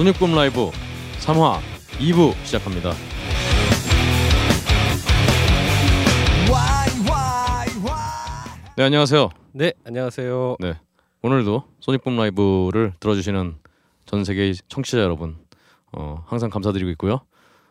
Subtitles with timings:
[0.00, 0.70] 손익꿈 라이브
[1.18, 1.58] 3화
[1.98, 2.94] 2부 시작합니다.
[8.78, 9.28] 네 안녕하세요.
[9.52, 10.56] 네 안녕하세요.
[10.60, 10.80] 네
[11.20, 13.56] 오늘도 소닉붐 라이브를 들어주시는
[14.06, 15.36] 전 세계 청취자 여러분
[15.92, 17.20] 어, 항상 감사드리고 있고요.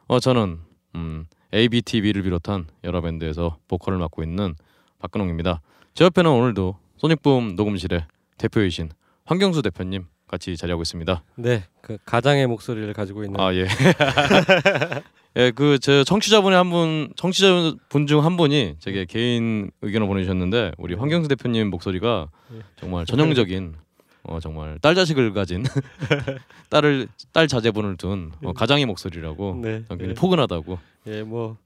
[0.08, 0.60] 어, 저는
[0.94, 4.54] 음, ABTV를 비롯한 여러 밴드에서 보컬을 맡고 있는
[5.00, 5.62] 박근홍입니다.
[5.96, 8.06] 제 옆에는 오늘도 소닉붐 녹음실의
[8.38, 8.92] 대표이신
[9.26, 11.24] 황경수 대표님 같이 자리하고 있습니다.
[11.36, 13.68] 네, 그 가장의 목소리를 가지고 있는 아 예.
[15.36, 20.96] 예, 그 제 청취자분의 한 분, 청취자분 중 한 분이 제게 개인 의견을 보내주셨는데 우리
[20.96, 22.60] 황경수 대표님 목소리가 예.
[22.80, 23.76] 정말 전형적인
[24.24, 25.64] 어 정말 딸 자식을 가진
[26.70, 30.14] 딸을 딸 자제분을 둔 어, 가장의 목소리라고 네, 굉장히 예.
[30.14, 30.78] 포근하다고.
[31.08, 31.58] 예, 뭐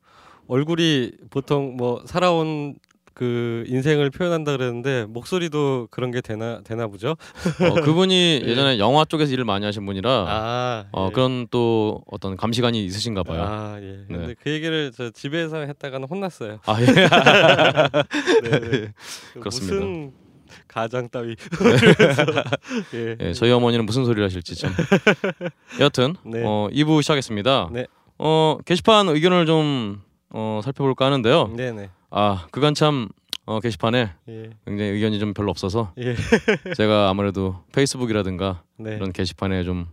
[0.47, 2.75] 얼굴이 보통 뭐 살아온
[3.14, 7.09] 그 인생을 표현한다 그랬는데 목소리도 그런 게 되나 되나 보죠?
[7.11, 7.16] 어,
[7.81, 8.47] 그분이 예.
[8.47, 11.14] 예전에 영화 쪽에서 일을 많이 하신 분이라 아, 어, 예.
[11.14, 13.44] 그런 또 어떤 감시관이 있으신가 봐요.
[13.44, 14.06] 아, 예.
[14.09, 14.17] 네.
[14.17, 16.59] 근데 그 얘기를 저 집에서 했다가는 혼났어요.
[16.66, 16.86] 아, 예.
[18.44, 18.94] 네, 네.
[19.34, 19.75] 그 그렇습니다.
[19.75, 20.14] 무슨
[20.67, 21.36] 가장 따위.
[22.94, 23.17] 예.
[23.19, 24.73] 예, 저희 어머니는 무슨 소리를 하실지 참.
[25.80, 26.41] 여하튼 네.
[26.44, 27.69] 어, 2부 시작했습니다.
[27.72, 27.86] 네.
[28.17, 31.53] 어, 게시판 의견을 좀 어, 살펴볼까 하는데요.
[31.56, 31.89] 네, 네.
[32.16, 33.09] 아, 그간 참
[33.45, 34.50] 어, 게시판에 예.
[34.66, 36.16] 굉장히 의견이 좀 별로 없어서 예.
[36.78, 38.95] 제가 아무래도 페이스북이라든가 네.
[38.95, 39.88] 이런 게시판에 좀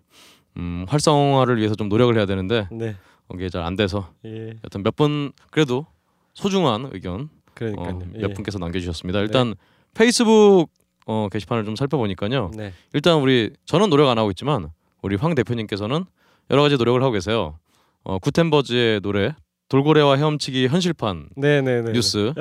[0.56, 2.94] 음, 활성화를 위해서 좀 노력을 해야 되는데 네.
[3.28, 4.50] 그게 잘 안 돼서 예.
[4.64, 5.86] 여튼 몇 분 그래도
[6.34, 7.30] 소중한 의견.
[7.76, 8.20] 어, 예.
[8.20, 9.20] 몇 분께서 남겨주셨습니다.
[9.20, 9.54] 일단
[9.94, 10.68] 페이스북
[11.06, 12.50] 어, 게시판을 좀 살펴보니까요.
[12.54, 12.72] 네.
[12.92, 14.68] 일단 우리 저는 노력 안 하고 있지만
[15.02, 16.04] 우리 황 대표님께서는
[16.50, 17.58] 여러 가지 노력을 하고 계세요.
[18.04, 19.34] 어, 구텐버즈의 노래
[19.70, 21.92] 돌고래와 헤엄치기 현실판 네, 네, 네.
[21.92, 22.34] 뉴스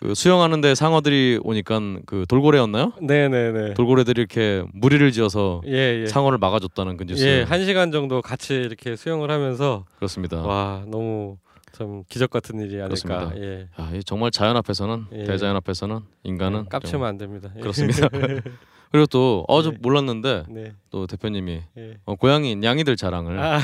[0.00, 2.92] 그 수영하는데 상어들이 오니까 그 돌고래였나요?
[3.00, 3.74] 네, 네, 네.
[3.74, 6.06] 돌고래들이 이렇게 무리를 지어서 예, 예.
[6.06, 10.42] 상어를 막아줬다는 그 뉴스 예, 한 시간 정도 같이 이렇게 수영을 하면서 그렇습니다.
[10.42, 11.38] 와 너무
[11.72, 12.86] 참 기적 같은 일이 아닐까.
[12.88, 13.32] 그렇습니다.
[13.38, 13.68] 예.
[13.76, 15.24] 아, 이 정말 자연 앞에서는 예.
[15.24, 17.50] 대자연 앞에서는 인간은 네, 깝치면 안 됩니다.
[17.56, 17.60] 예.
[17.60, 18.08] 그렇습니다.
[18.92, 19.78] 그리고 또 어저 네.
[19.80, 20.74] 몰랐는데 네.
[20.90, 21.96] 또 대표님이 예.
[22.04, 23.58] 어, 고양이 냥이들 자랑을 아,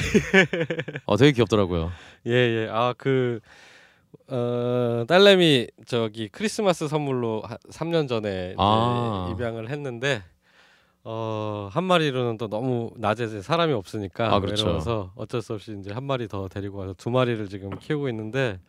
[1.05, 1.93] 어, 되게 귀엽더라고요.
[2.27, 2.69] 예, 예.
[2.73, 3.41] 아, 그
[4.29, 9.31] 어, 딸내미 저기 크리스마스 선물로 한 3년 전에 아.
[9.35, 10.23] 입양을 했는데
[11.05, 14.65] 어, 한 마리로는 또 너무 낮에 사람이 없으니까 아, 그렇죠.
[14.65, 18.61] 외로워서 어쩔 수 없이 이제 한 마리 더 데리고 와서 두 마리를 지금 키우고 있는데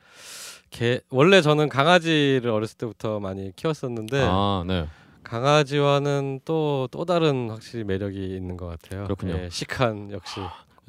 [0.69, 4.88] 개 원래 저는 강아지를 어렸을 때부터 많이 키웠었는데 아, 네.
[5.29, 9.03] 강아지와는 또 또 다른 확실히 매력이 있는 것 같아요.
[9.03, 9.34] 그렇군요.
[9.38, 10.40] 예, 시크한 역시.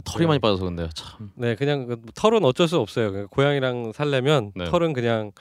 [0.05, 0.27] 털이 네.
[0.27, 1.31] 많이 빠져서 근데 참.
[1.35, 3.13] 네, 그냥 그 털은 어쩔 수 없어요.
[3.13, 4.65] 그냥 고양이랑 살려면 네.
[4.65, 5.33] 털은 그냥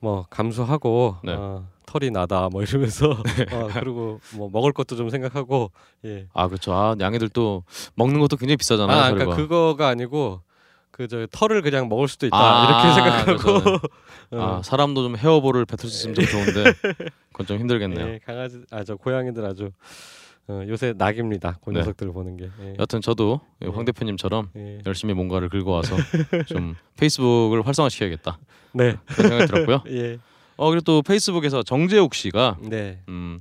[0.00, 1.32] 뭐 감수하고 네.
[1.32, 3.10] 어, 털이 나다 뭐 이러면서
[3.52, 5.70] 어, 그리고 뭐 먹을 것도 좀 생각하고
[6.04, 6.26] 예.
[6.34, 6.72] 아 그렇죠.
[6.74, 7.62] 아 냥이들 또
[7.94, 8.98] 먹는 것도 굉장히 비싸잖아요.
[8.98, 9.10] 아.
[9.12, 10.40] 그러니까 그거가 아니고
[11.00, 12.66] 그저 털을 그냥 먹을 수도 있다 아,
[13.24, 13.86] 이렇게 생각하고.
[14.32, 16.72] 어, 아 사람도 좀 헤어볼을 뱉을 수 있으면 좀 좋은데
[17.32, 18.06] 그건 좀 힘들겠네요.
[18.06, 19.70] 예, 강아지 아 저 고양이들 아주
[20.48, 21.58] 어, 요새 낙입니다.
[21.64, 21.78] 그 네.
[21.78, 22.50] 녀석들을 보는 게.
[22.60, 22.74] 예.
[22.78, 23.68] 여튼 저도 예.
[23.68, 24.80] 황 대표님처럼 예.
[24.84, 25.96] 열심히 뭔가를 긁어와서
[26.46, 28.38] 좀 페이스북을 활성화시켜야겠다
[28.74, 28.96] 네.
[29.06, 29.82] 그런 생각이 들었고요.
[29.96, 30.18] 예.
[30.56, 33.00] 어 그리고 또 페이스북에서 정재욱 씨가 네.
[33.08, 33.40] 음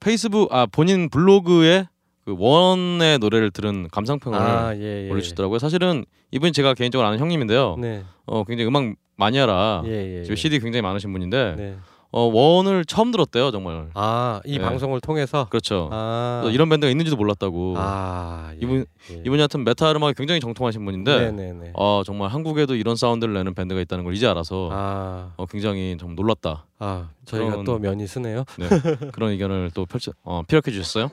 [0.00, 1.88] 페이스북 아 본인 블로그에
[2.26, 5.10] 그 원의 노래를 들은 감상평을 아, 예, 예.
[5.10, 5.60] 올려주셨더라고요.
[5.60, 7.76] 사실은 이분이 제가 개인적으로 아는 형님인데요.
[7.78, 8.02] 네.
[8.26, 10.22] 어 굉장히 음악 마니아라 예, 예.
[10.24, 10.36] 집에 예.
[10.36, 11.76] CD 굉장히 많으신 분인데 네.
[12.12, 13.90] 어 원을 처음 들었대요 정말.
[13.94, 14.64] 아, 이 네.
[14.64, 15.88] 방송을 통해서 그렇죠.
[15.92, 16.40] 아.
[16.44, 17.74] 또 이런 밴드가 있는지도 몰랐다고.
[17.76, 19.14] 아, 예, 이분- 예.
[19.16, 21.70] 이분이 하여튼 메탈 음악에 굉장히 정통하신 분인데 네네네.
[21.74, 26.14] 어 정말 한국에도 이런 사운드를 내는 밴드가 있다는 걸 이제 알아서 아, 어 굉장히 좀
[26.14, 26.64] 놀랐다.
[26.78, 28.44] 아, 저희가 그런- 또 면이 서네요.
[28.58, 28.68] 네.
[29.12, 31.10] 그런 의견을 또 펼쳐 어 피력해 주셨어요.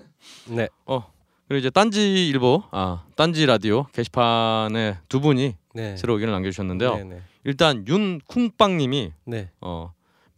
[0.48, 0.70] 네,
[1.48, 5.98] 그리고 이제 딴지 일보 아 딴지 라디오 게시판에 두 분이 네.
[5.98, 6.96] 새로 의견을 남겨주셨는데요.
[6.96, 7.22] 네네.
[7.46, 9.50] 일단 윤쿵빵님이 네.
[9.60, 9.92] 어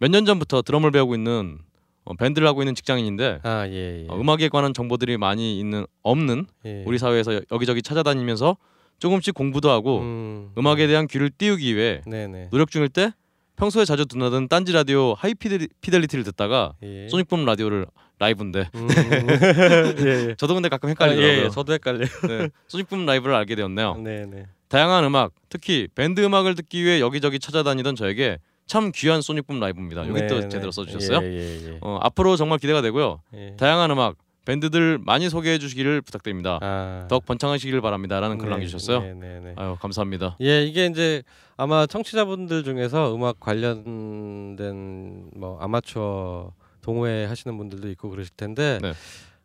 [0.06, 1.58] 몇 년 전부터 드럼을 배우고 있는
[2.04, 4.08] 어, 밴드를 하고 있는 직장인인데 아, 예, 예.
[4.08, 6.84] 어, 음악에 관한 정보들이 많이 있는 없는 예.
[6.86, 8.56] 우리 사회에서 여- 여기저기 찾아다니면서
[9.00, 10.68] 조금씩 공부도 하고 음, 음.
[10.68, 12.50] 악에 대한 귀를 띄우기 위해 네네.
[12.52, 13.12] 노력 중일 때
[13.56, 17.08] 평소에 자주 듣는 딴지 라디오 하이 피델리티를 듣다가 예.
[17.10, 17.88] 소닉붐 라디오를
[18.20, 18.88] 라이브인데 음.
[20.06, 20.36] 예, 예.
[20.38, 21.46] 저도 근데 가끔 아, 예, 헷갈리더라고요.
[21.46, 21.50] 예.
[21.50, 22.06] 저도 헷갈려요.
[22.28, 23.96] 네, 소닉붐 라이브를 알게 되었네요.
[23.98, 24.46] 네네.
[24.68, 30.08] 다양한 음악, 특히 밴드 음악을 듣기 위해 여기저기 찾아다니던 저에게 참 귀한 소닉붐 라이브입니다.
[30.08, 30.50] 여기 또 네네.
[30.50, 31.20] 제대로 써주셨어요.
[31.22, 31.78] 예, 예, 예.
[31.82, 33.22] 어, 앞으로 정말 기대가 되고요.
[33.36, 33.56] 예.
[33.58, 34.16] 다양한 음악,
[34.46, 36.60] 밴드들 많이 소개해 주시기를 부탁드립니다.
[36.62, 37.06] 아.
[37.10, 39.00] 더욱 번창하시길 바랍니다라는 글을 네, 남겨주셨어요.
[39.02, 39.54] 네네네.
[39.58, 40.38] 아유 감사합니다.
[40.42, 41.24] 예, 이게 이제
[41.58, 46.52] 아마 청취자분들 중에서 음악 관련된 뭐 아마추어
[46.82, 48.94] 동호회 하시는 분들도 있고 그러실 텐데, 네.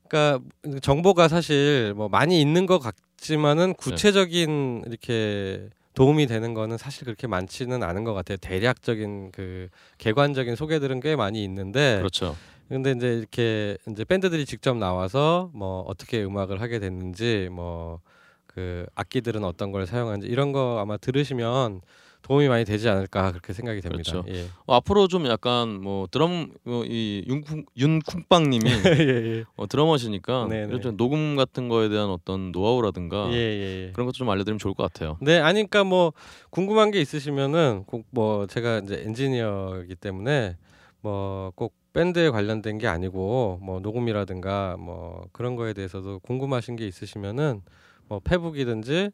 [0.07, 0.45] 그러니까
[0.83, 2.79] 정보가 사실 뭐 많이 있는 것
[3.21, 5.69] 있지만은 구체적인 이렇게
[6.01, 8.39] 도움이 되는 거는 사실 그렇게 많지는 않은 것 같아요.
[8.39, 9.69] 대략적인 그
[9.99, 12.37] 개관적인 소개들은 꽤 많이 있는데 그렇죠.
[12.69, 18.01] 근데 이제 이렇게 이제 밴드들이 직접 나와서 뭐 어떻게 음악을 하게 됐는지 뭐
[18.55, 21.83] 그 악기들은 어떤 걸 사용하는지 이런 거 아마 들으시면
[22.23, 24.11] 도움이 많이 되지 않을까 그렇게 생각이 됩니다.
[24.13, 24.25] 그렇죠.
[24.29, 24.47] 예.
[24.67, 28.65] 어, 앞으로 좀 약간 뭐 드럼 뭐 이 윤쿵 윤쿵빵님이
[29.01, 29.45] 예, 예.
[29.57, 30.67] 어, 드러머시니까 네, 네.
[30.69, 33.93] 이런 좀 녹음 같은 거에 대한 어떤 노하우라든가 예, 예, 예.
[33.93, 35.17] 그런 것도 좀 알려드리면 좋을 것 같아요.
[35.21, 36.13] 네, 아니 그러니까 뭐
[36.51, 40.57] 궁금한 게 있으시면은 꼭 뭐 제가 이제 엔지니어이기 때문에
[41.03, 47.63] 뭐 꼭 밴드에 관련된 게 아니고 뭐 녹음이라든가 뭐 그런 거에 대해서도 궁금하신 게 있으시면은
[48.11, 49.11] 뭐 페북이든지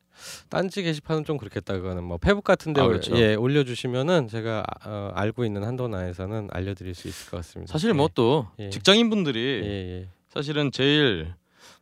[0.49, 3.15] 딴지 게시판은 좀 그렇겠다 그거는 뭐 페북 같은데 아, 그렇죠.
[3.19, 7.71] 예 올려주시면은 제가 어, 알고 있는 한도 내에서는 알려드릴 수 있을 것 같습니다.
[7.71, 8.71] 사실 뭐또 예.
[8.71, 10.09] 직장인 분들이 예, 예.
[10.29, 11.35] 사실은 제일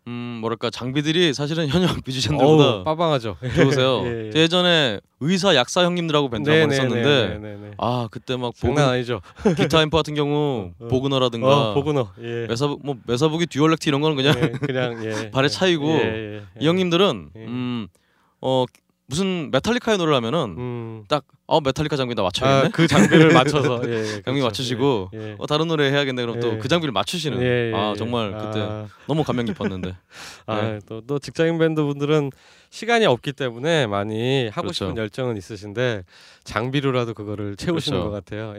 [0.07, 3.37] 음 뭐랄까 장비들이 사실은 현역 어우, 뮤지션들보다 빠방하죠.
[3.55, 4.03] 좋으세요.
[4.07, 4.31] 예, 예.
[4.31, 7.71] 저 예전에 의사 약사 형님들하고 밴드 네, 한번 네, 했었는데 네, 네, 네, 네.
[7.79, 9.23] 아 그때 막 보그, 아니죠.
[9.57, 10.89] 기타 앰프 같은 경우 어, 어.
[10.89, 12.11] 보그너라든가 어, 보그너.
[12.21, 12.47] 예.
[12.47, 15.31] 메사부 뭐 메사부기 Dual Rect 이런 거는 그냥 예, 그냥 예.
[15.31, 16.43] 발에 차이고 예, 예, 예.
[16.61, 17.45] 이 형님들은 예.
[17.47, 18.67] 음어
[19.07, 21.05] 무슨 메탈리카의 노래를 하면은 음.
[21.09, 22.67] 딱어 메탈리카 장비 나 맞춰야겠네.
[22.67, 24.45] 아, 그 장비를 맞춰서 예, 예, 장비 그렇죠.
[24.47, 25.35] 맞추시고 예, 예.
[25.39, 26.59] 어 다른 노래 해야겠네 그럼 또 예.
[26.59, 27.99] 그 장비를 맞추시는 예, 예, 아 예.
[27.99, 29.95] 정말 그때 아, 너무 감명 깊었는데
[30.47, 30.79] 아, 네.
[30.89, 32.31] 또, 또 직장인 밴드 분들은
[32.71, 34.73] 시간이 없기 때문에 많이 하고 그렇죠.
[34.87, 36.03] 싶은 열정은 있으신데
[36.43, 38.11] 장비로라도 그거를 채우시는 그렇죠.
[38.11, 38.55] 것 같아요.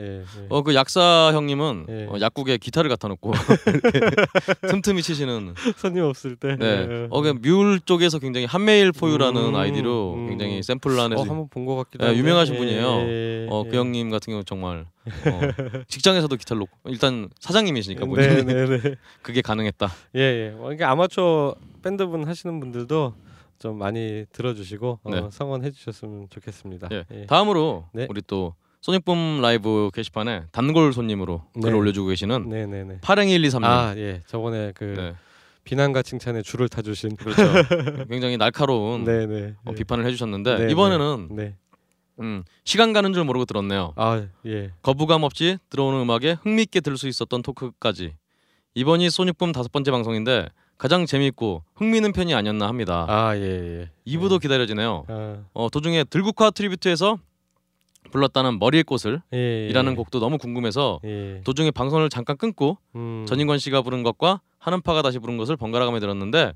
[0.49, 2.05] 어 그 약사 형님은 예.
[2.09, 3.33] 어, 약국에 기타를 갖다 놓고
[4.69, 6.55] 틈틈이 치시는 손님 없을 때.
[6.55, 6.87] 네.
[6.89, 7.07] 예.
[7.09, 10.29] 어그뮤 쪽에서 굉장히 한메일 포유라는 음, 아이디로 음.
[10.29, 12.19] 굉장히 하는 어, 한번 본 것 같기도 예, 한데.
[12.19, 13.05] 유명하신 예, 분이 에요.
[13.07, 13.77] 예, 어그 예.
[13.77, 15.05] 형님 같은 경우 정말 어,
[15.87, 18.95] 직장에서도 기타를 놓고 일단 사장님이시니까 네, 네, 네.
[19.21, 19.89] 그게 가능했다.
[20.15, 20.53] 예, 예.
[20.55, 23.13] 어, 그러니까 아마추어 밴드분 하시는 분들도
[23.59, 25.27] 좀 많이 들어주시고 어, 네.
[25.31, 26.89] 성원해 주셨으면 좋겠습니다.
[26.91, 27.05] 예.
[27.11, 27.25] 예.
[27.25, 28.07] 다음으로 네.
[28.09, 31.77] 우리 또 소닉붐 라이브 게시판에 단골 손님으로 글을 네.
[31.77, 32.99] 올려주고 계시는 네, 네, 네.
[33.01, 33.63] 파랭이 1, 2, 3님.
[33.63, 34.21] 아, 예.
[34.27, 35.13] 저번에 그 네.
[35.63, 37.15] 비난과 칭찬에 줄을 타주신.
[37.15, 37.41] 그렇죠.
[38.07, 39.55] 굉장히 날카로운 네, 네.
[39.65, 39.75] 어, 네.
[39.75, 41.55] 비판을 해주셨는데 네, 이번에는 네.
[42.19, 43.93] 음, 시간 가는 줄 모르고 들었네요.
[43.95, 44.71] 아, 예.
[44.81, 48.15] 거부감 없이 들어오는 음악에 흥미있게 들을 수 있었던 토크까지
[48.75, 53.05] 이번이 소닉붐 다섯 번째 방송인데 가장 재미있고 흥미있는 편이 아니었나 합니다.
[53.07, 53.89] 아, 예, 예.
[54.07, 55.05] 2부도 기다려지네요.
[55.07, 57.17] 아, 어, 도중에 들국화 트리뷰트에서
[58.11, 59.67] 불렀다는 머리의 꽃을 예, 예.
[59.69, 61.41] 이라는 곡도 너무 궁금해서 예.
[61.43, 63.25] 도중에 방송을 잠깐 끊고 음.
[63.27, 66.53] 전인권 씨가 부른 것과 한음파가 다시 부른 것을 번갈아가며 들었는데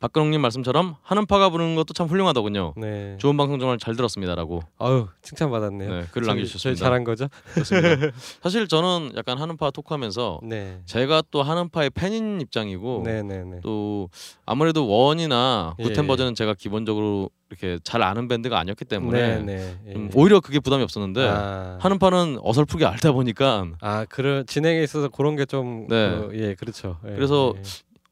[0.00, 2.72] 박근홍님 말씀처럼 한음파가 부르는 것도 참 훌륭하더군요.
[2.76, 3.16] 네.
[3.18, 5.90] 좋은 방송 정말 잘 들었습니다라고 아유, 칭찬 받았네요.
[5.90, 6.82] 네, 글을 남겨주셨습니다.
[6.82, 7.28] 잘한 거죠?
[7.52, 7.88] 그렇습니다.
[8.42, 10.80] 사실 저는 약간 한음파 토크하면서 네.
[10.86, 13.60] 제가 또 한음파의 팬인 입장이고 네, 네, 네.
[13.62, 14.08] 또
[14.46, 16.08] 아무래도 원이나 예, 구텐 예.
[16.08, 19.44] 버전은 제가 기본적으로 이렇게 잘 아는 밴드가 아니었기 때문에.
[19.86, 19.92] 예.
[19.92, 21.78] 좀 오히려 그게 부담이 없었는데 아.
[21.80, 26.10] 한음파는 어설프게 알다 보니까 아, 그런 진행에 있어서 그런 게좀 네.
[26.10, 26.96] 그, 예, 그렇죠.
[27.06, 27.62] 예, 그래서 예.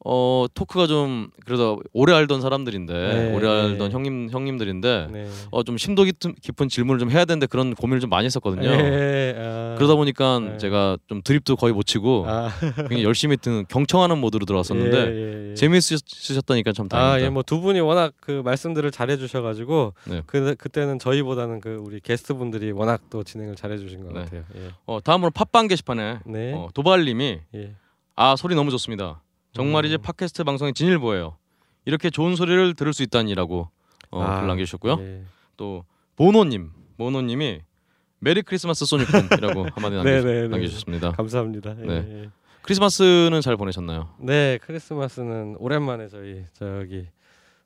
[0.05, 3.93] 어 토크가 좀 그래도 오래 알던 사람들인데 네, 오래 알던 네.
[3.93, 5.27] 형님 형님들인데 네.
[5.51, 8.69] 어좀 심도 깊은, 깊은 질문을 좀 해야 되는데 그런 고민을 좀 많이 했었거든요.
[8.69, 9.75] 예, 아.
[9.77, 10.57] 그러다 보니까 네.
[10.57, 12.49] 제가 좀 드립도 거의 못 치고 아,
[12.87, 15.53] 굉장히 열심히 듣는 경청하는 모드로 들어왔었는데 예, 예, 예.
[15.55, 17.15] 재미있으셨다니까 참 다행입니다.
[17.17, 20.21] 아, 예, 뭐 두 분이 워낙 그 말씀들을 잘해 주셔 가지고 네.
[20.27, 24.21] 그 그때는 저희보다는 그 우리 게스트 분들이 워낙 또 진행을 잘해 주신 것 네.
[24.21, 24.43] 같아요.
[24.55, 24.69] 예.
[24.85, 26.53] 어, 다음으로 팟빵 게시판에 네.
[26.53, 27.73] 어, 도발 님이 예.
[28.15, 29.21] 아 소리 너무 좋습니다.
[29.53, 30.01] 정말이지 음.
[30.01, 31.37] 팟캐스트 방송의 진일보예요.
[31.85, 33.69] 이렇게 좋은 소리를 들을 수 있다니라고
[34.11, 34.97] 어, 아, 글 남겨주셨고요.
[34.99, 35.23] 예.
[35.57, 37.61] 또 보노님 보노님이
[38.19, 40.47] Merry Christmas 소닉붐이라고 한마디 남겨, 네, 네, 네.
[40.47, 41.11] 남겨 주셨습니다.
[41.13, 41.75] 감사합니다.
[41.81, 41.95] 예, 네.
[42.23, 42.29] 예.
[42.61, 44.09] 크리스마스는 잘 보내셨나요?
[44.19, 47.07] 네, 크리스마스는 오랜만에 저희 저기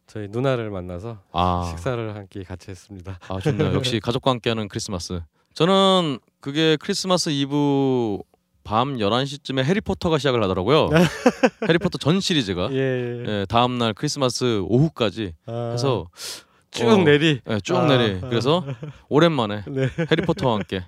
[0.08, 3.20] 저희 누나를 만나서 아, 식사를 한 끼 같이 했습니다.
[3.28, 3.74] 아 좋네요.
[3.74, 5.22] 역시 가족과 함께하는 크리스마스.
[5.56, 8.20] 저는 그게 크리스마스 이브
[8.64, 10.90] 밤 11시쯤에 해리포터가 시작을 하더라고요.
[11.68, 12.78] 해리포터 전 시리즈가 예.
[12.78, 13.26] 예.
[13.28, 16.08] 예, 다음 날 크리스마스 오후까지 아, 해서
[16.74, 17.40] 쭉 어, 내리.
[17.50, 18.18] 예, 쭉 아, 내리.
[18.22, 18.28] 아.
[18.30, 18.66] 그래서
[19.10, 19.88] 오랜만에 네.
[20.12, 20.84] 해리포터와 함께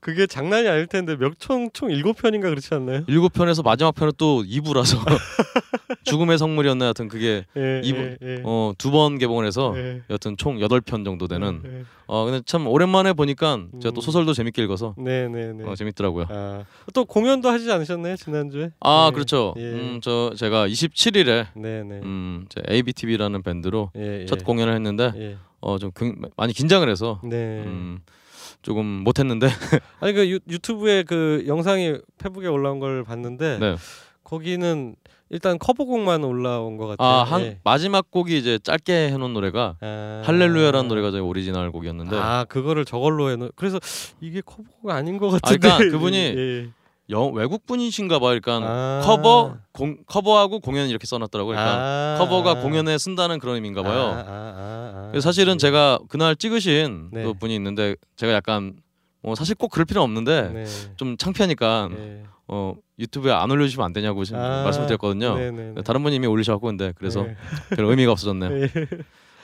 [0.00, 3.02] 그게 장난이 아닐 텐데 몇총총 일곱 편인가 그렇지 않나요?
[3.08, 4.98] 일곱 편에서 마지막 편은 또 2부라서
[6.04, 7.80] 죽음의 성물이었나 여튼 그게 예.
[7.82, 8.42] 이부- 예, 예.
[8.44, 10.02] 어, 두 번 개봉을 해서 예.
[10.10, 11.84] 여튼 총 8편 정도 되는 예.
[12.06, 14.02] 어 근데 참 오랜만에 보니까 제가 또 음.
[14.02, 15.64] 소설도 재밌게 읽어서 네, 네, 네.
[15.64, 16.26] 어, 재밌더라고요.
[16.28, 18.70] 아, 또 공연도 하시지 않으셨나요 지난주에?
[18.80, 19.54] 아 예, 그렇죠.
[19.56, 19.62] 예.
[19.62, 22.00] 음저 제가 27일에 네, 네.
[22.04, 24.26] 음 제 ABTV라는 밴드로 예, 예.
[24.26, 25.23] 첫 공연을 했는데 예.
[25.64, 25.90] 어 좀
[26.36, 27.62] 많이 긴장을 해서 네.
[27.64, 28.00] 음
[28.62, 29.48] 조금 못했는데
[30.00, 33.76] 아니 그 유, 유튜브에 그 영상이 페북에 올라온 걸 봤는데 네.
[34.22, 34.96] 거기는
[35.30, 37.08] 일단 커버곡만 올라온 것 같아요.
[37.08, 37.58] 아, 한 예.
[37.64, 40.22] 마지막 곡이 이제 짧게 해놓은 노래가 아.
[40.24, 43.50] 할렐루야라는 노래가 저희 오리지널 곡이었는데 아 그거를 저걸로 해놓.
[43.56, 43.80] 그래서
[44.20, 45.58] 이게 커버곡 아닌 것 아, 같은데.
[45.68, 46.68] 그러니까 그분이 예.
[47.10, 48.38] 영, 외국 분이신가 봐요.
[48.40, 49.02] 그러니까 아.
[49.04, 51.54] 커버 공, 커버하고 공연 이렇게 써놨더라고요.
[51.54, 52.16] 그러니까 아.
[52.18, 54.00] 커버가 공연에 쓴다는 그런 의미인가 봐요.
[54.00, 55.08] 아, 아, 아, 아.
[55.10, 57.24] 그래서 사실은 제가 그날 찍으신 네.
[57.24, 58.74] 그 분이 있는데 제가 약간
[59.22, 60.64] 뭐 사실 꼭 그럴 필요는 없는데 네.
[60.96, 62.22] 좀 창피하니까 예.
[62.48, 65.34] 어 유튜브에 안 올려주시면 안 되냐고 지금 아, 말씀을 드렸거든요.
[65.36, 65.82] 네네네.
[65.82, 67.36] 다른 분이 이미 올리셔갖고 근데 그래서 네.
[67.76, 68.50] 별 의미가 없어졌네요.
[68.68, 68.68] 네.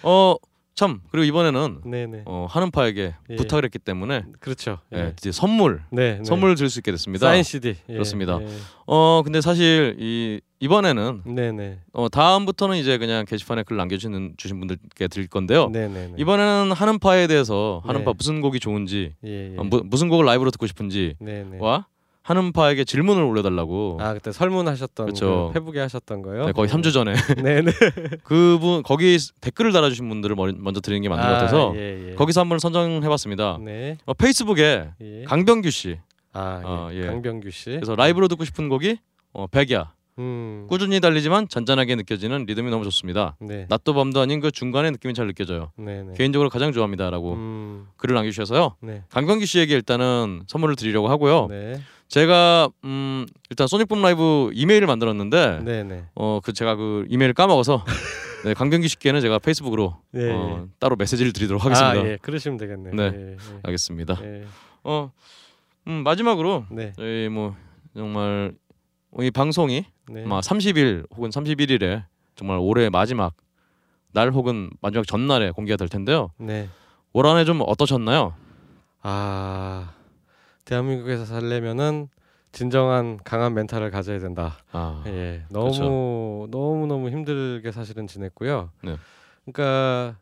[0.03, 0.35] 어
[0.75, 2.23] 참 그리고 이번에는 네네.
[2.27, 3.37] 어, 하는파에게 예.
[3.37, 4.79] 부탁을 했기 때문에 그렇죠.
[4.95, 6.19] 예, 이제 선물 네.
[6.19, 6.25] 네.
[6.25, 7.27] 선물을 드릴 수 있게 됐습니다.
[7.27, 7.77] 사인 CD.
[7.89, 7.93] 예.
[7.93, 8.39] 그렇습니다.
[8.41, 8.49] 예.
[8.87, 11.81] 어 근데 사실 이 이번에는 네네.
[11.93, 15.69] 어 다음부터는 이제 그냥 게시판에 글 남겨주시는 주신 분들께 드릴 건데요.
[15.69, 16.15] 네네네.
[16.19, 18.15] 이번에는 하는파에 대해서 하는파 네.
[18.17, 19.53] 무슨 곡이 좋은지 예.
[19.53, 19.57] 예.
[19.59, 21.87] 어, 무, 무슨 곡을 라이브로 듣고 싶은지와
[22.23, 22.23] 네네.
[22.23, 25.51] 하는파에게 질문을 올려달라고 아 그때 설문하셨던 그쵸.
[25.53, 26.47] 그 페북에 하셨던 거요?
[26.47, 27.73] 네, 거의 3주 전에 네네.
[28.25, 32.15] 그분 거기 댓글을 달아주신 분들을 먼- 먼저 드리는 게 맞는 것 같아서 예, 예.
[32.15, 33.59] 거기서 한번 선정해봤습니다.
[33.63, 33.97] 네.
[34.07, 35.25] 어, 페이스북에 예.
[35.25, 35.99] 강병규 씨
[36.33, 36.99] 아 어, 예.
[37.03, 37.07] 예.
[37.07, 37.71] 강병규 씨.
[37.71, 38.99] 그래서 라이브로 듣고 싶은 곡이
[39.33, 40.67] 어, 백야 음.
[40.69, 43.37] 꾸준히 달리지만 잔잔하게 느껴지는 리듬이 너무 좋습니다.
[43.41, 43.67] 네.
[43.69, 45.73] 낮도 밤도 아닌 그 중간의 느낌이 잘 느껴져요.
[45.77, 46.15] 네네.
[46.17, 47.87] 개인적으로 가장 좋아합니다라고 음.
[47.97, 48.77] 글을 남겨주셔서요.
[48.83, 49.03] 네.
[49.09, 51.47] 강병규 씨에게 일단은 선물을 드리려고 하고요.
[51.49, 51.81] 네.
[52.11, 56.07] 제가 음, 일단 소닉붐 라이브 이메일을 만들었는데 네네.
[56.15, 57.85] 어그 제가 그 이메일을 까먹어서
[58.45, 60.31] 네, 강병규 씨께는 제가 페이스북으로 예.
[60.33, 62.01] 어, 따로 메시지를 드리도록 하겠습니다.
[62.01, 62.19] 아 예.
[62.21, 62.95] 그러시면 되겠네요.
[62.95, 63.13] 네.
[63.15, 63.37] 예, 예.
[63.63, 64.19] 알겠습니다.
[64.25, 64.45] 예.
[64.83, 65.13] 어
[65.87, 66.93] 음, 마지막으로 네.
[66.97, 67.55] 저희 뭐
[67.95, 68.55] 정말
[69.21, 70.25] 이 방송이 네.
[70.25, 73.35] 아마 30일 혹은 31일에 정말 올해 마지막
[74.13, 76.33] 날 혹은 마지막 전날에 공개가 될 텐데요.
[76.39, 76.69] 네.
[77.13, 78.35] 올 한해 좀 어떠셨나요?
[79.03, 79.93] 아
[80.65, 82.09] 대한민국에서 살려면은
[82.53, 84.59] 진정한 강한 멘탈을 가져야 된다.
[84.73, 88.71] 아, 예, 너무 너무 너무 힘들게 사실은 지냈고요.
[88.83, 88.97] 네.
[89.45, 90.19] 그러니까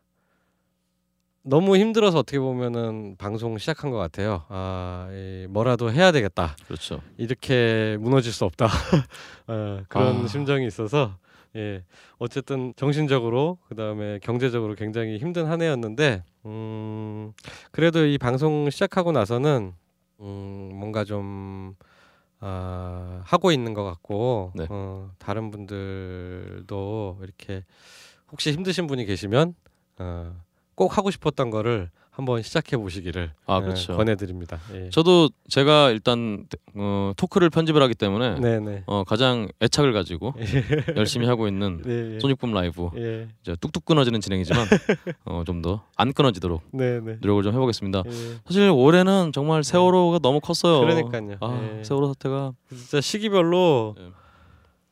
[1.42, 4.44] 너무 힘들어서 어떻게 보면은 방송 시작한 것 같아요.
[4.48, 6.54] 아, 이 뭐라도 해야 되겠다.
[6.66, 7.00] 그렇죠.
[7.16, 8.66] 이렇게 무너질 수 없다.
[9.48, 10.28] 어, 그런 아.
[10.28, 11.16] 심정이 있어서
[11.56, 11.82] 예,
[12.18, 17.32] 어쨌든 정신적으로 그 다음에 경제적으로 굉장히 힘든 한 해였는데 음,
[17.70, 19.72] 그래도 이 방송 시작하고 나서는
[20.20, 21.74] 음, 뭔가 좀
[22.40, 24.66] 아, 하고 있는 것 같고 네.
[24.68, 27.64] 어, 다른 분들도 이렇게
[28.30, 29.54] 혹시 힘드신 분이 계시면
[29.98, 30.36] 어,
[30.74, 33.96] 꼭 하고 싶었던 거를 한번 시작해 보시기를 아, 어, 그렇죠.
[33.96, 34.58] 권해드립니다.
[34.74, 34.90] 예.
[34.90, 38.82] 저도 제가 일단 어, 토크를 편집을 하기 때문에 네네.
[38.86, 40.34] 어, 가장 애착을 가지고
[40.96, 42.16] 열심히 하고 있는 네.
[42.16, 42.18] 예.
[42.18, 43.28] 소닉붐 라이브 예.
[43.40, 44.66] 이제 뚝뚝 끊어지는 진행이지만
[45.26, 47.18] 어, 좀 더 안 끊어지도록 네네.
[47.20, 48.02] 노력을 좀 해보겠습니다.
[48.04, 48.10] 예.
[48.46, 50.80] 사실 올해는 정말 세월호가 너무 컸어요.
[50.80, 51.36] 그러니까요.
[51.40, 51.84] 아, 예.
[51.84, 54.08] 세월호 사태가 진짜 시기별로 예.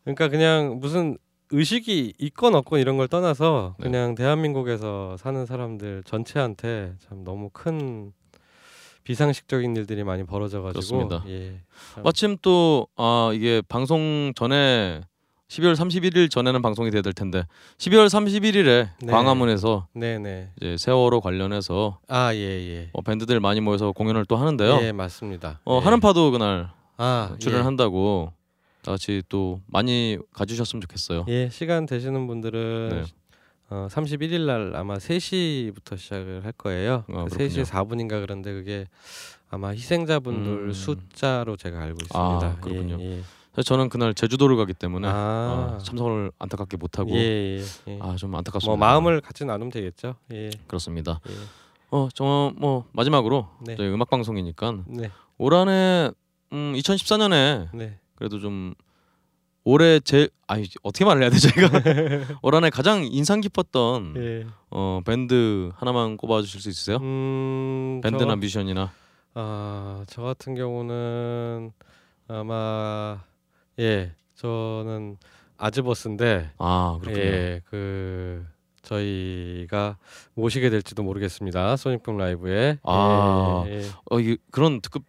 [0.05, 1.19] 그러니까 그냥 무슨
[1.51, 3.85] 의식이 있건 없건 이런 걸 떠나서 네.
[3.85, 8.13] 그냥 대한민국에서 사는 사람들 전체한테 참 너무 큰
[9.05, 11.09] 비상식적인 일들이 많이 벌어져가지고.
[11.29, 11.61] 예.
[11.95, 15.01] 참- 마침 또 아, 이게 방송 전에
[15.49, 17.45] 12월 31일 전에는 방송이 돼야 될 텐데
[17.79, 19.13] 12월 31일에 네.
[19.13, 20.51] 광화문에서 네네.
[20.61, 22.91] 이제 세월호 관련해서 아 예예.
[22.93, 24.81] 어, 밴드들 많이 모여서 공연을 또 하는데요.
[24.83, 25.61] 예 맞습니다.
[25.65, 25.85] 어, 예.
[25.85, 28.36] 하는 파도 그날 아 출연한다고 다
[28.93, 31.25] 같이 또 많이 가주셨으면 좋겠어요.
[31.29, 31.33] 예.
[31.45, 33.05] 예, 시간 되시는 분들은 네.
[33.69, 37.05] 어, 31일 날 아마 3시부터 시작을 할 거예요.
[37.09, 37.49] 아, 그 그렇군요.
[37.49, 38.87] 3시 4분인가 그런데 그게
[39.51, 40.73] 아마 희생자분들 음.
[40.73, 42.47] 숫자로 제가 알고 있습니다.
[42.47, 42.99] 아, 그렇군요.
[43.01, 43.63] 예, 예.
[43.63, 47.99] 저는 그날 제주도를 가기 때문에 아, 어, 참석을 안타깝게 못 하고 예, 예, 예.
[48.01, 48.67] 아좀 안타깝습니다.
[48.69, 50.17] 뭐 마음을 같이 나누면 되겠죠.
[50.33, 51.21] 예, 그렇습니다.
[51.29, 51.33] 예.
[51.91, 56.11] 어, 저뭐 마지막으로 네, 저희 음악 방송이니까 네, 올 한해
[56.53, 57.99] 음 2014년에 네.
[58.17, 58.75] 그래도 좀
[59.65, 61.69] 올해 제 아니 어떻게 말을 해야 되죠 제가
[62.43, 64.47] 올 한해 가장 인상 깊었던 예.
[64.71, 66.99] 어 밴드 하나만 꼽아 주실 수 있으세요?
[66.99, 68.93] 음, 밴드나 저, 뮤지션이나
[69.35, 71.73] 아, 저 같은 경우는
[72.29, 73.21] 아마
[73.79, 75.19] 예, 저는
[75.59, 77.25] 아즈버스인데 아 그렇군요.
[77.25, 78.47] 예, 그
[78.83, 79.99] 저희가
[80.35, 81.77] 모시게 될지도 모르겠습니다.
[81.77, 82.79] 소닉붐 라이브에.
[82.85, 83.65] 아.
[83.67, 85.03] 예, 예, 어 이, 그런 특급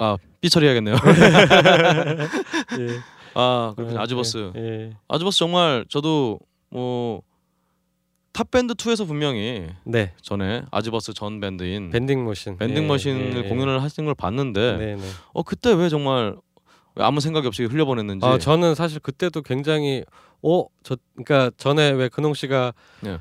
[0.00, 0.94] 아 삐 처리해야겠네요.
[2.80, 2.98] 예.
[3.34, 3.98] 아 그렇군요.
[3.98, 4.52] 어, 아즈버스.
[4.56, 4.90] 예, 예.
[5.08, 6.38] 아즈버스 정말 저도
[6.70, 7.22] 뭐
[8.32, 12.56] 탑밴드 2에서 분명히 네, 전에 아즈버스 전 밴드인 벤딩 머신.
[12.56, 15.02] 벤딩 예, 머신을 예, 공연을 하신 걸 봤는데 네, 네.
[15.32, 16.36] 어 그때 왜 정말
[16.94, 20.04] 왜 아무 생각이 없이 흘려보냈는지 아, 저는 사실 그때도 굉장히
[20.42, 23.18] 어, 저 그러니까 전에 왜 근홍 씨가 네.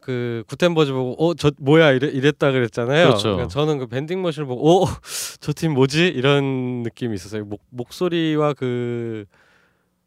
[0.00, 3.08] 그 구텐버즈 보고 어, 저 뭐야 이래, 이랬다 그랬잖아요.
[3.08, 3.28] 그렇죠.
[3.30, 4.86] 러니까 저는 그 밴딩 머신을 보고 어,
[5.40, 6.06] 저 팀 뭐지?
[6.08, 7.44] 이런 느낌이 있었어요.
[7.44, 9.24] 목 목소리와 그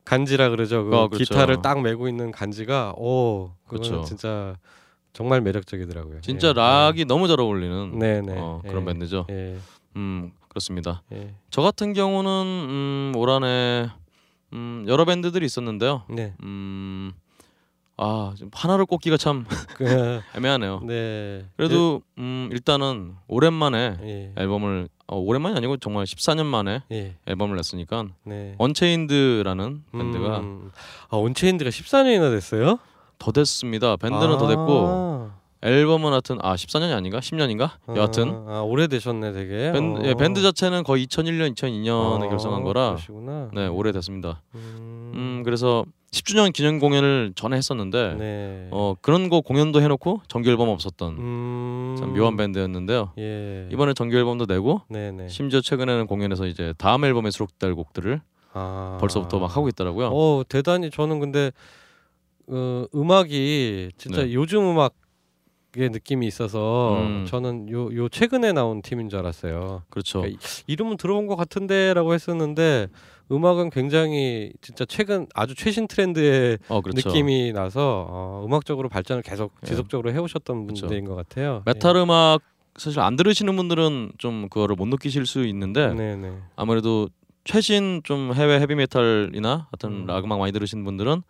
[0.06, 0.84] 간지라 그러죠.
[0.86, 1.24] 그 아, 그렇죠.
[1.34, 4.04] 기타를 딱 메고 있는 간지가 오, 그거 그렇죠.
[4.04, 4.56] 진짜
[5.14, 6.22] 정말 매력적이더라고요.
[6.22, 6.54] 진짜 예.
[6.54, 8.34] 락이 너무 잘 어울리는 네, 네.
[8.38, 8.86] 어, 그런 예.
[8.88, 9.28] 밴드죠.
[9.30, 9.56] 예.
[9.96, 11.04] 음 그렇습니다.
[11.14, 11.36] 예.
[11.52, 13.90] 저 같은 경우는 음, 올 한해
[14.54, 16.04] 음, 여러 밴드들이 있었는데요.
[16.10, 16.34] 네.
[16.44, 17.14] 음,
[17.98, 19.46] 아 지금 하나를 꼽기가 참
[19.78, 20.82] 그, 애매하네요.
[20.86, 21.46] 네.
[21.56, 24.34] 그래도 음, 일단은 오랜만에 예.
[24.36, 27.16] 앨범을 어, 오랜만이 아니고 정말 14년 만에 예.
[27.28, 28.56] 앨범을 냈으니까 네.
[28.58, 30.72] 언체인드라는 밴드가 음.
[31.10, 32.80] 아, 언체인드가 14년이나 됐어요?
[33.20, 33.96] 더 됐습니다.
[33.96, 35.13] 밴드는 더 됐고
[35.64, 39.72] 앨범은 하여튼 아 14년이 아닌가 10년인가 여하튼 아, 아, 오래되셨네 되게.
[39.72, 40.04] 밴드, 어.
[40.06, 43.50] 예, 밴드 자체는 거의 2001년 2002년에 아, 결성한 거라 그러시구나.
[43.54, 44.42] 네 오래됐습니다.
[44.56, 45.12] 음.
[45.16, 48.68] 음 그래서 10주년 기념 공연을 전에 했었는데 네.
[48.72, 51.96] 어 그런 거 공연도 해놓고 정규 앨범 없었던 음.
[51.98, 53.14] 참 묘한 밴드였는데요.
[53.18, 53.70] 예.
[53.72, 55.30] 이번에 정규 앨범도 내고 네네.
[55.30, 58.98] 심지어 최근에는 공연에서 이제 다음 앨범에 수록될 곡들을 아.
[59.00, 60.10] 벌써부터 막 하고 있더라고요.
[60.12, 61.52] 어 대단히 저는 근데
[62.48, 64.34] 어, 음악이 진짜 네.
[64.34, 64.94] 요즘 음악
[65.76, 67.26] 의 느낌이 있어서 음.
[67.28, 69.82] 저는 요 요 최근에 나온 팀인 줄 알았어요.
[69.90, 70.20] 그렇죠.
[70.22, 72.88] 그러니까 이름은 들어본 것 같은데라고 했었는데
[73.32, 77.10] 음악은 굉장히 진짜 최근 아주 최신 트렌드의 어 그렇죠.
[77.10, 79.68] 느낌이 나서 어, 음악적으로 발전을 계속 예.
[79.68, 80.82] 지속적으로 해오셨던 그렇죠.
[80.82, 81.64] 분들인 것 같아요.
[81.66, 82.42] 메탈 음악
[82.76, 85.94] 사실 안 들으시는 분들은 좀 그거를 못 느끼실 수 있는데 예.
[85.94, 86.34] 네네.
[86.56, 87.10] 아무래도
[87.46, 90.06] 최신 좀 해외 헤비 메탈이나 어떤 음.
[90.06, 91.24] 락 음악 많이 들으시는 분들은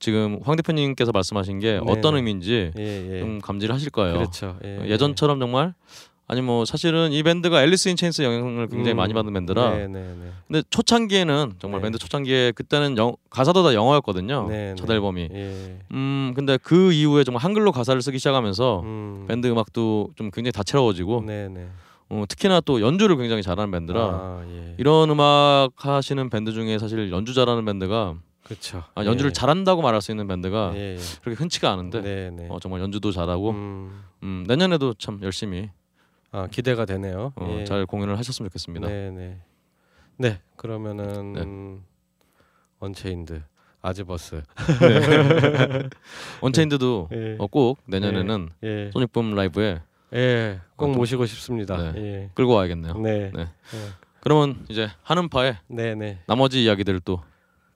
[0.00, 1.80] 지금 황 대표님께서 말씀하신 게 네.
[1.86, 3.20] 어떤 의미인지 예 예.
[3.20, 4.14] 좀 감지를 하실 거예요.
[4.14, 4.56] 그렇죠.
[4.64, 5.74] 예, 예전처럼 정말
[6.26, 8.96] 아니 뭐 사실은 이 밴드가 앨리스 인 체인스 영향을 굉장히 음.
[8.96, 10.32] 많이 받은 밴드라 네네네.
[10.46, 11.86] 근데 초창기에는 정말 네.
[11.86, 14.46] 밴드 초창기에 그때는 영, 가사도 다 영어였거든요.
[14.48, 14.94] 네, 첫 네.
[14.94, 15.28] 앨범이.
[15.32, 15.78] 예.
[15.90, 19.24] 음 근데 그 이후에 정말 한글로 가사를 쓰기 시작하면서 음.
[19.28, 21.68] 밴드 음악도 좀 굉장히 다채로워지고 네네.
[22.10, 24.74] 어, 특히나 또 연주를 굉장히 잘하는 밴드라 아, 예.
[24.78, 28.14] 이런 음악 하시는 밴드 중에 사실 연주 잘하는 밴드가
[28.50, 28.82] 그렇죠.
[28.96, 29.32] 아, 연주를 예.
[29.32, 30.98] 잘한다고 말할 수 있는 밴드가 예, 예.
[31.22, 32.48] 그렇게 흔치가 않은데 네네.
[32.50, 34.02] 어, 정말 연주도 잘하고 음.
[34.24, 35.70] 음, 내년에도 참 열심히
[36.32, 37.32] 아 기대가 되네요.
[37.36, 37.64] 어, 예.
[37.64, 38.88] 잘 공연을 하셨으면 좋겠습니다.
[38.88, 39.38] 네네.
[40.16, 41.80] 네 그러면은
[42.80, 43.40] 언체인드
[43.82, 44.42] 아즈버스.
[46.40, 47.36] 언체인드도 예.
[47.38, 48.90] 어, 꼭 내년에는 예.
[48.92, 49.80] 소닉붐 라이브에
[50.12, 50.60] 예.
[50.74, 51.92] 꼭 어, 좀- 모시고 싶습니다.
[51.92, 52.00] 네.
[52.02, 52.30] 예.
[52.34, 52.94] 끌고 와야겠네요.
[52.94, 53.30] 네.
[53.32, 53.46] 네.
[54.18, 55.94] 그러면 이제 한음파의 네.
[55.94, 56.18] 네.
[56.26, 57.22] 나머지 이야기들을 또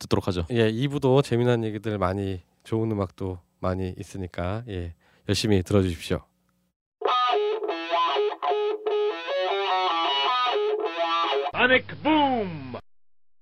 [0.05, 0.47] 듣도록 하죠.
[0.51, 0.71] 예.
[0.71, 4.95] 2부도 재미난 얘기들 많이 좋은 음악도 많이 있으니까 예.
[5.29, 6.21] 열심히 들어주십시오.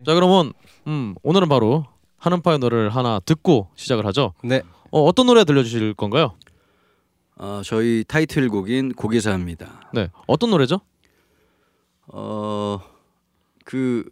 [0.04, 0.52] 자 그러면
[0.86, 1.86] 음, 오늘은 바로
[2.18, 4.34] 한음파의 노래를 하나 듣고 시작을 하죠.
[4.44, 4.62] 네.
[4.90, 6.36] 어, 어떤 노래 들려주실 건가요?
[7.36, 9.90] 어, 저희 타이틀곡인 고개사입니다.
[9.94, 10.80] 네, 어떤 노래죠?
[12.08, 12.80] 어,
[13.64, 14.08] 그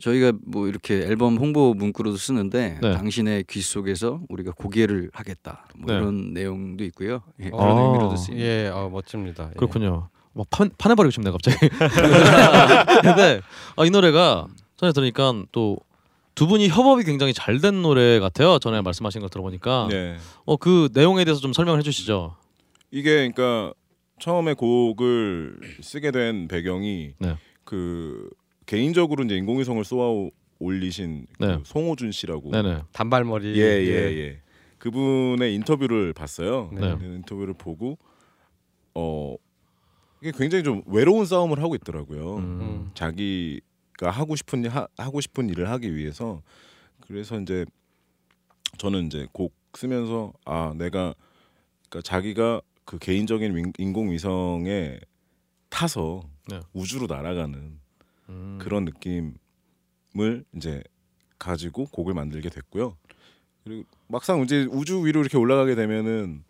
[0.00, 2.92] 저희가 뭐 이렇게 앨범 홍보 문구로도 쓰는데 네.
[2.92, 5.66] 당신의 귀 속에서 우리가 고개를 하겠다.
[5.76, 5.98] 뭐 네.
[5.98, 7.22] 이런 내용도 있고요.
[7.40, 7.80] 예, 어, 그런 아.
[7.80, 8.46] 의미로도 쓰입니다.
[8.46, 8.68] 예.
[8.68, 9.48] 어, 멋집니다.
[9.50, 9.54] 예.
[9.56, 10.08] 그렇군요.
[10.34, 11.56] 막 판, 판해버리고 싶네 갑자기.
[13.02, 13.40] 근데
[13.76, 15.78] 아, 이 노래가 전에 들으니까 또
[16.36, 18.58] 두 분이 협업이 굉장히 잘 된 노래 같아요.
[18.58, 20.18] 전에 말씀하신 거 들어보니까 네.
[20.44, 22.36] 어그 내용에 대해서 좀 설명을 해주시죠.
[22.90, 23.72] 이게 그러니까
[24.20, 27.36] 처음에 곡을 쓰게 된 배경이 네.
[27.64, 28.28] 그
[28.66, 31.58] 개인적으로 이제 인공위성을 쏘아 올리신 그 네.
[31.64, 32.82] 송호준 씨라고 네네.
[32.92, 33.58] 단발머리.
[33.58, 34.40] 예예예 예,
[34.78, 36.70] 그분의 인터뷰를 봤어요.
[36.72, 36.96] 네.
[36.98, 37.98] 그 인터뷰를 보고
[38.94, 39.36] 어
[40.22, 42.36] 이게 굉장히 좀 외로운 싸움을 하고 있더라고요.
[42.36, 42.42] 음.
[42.60, 42.90] 음.
[42.94, 46.42] 자기가 하고 싶은 일 하, 하고 싶은 일을 하기 위해서
[47.06, 47.64] 그래서 이제
[48.78, 51.14] 저는 이제 곡 쓰면서 아 내가
[51.88, 54.98] 그러니까 자기가 그 개인적인 윈- 인공위성에
[55.68, 56.60] 타서 네.
[56.72, 57.78] 우주로 날아가는
[58.28, 58.58] 음.
[58.60, 60.82] 그런 느낌을 이제
[61.38, 62.96] 가지고 곡을 만들게 됐고요.
[63.64, 66.44] 그리고 막상 이제 우주 위로 이렇게 올라가게 되면은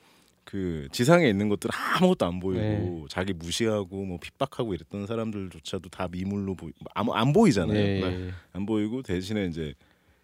[0.44, 3.04] 그 지상에 있는 것들 아무것도 안 보이고 네.
[3.08, 7.76] 자기 무시하고 뭐 핍박하고 이랬던 사람들조차도 다 미물로 보이 아무 안 보이잖아요.
[7.76, 8.00] 예.
[8.00, 8.30] 네.
[8.52, 9.74] 안 보이고 대신에 이제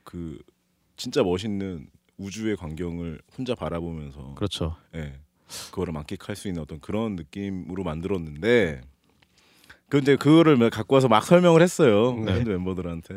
[0.04, 0.38] 그
[0.96, 1.88] 진짜 멋있는
[2.18, 4.76] 우주의 광경을 혼자 바라보면서 그렇죠.
[4.94, 5.14] 예.
[5.70, 8.80] 그거를 만끽할 수 있는 어떤 그런 느낌으로 만들었는데
[9.92, 12.32] 그 이제 그거를 막 갖고 와서 막 설명을 했어요 네.
[12.32, 13.12] 밴드 멤버들한테.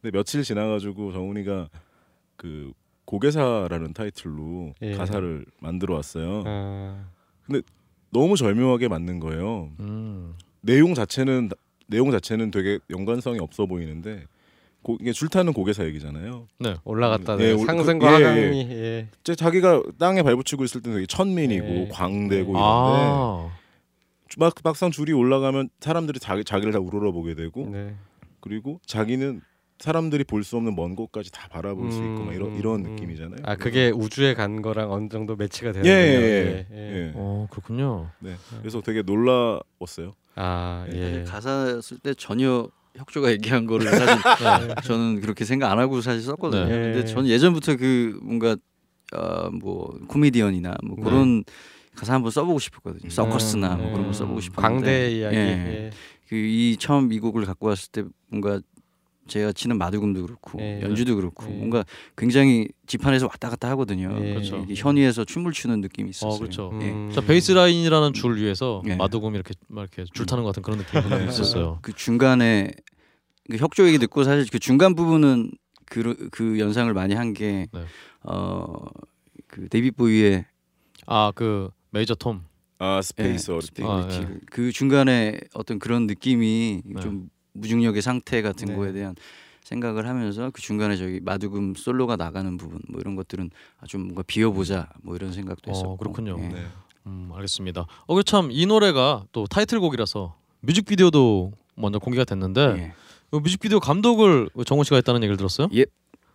[0.00, 1.68] 근데 며칠 지나가지고 정훈이가
[2.36, 2.70] 그
[3.04, 4.92] 고개사라는 타이틀로 예.
[4.92, 6.44] 가사를 만들어 왔어요.
[6.46, 7.04] 아,
[8.10, 9.72] 너무 절묘하게 맞는 거예요.
[9.80, 10.34] 음.
[10.60, 11.50] 내용 자체는
[11.88, 14.26] 내용 자체는 되게 연관성이 없어 보이는데
[14.82, 16.46] 고, 이게 줄타는 고개사 얘기잖아요.
[16.84, 19.08] 올라갔다 예, 네, 올- 상승과 그- 예, 하강이 예.
[19.20, 21.88] 이제 자기가 땅에 발붙이고 있을 때는 되게 천민이고 예.
[21.90, 23.50] 광대고 이런데 아.
[24.38, 27.94] 막 막상 줄이 올라가면 사람들이 자기 자기를 다 우러러 보게 되고 네.
[28.40, 29.40] 그리고 자기는
[29.78, 32.90] 사람들이 볼 수 없는 먼 곳까지 다 바라볼 수 있고 막 이런 음, 이런 음.
[32.92, 33.38] 느낌이잖아요.
[33.42, 36.20] 아 그게 우주에 간 거랑 어느 정도 매치가 되는 예, 거예요.
[36.20, 36.66] 예, 예.
[36.70, 36.76] 예.
[37.08, 37.12] 예.
[37.16, 38.10] 어 그렇군요.
[38.20, 38.34] 네.
[38.60, 40.14] 그래서 되게 놀라웠어요.
[40.36, 41.24] 아 예.
[41.26, 44.06] 가사 쓸 때 전혀 혁조가 얘기한 거를 사실
[44.84, 46.66] 저는 그렇게 생각 안 하고 사실 썼거든요.
[46.66, 46.92] 네.
[46.92, 48.56] 근데 저는 예전부터 그 뭔가
[49.14, 51.02] 어, 뭐 코미디언이나 뭐 네.
[51.02, 51.44] 그런
[51.94, 53.10] 가사 한번 써보고 싶었거든요.
[53.10, 55.36] 서커스나 뭐 음, 그런 거 써보고 싶었는데 광대 이야기.
[55.36, 55.40] 예.
[55.40, 55.90] 예.
[56.28, 58.60] 그이 처음 이 곡을 갖고 왔을 때 뭔가
[59.26, 60.80] 제가 치는 마두금도 그렇고 예.
[60.82, 61.50] 연주도 그렇고 예.
[61.50, 61.84] 뭔가
[62.16, 64.14] 굉장히 지판에서 왔다 갔다 하거든요.
[64.20, 64.34] 예.
[64.34, 64.58] 그렇죠.
[64.68, 66.32] 이게 현위에서 춤을 추는 느낌이 있었어요.
[66.32, 66.70] 어 그렇죠.
[66.82, 66.90] 예.
[66.90, 67.10] 음.
[67.12, 68.96] 자 베이스 라인이라는 줄 위에서 예.
[68.96, 71.28] 마두금 이렇게 막 이렇게 줄 타는 것 같은 그런 느낌이 네.
[71.28, 71.78] 있었어요.
[71.82, 72.70] 그 중간에
[73.50, 75.52] 그 혁조 얘기 듣고 사실 그 중간 부분은
[75.86, 77.84] 그, 그 연상을 많이 한게 네.
[78.22, 78.86] 어,
[79.46, 80.44] 그 데이빗 보이의
[81.06, 82.42] 아그 메이저 톰.
[82.78, 83.66] 아 Space 예, Oddity.
[83.68, 84.08] Space 아.
[84.10, 84.38] 예.
[84.50, 87.00] 그 중간에 어떤 그런 느낌이 네.
[87.00, 88.74] 좀 무중력의 상태 같은 네.
[88.74, 89.14] 거에 대한
[89.62, 94.24] 생각을 하면서 그 중간에 저기 마두금 솔로가 나가는 부분 뭐 이런 것들은 아, 좀 뭔가
[94.26, 96.36] 비워보자 뭐 이런 생각도 어, 했었고 그렇군요.
[96.40, 96.48] 예.
[96.48, 96.66] 네.
[97.06, 97.86] 음 알겠습니다.
[98.06, 102.92] 어그참 이 노래가 또 타이틀곡이라서 뮤직비디오도 먼저 공개가 됐는데 예.
[103.30, 105.68] 그 뮤직비디오 감독을 정훈 씨가 했다는 얘기를 들었어요?
[105.74, 105.86] 예.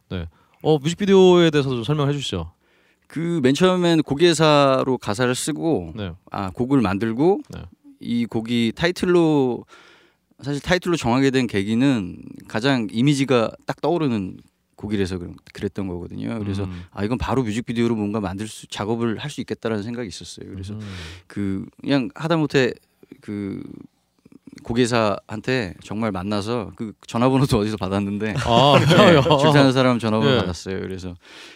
[0.10, 0.26] 네.
[0.63, 2.54] 어 뮤직비디오에 대해서 좀 설명해 주시죠.
[3.10, 6.12] 그 맨 처음엔 곡예사로 가사를 쓰고 네.
[6.32, 7.62] 아 곡을 만들고 네.
[8.00, 9.65] 이 곡이 타이틀로
[10.41, 12.17] 사실 타이틀로 정하게 된 계기는
[12.48, 14.38] 가장 이미지가 딱 떠오르는
[14.76, 15.19] 곡이라서
[15.54, 16.38] 그랬던 거거든요.
[16.39, 16.84] 그래서 음.
[16.91, 20.48] 아 이건 바로 뮤직비디오로 뭔가 만들 수 작업을 할 수 있겠다라는 생각이 있었어요.
[20.50, 20.80] 그래서 음.
[21.28, 22.74] 그 그냥 하다못해
[23.22, 23.62] 그
[24.63, 29.22] 고객사한테 정말 만나서 그 전화번호도 어디서 받았는데 아, 네, 그래요?
[29.22, 30.38] 출산한 사람 전화번호 예.
[30.39, 30.80] 받았어요.
[30.82, 31.15] 그래서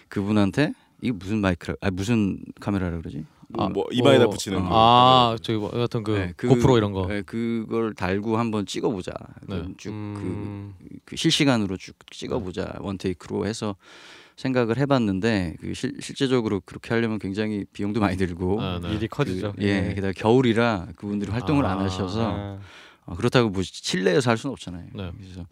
[0.09, 3.25] 그분한테 이게 무슨 마이크라 아 무슨 카메라라 그러지?
[3.57, 4.61] 아, 뭐 이마에다 뭐, 붙이는 어.
[4.63, 4.69] 거.
[4.71, 7.05] 아, 저기 뭐 여하튼 그 네, 그- 고프로 이런 거.
[7.07, 9.11] 네, 그걸 달고 한번 찍어보자.
[9.47, 9.63] 네.
[9.77, 10.73] 쭉그 음.
[11.05, 13.75] 그 실시간으로 쭉 찍어보자 원 테이크로 해서
[14.37, 18.93] 생각을 해봤는데 그 실, 실제적으로 그렇게 하려면 굉장히 비용도 많이 들고 아, 네.
[18.95, 19.53] 일이 커지죠.
[19.57, 21.83] 그, 예 게다가 겨울이라 그분들이 활동을 안 아.
[21.83, 22.59] 하셔서 아.
[23.05, 24.87] 어, 그렇다고 뭐 실내에서 할 수는 없잖아요.
[24.93, 25.11] 네.
[25.17, 25.45] 그래서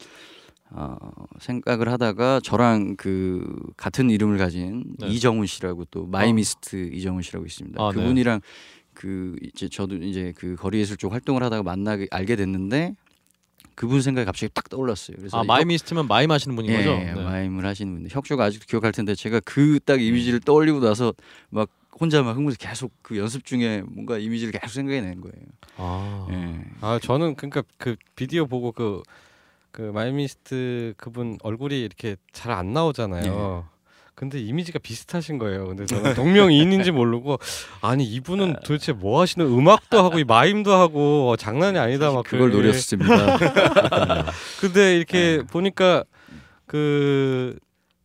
[0.73, 0.97] 어,
[1.39, 3.45] 생각을 하다가 저랑 그
[3.77, 5.07] 같은 이름을 가진 네.
[5.07, 7.81] 이정훈 씨라고 또 마이미스트 이정훈 씨라고 있습니다.
[7.83, 7.99] 아, 네.
[8.01, 8.41] 그분이랑
[8.93, 12.95] 그 이제 저도 이제 그 거리 예술 쪽 활동을 하다가 만나게 알게 됐는데
[13.75, 15.17] 그분 생각이 갑자기 딱 떠올랐어요.
[15.17, 16.91] 그래서 아, 마이미스트면 마임 하시는 분인 예, 거죠?
[16.91, 17.13] 예, 네.
[17.13, 21.13] 마임을 하시는 분인데 혁조가 아직도 기억할 텐데 제가 그 딱 이미지를 떠올리고 나서
[21.49, 25.35] 막 혼자 막 흥분해서 계속 그 연습 중에 뭔가 이미지를 계속 생각해낸 거예요.
[25.77, 26.27] 아.
[26.31, 26.59] 예.
[26.81, 29.01] 아 저는 그러니까 그 비디오 보고 그
[29.71, 33.65] 그 마이미스트 그분 얼굴이 이렇게 잘 안 나오잖아요.
[34.13, 35.67] 근데 이미지가 비슷하신 거예요.
[35.67, 37.39] 근데 저는 동명이인인지 모르고
[37.81, 42.51] 아니 이분은 도대체 뭐 하시는 음악도 하고 이 마임도 하고 어, 장난이 아니다 막 그걸
[42.51, 43.37] 그- 노렸습니다.
[44.59, 45.43] 근데 이렇게 네.
[45.43, 46.03] 보니까
[46.67, 47.57] 그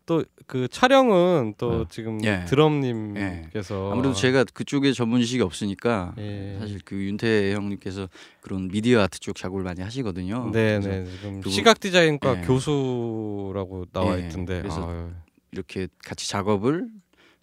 [0.07, 1.85] 또 그 촬영은 또 네.
[1.91, 2.45] 지금 예.
[2.47, 6.57] 드럼님께서 아무래도 제가 그쪽에 전문 지식이 없으니까 예.
[6.61, 8.09] 사실 그 윤태 형님께서
[8.41, 10.51] 그런 미디어 아트 쪽 작업을 많이 하시거든요.
[10.53, 12.47] 네네 지금 그거- 시각 디자인과 예.
[12.47, 15.09] 교수라고 나와 예, 있던데 그래서 아유.
[15.51, 16.87] 이렇게 같이 작업을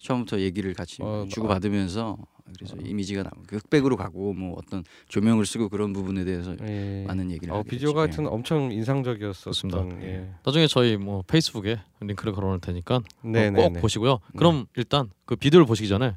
[0.04, 2.18] 처음부터 얘기를 같이 어, 주고 받으면서
[2.56, 7.04] 그래서 이미지가 나그 흑백으로 가고 뭐 어떤 조명을 쓰고 그런 부분에 대해서 예.
[7.06, 8.20] 많은 얘기를 어, 비디오가 됐죠.
[8.20, 10.02] 하여튼 엄청 인상적이었었던 좋습니다.
[10.02, 10.30] 예.
[10.44, 13.62] 나중에 저희 뭐 페이스북에 링크를 걸어놓을 테니까 어, 네네네.
[13.62, 14.20] 꼭 보시고요.
[14.36, 16.16] 그럼 일단 그 비디오를 보시기 전에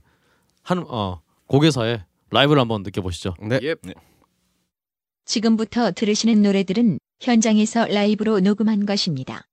[0.64, 3.36] 한 어, 곡예사의 라이브를 한번 느껴보시죠.
[3.42, 3.60] 네.
[3.64, 3.76] 예.
[5.24, 9.48] 지금부터 들으시는 노래들은 현장에서 라이브로 녹음한 것입니다.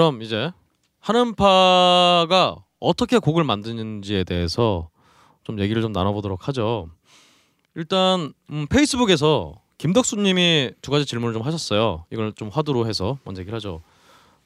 [0.00, 0.50] 그럼 이제
[1.00, 4.88] 한음파가 어떻게 곡을 만드는지에 대해서
[5.44, 6.88] 좀 얘기를 좀 나눠보도록 하죠.
[7.74, 12.06] 일단 음, 페이스북에서 김덕수님이 두 가지 질문을 좀 하셨어요.
[12.10, 13.82] 이걸 좀 화두로 해서 먼저 얘기를 하죠.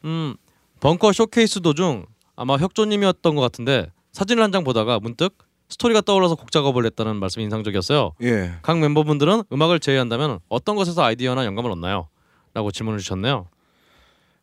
[0.05, 0.35] 음,
[0.81, 5.39] 벙커 쇼케이스 도중 아마 혁조님이었던 것 같은데 사진을 한 장 보다가 문득
[5.69, 8.15] 스토리가 떠올라서 곡 작업을 했다는 말씀이 인상적이었어요.
[8.25, 8.55] 예.
[8.63, 12.09] 각 멤버분들은 음악을 제외한다면 어떤 것에서 아이디어나 영감을 얻나요?
[12.55, 13.47] 라고 질문을 주셨네요.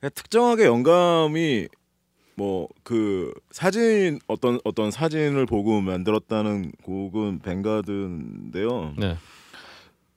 [0.09, 1.67] 특정하게 영감이
[2.35, 8.95] 뭐 그 사진 어떤 어떤 사진을 보고 만들었다는 곡은 뱅가드인데요.
[8.97, 9.17] 네.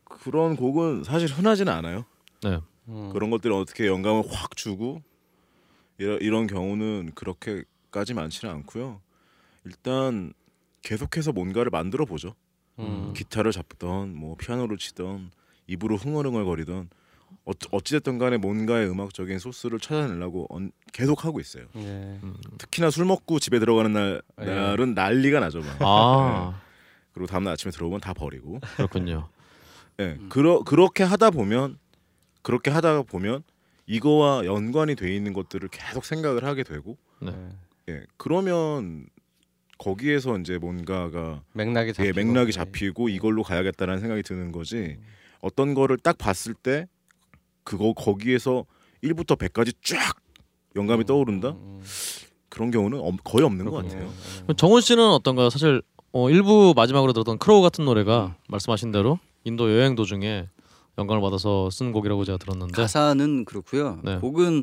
[0.03, 2.05] 그런 곡은 사실 흔하지는 않아요.
[2.43, 2.59] 네.
[2.89, 3.11] 음.
[3.13, 5.03] 그런 것들이 어떻게 영감을 확 주고
[5.99, 9.01] 이런 이런 경우는 그렇게까지 많지는 않고요.
[9.65, 10.33] 일단
[10.83, 12.35] 계속해서 뭔가를 만들어 보죠.
[12.81, 13.13] 음.
[13.17, 15.31] 기타를 잡던 뭐 피아노를 치던
[15.69, 16.91] 입으로 흥얼흥얼 거리던
[17.47, 21.67] 어, 어찌됐든 간에 뭔가의 음악적인 소스를 찾아내려고 언- 계속 하고 있어요.
[21.77, 22.19] 예.
[22.59, 24.45] 특히나 술 먹고 집에 들어가는 날 예.
[24.47, 25.61] 날은 난리가 나죠.
[25.61, 25.77] 막.
[25.81, 26.61] 아
[27.13, 28.61] 그리고 다음날 아침에 들어오면 다 버리고.
[28.77, 29.29] 그렇군요.
[30.01, 30.19] 예.
[30.31, 31.79] 그러 그렇게 하다 보면
[32.43, 33.43] 그렇게 하다 보면
[33.87, 37.33] 이거와 연관이 돼 있는 것들을 계속 생각을 하게 되고 네.
[37.91, 38.03] 예.
[38.17, 39.07] 그러면
[39.77, 42.53] 거기에서 이제 뭔가가 맥락이 예, 잡히고 맥락이 예.
[42.53, 44.99] 잡히고 이걸로 가야겠다라는 생각이 드는 거지.
[45.41, 46.87] 어떤 거를 딱 봤을 때
[47.65, 48.65] 그거 거기에서
[49.03, 50.17] 1부터 100까지 쫙
[50.77, 51.51] 영감이 떠오른다?
[51.51, 51.83] 음,
[52.49, 54.13] 그런 경우는 없- 거의 없는 것 음, 같아요.
[54.49, 54.55] 음.
[54.57, 55.51] 정훈 씨는 어떤가요?
[55.51, 60.49] 사실 어, 일부 마지막으로 들었던 Crow 같은 노래가 말씀하신 대로 인도 여행 도중에
[60.97, 64.01] 영감을 받아서 쓴 곡이라고 제가 들었는데 가사는 그렇고요.
[64.05, 64.19] 네.
[64.19, 64.63] 곡은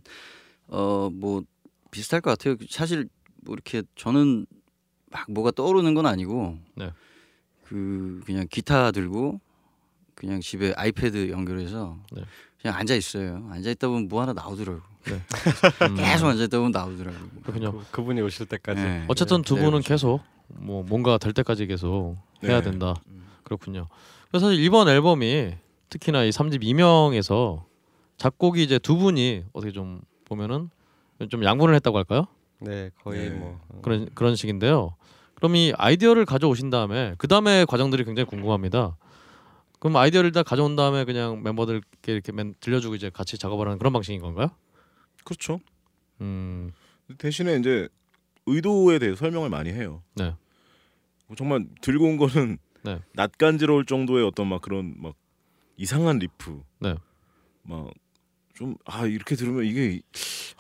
[0.69, 1.43] 어 뭐
[1.91, 2.55] 비슷할 것 같아요.
[2.69, 3.09] 사실
[3.43, 4.45] 뭐 이렇게 저는
[5.11, 6.91] 막 뭐가 떠오르는 건 아니고 네.
[7.65, 9.41] 그 그냥 기타 들고
[10.15, 12.21] 그냥 집에 아이패드 연결해서 네.
[12.61, 13.47] 그냥 앉아 있어요.
[13.51, 14.81] 앉아 있다 보면 뭐 하나 나오더라고.
[15.89, 17.17] 음, 계속 앉아 있다 보면 나오더라고.
[17.43, 17.71] 그렇군요.
[17.71, 18.81] 그, 그분이 오실 때까지.
[18.81, 19.05] 네.
[19.07, 19.71] 어쨌든 두 기다려보죠.
[19.71, 22.69] 분은 계속 뭐 뭔가 될 때까지 계속 해야 네.
[22.69, 22.93] 된다.
[23.07, 23.25] 음.
[23.43, 23.87] 그렇군요.
[24.29, 25.55] 그래서 사실 이번 앨범이
[25.89, 27.65] 특히나 이 3집 이명에서
[28.17, 30.69] 작곡이 이제 두 분이 어떻게 좀 보면은
[31.29, 32.27] 좀 양분을 했다고 할까요?
[32.59, 33.35] 네, 거의 네.
[33.35, 34.95] 뭐 어, 그런 그런 식인데요.
[35.35, 38.95] 그럼 이 아이디어를 가져오신 다음에 그 다음에 과정들이 굉장히 궁금합니다.
[39.81, 43.91] 그럼 아이디어를 다 가져온 다음에 그냥 멤버들께 이렇게 맨 들려주고 이제 같이 작업을 하는 그런
[43.91, 44.51] 방식인 건가요?
[45.23, 45.59] 그렇죠.
[46.21, 46.71] 음,
[47.17, 47.89] 대신에 이제
[48.45, 50.03] 의도에 대해 서 설명을 많이 해요.
[50.15, 50.35] 네.
[51.25, 52.99] 뭐 정말 들고 온 거는 네.
[53.13, 55.15] 낯간지러울 정도의 어떤 막 그런 막
[55.77, 56.61] 이상한 리프.
[56.79, 56.95] 네.
[57.63, 59.99] 막좀 아 이렇게 들으면 이게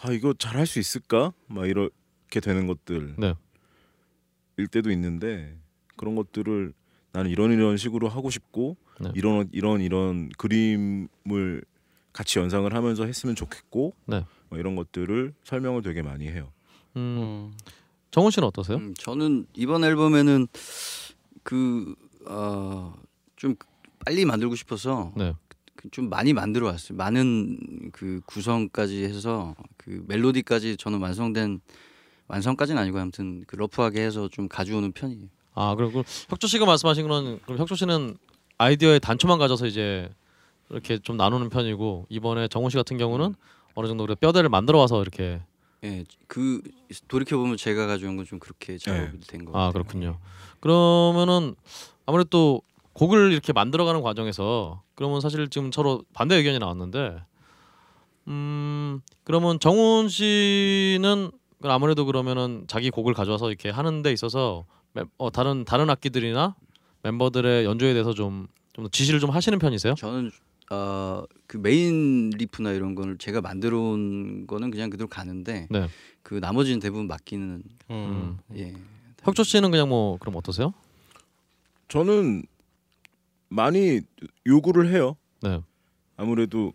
[0.01, 1.31] 아 이거 잘 할 수 있을까?
[1.45, 3.17] 막 이렇게 되는 것들.
[3.19, 3.35] 네.
[4.57, 5.55] 일 때도 있는데
[5.95, 6.73] 그런 것들을
[7.11, 9.11] 나는 이런 이런 식으로 하고 싶고 네.
[9.15, 11.63] 이런 이런 이런 그림을
[12.13, 14.25] 같이 연상을 하면서 했으면 좋겠고 네.
[14.49, 16.51] 뭐 이런 것들을 설명을 되게 많이 해요.
[16.97, 17.57] 음, 음.
[18.11, 18.77] 정훈 씨는 어떠세요?
[18.77, 20.47] 음, 저는 이번 앨범에는
[21.43, 23.55] 그, 그어좀
[24.05, 25.33] 빨리 만들고 싶어서 네.
[25.75, 26.97] 그좀 많이 만들어 왔어요.
[26.97, 31.61] 많은 그 구성까지 해서 그 멜로디까지 저는 완성된
[32.27, 35.27] 완성까지는 아니고 아무튼 그 러프하게 해서 좀 가져오는 편이에요.
[35.53, 38.17] 아 그리고 혁조 씨가 말씀하신 건 그럼 혁조 씨는
[38.61, 40.07] 아이디어의 단초만 가져서 이제
[40.69, 43.33] 이렇게 좀 나누는 편이고 이번에 정훈 씨 같은 경우는
[43.73, 45.41] 어느 정도 우리가 뼈대를 만들어 와서 이렇게
[45.83, 46.61] 예, 그
[47.07, 49.57] 돌이켜 보면 제가 가져온 건 좀 그렇게 작업이 된 거.
[49.59, 50.19] 아 그렇군요.
[50.59, 51.55] 그러면은
[52.05, 52.61] 아무래도
[52.93, 57.17] 곡을 이렇게 만들어가는 과정에서 그러면 사실 지금 서로 반대 의견이 나왔는데
[58.27, 61.31] 음 그러면 정훈 씨는
[61.63, 66.55] 아무래도 그러면은 자기 곡을 가져와서 이렇게 하는 데 있어서 멤- 어, 다른 다른 악기들이나
[67.03, 69.95] 멤버들의 연주에 대해서 좀 좀 지시를 좀 하시는 편이세요?
[69.95, 70.31] 저는
[70.69, 75.89] 어 그 메인 리프나 이런 거를 제가 만들어 온 거는 그냥 그대로 가는데 네.
[76.23, 78.37] 그 나머지는 대부분 맡기는 음.
[78.55, 78.73] 예.
[79.21, 80.73] 혁조 씨는 그냥 뭐 그럼 어떠세요?
[81.89, 82.43] 저는
[83.49, 83.99] 많이
[84.47, 85.17] 요구를 해요.
[85.43, 85.61] 네.
[86.15, 86.71] 아무래도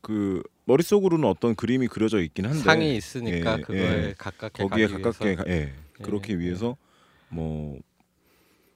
[0.00, 4.14] 그 머릿속으로는 어떤 그림이 그려져 있긴 한데 상이 있으니까 예, 그거에 예.
[4.16, 5.42] 가깝게 거기에 가기 가깝게 위해서.
[5.44, 6.38] 가, 예, 예, 그렇게 예.
[6.38, 6.74] 위해서
[7.28, 7.78] 뭐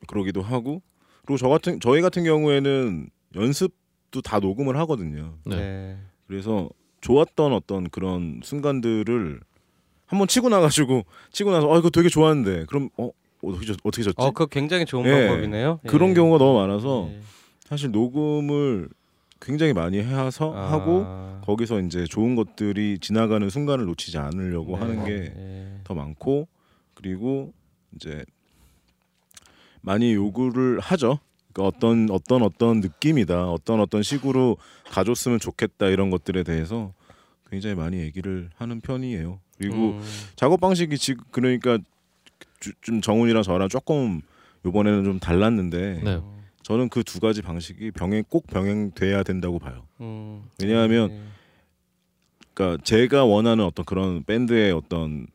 [0.07, 0.83] 그러기도 하고
[1.25, 5.35] 그리고 저 같은 저희 같은 경우에는 연습도 다 녹음을 하거든요.
[5.45, 5.57] 네.
[5.57, 5.99] 네.
[6.27, 6.69] 그래서
[7.01, 9.41] 좋았던 어떤 그런 순간들을
[10.07, 13.11] 한번 치고 나가지고 치고 나서 아 이거 되게 좋았는데 그럼 어
[13.43, 14.17] 어떻게 졌, 어떻게 졌지?
[14.19, 15.27] 어, 그거 굉장히 좋은 예.
[15.29, 15.81] 방법이네요.
[15.87, 16.15] 그런 예.
[16.15, 17.21] 경우가 너무 많아서 예.
[17.65, 18.89] 사실 녹음을
[19.41, 20.73] 굉장히 많이 해서 아.
[20.73, 21.07] 하고
[21.45, 24.79] 거기서 이제 좋은 것들이 지나가는 순간을 놓치지 않으려고 네.
[24.79, 25.81] 하는 게 예.
[25.85, 26.49] 더 많고
[26.95, 27.53] 그리고
[27.95, 28.25] 이제
[29.89, 31.19] 많이 요구를 하죠.
[31.55, 34.59] 그러니까 어떤 어떤 어떤 느낌이다, 어떤 어떤 식으로
[34.91, 36.93] 가줬으면 좋겠다 이런 것들에 대해서
[37.51, 39.41] 굉장히 많이 얘기를 하는 편이에요.
[39.57, 40.03] 그리고 음.
[40.37, 41.79] 작업 방식이 지금 그러니까
[42.61, 44.21] 주- 좀 정훈이랑 저랑 조금
[44.67, 46.21] 이번에는 좀 달랐는데 네.
[46.65, 49.87] 저는 그 두 가지 방식이 병행 꼭 병행돼야 된다고 봐요.
[50.03, 50.43] 음.
[50.61, 51.23] 왜냐하면 예.
[52.53, 55.27] 그러니까 제가 원하는 어떤 그런 밴드의 어떤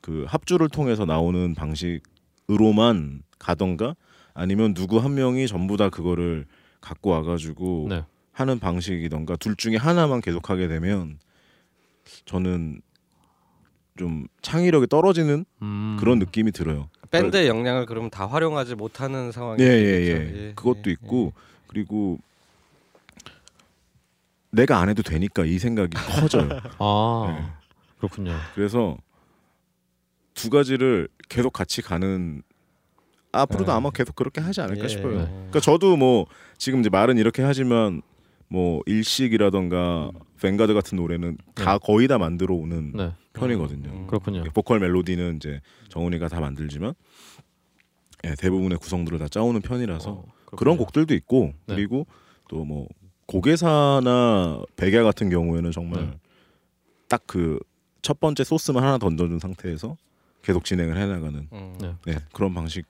[0.00, 3.94] 그 합주를 통해서 나오는 방식으로만 가던가
[4.34, 6.46] 아니면 누구 한 명이 전부 다 그거를
[6.80, 8.04] 갖고 와가지고 네.
[8.32, 11.18] 하는 방식이던가 둘 중에 하나만 계속하게 되면
[12.24, 12.80] 저는
[13.96, 15.96] 좀 창의력이 떨어지는 음.
[15.98, 16.90] 그런 느낌이 들어요.
[17.10, 20.38] 밴드의 역량을 그러면 다 활용하지 못하는 상황이 예, 예, 되겠죠.
[20.38, 20.52] 예.
[20.54, 21.32] 그것도 있고
[21.68, 22.18] 그리고
[24.50, 25.90] 내가 안 해도 되니까 이 생각이
[26.20, 26.48] 커져요.
[26.78, 27.46] 아 네.
[27.98, 28.34] 그렇군요.
[28.54, 28.98] 그래서
[30.34, 32.42] 두 가지를 계속 같이 가는
[33.32, 33.72] 앞으로도 네.
[33.72, 35.20] 아마 계속 그렇게 하지 않을까 예, 싶어요.
[35.20, 35.24] 예.
[35.26, 36.26] 그러니까 저도 뭐
[36.58, 38.02] 지금 이제 말은 이렇게 하지만
[38.48, 40.10] 뭐 일식이라던가
[40.40, 43.12] 뱅가드 같은 노래는 다 거의 다 만들어 오는 네.
[43.32, 43.90] 편이거든요.
[43.90, 44.06] 음.
[44.06, 44.44] 그렇군요.
[44.54, 46.94] 보컬 멜로디는 이제 정훈이가 다 만들지만
[48.24, 50.24] 예, 대부분의 구성들을 다 짜오는 편이라서 어.
[50.56, 51.74] 그런 곡들도 있고 네.
[51.74, 52.06] 그리고
[52.48, 52.86] 또 뭐
[53.26, 56.18] 고개사나 백야 같은 경우에는 정말 네.
[57.08, 57.58] 딱그
[58.02, 59.96] 첫 번째 소스만 하나 던져준 상태에서
[60.42, 61.78] 계속 진행을 해나가는 음.
[61.80, 61.94] 네.
[62.06, 62.86] 네, 그런 방식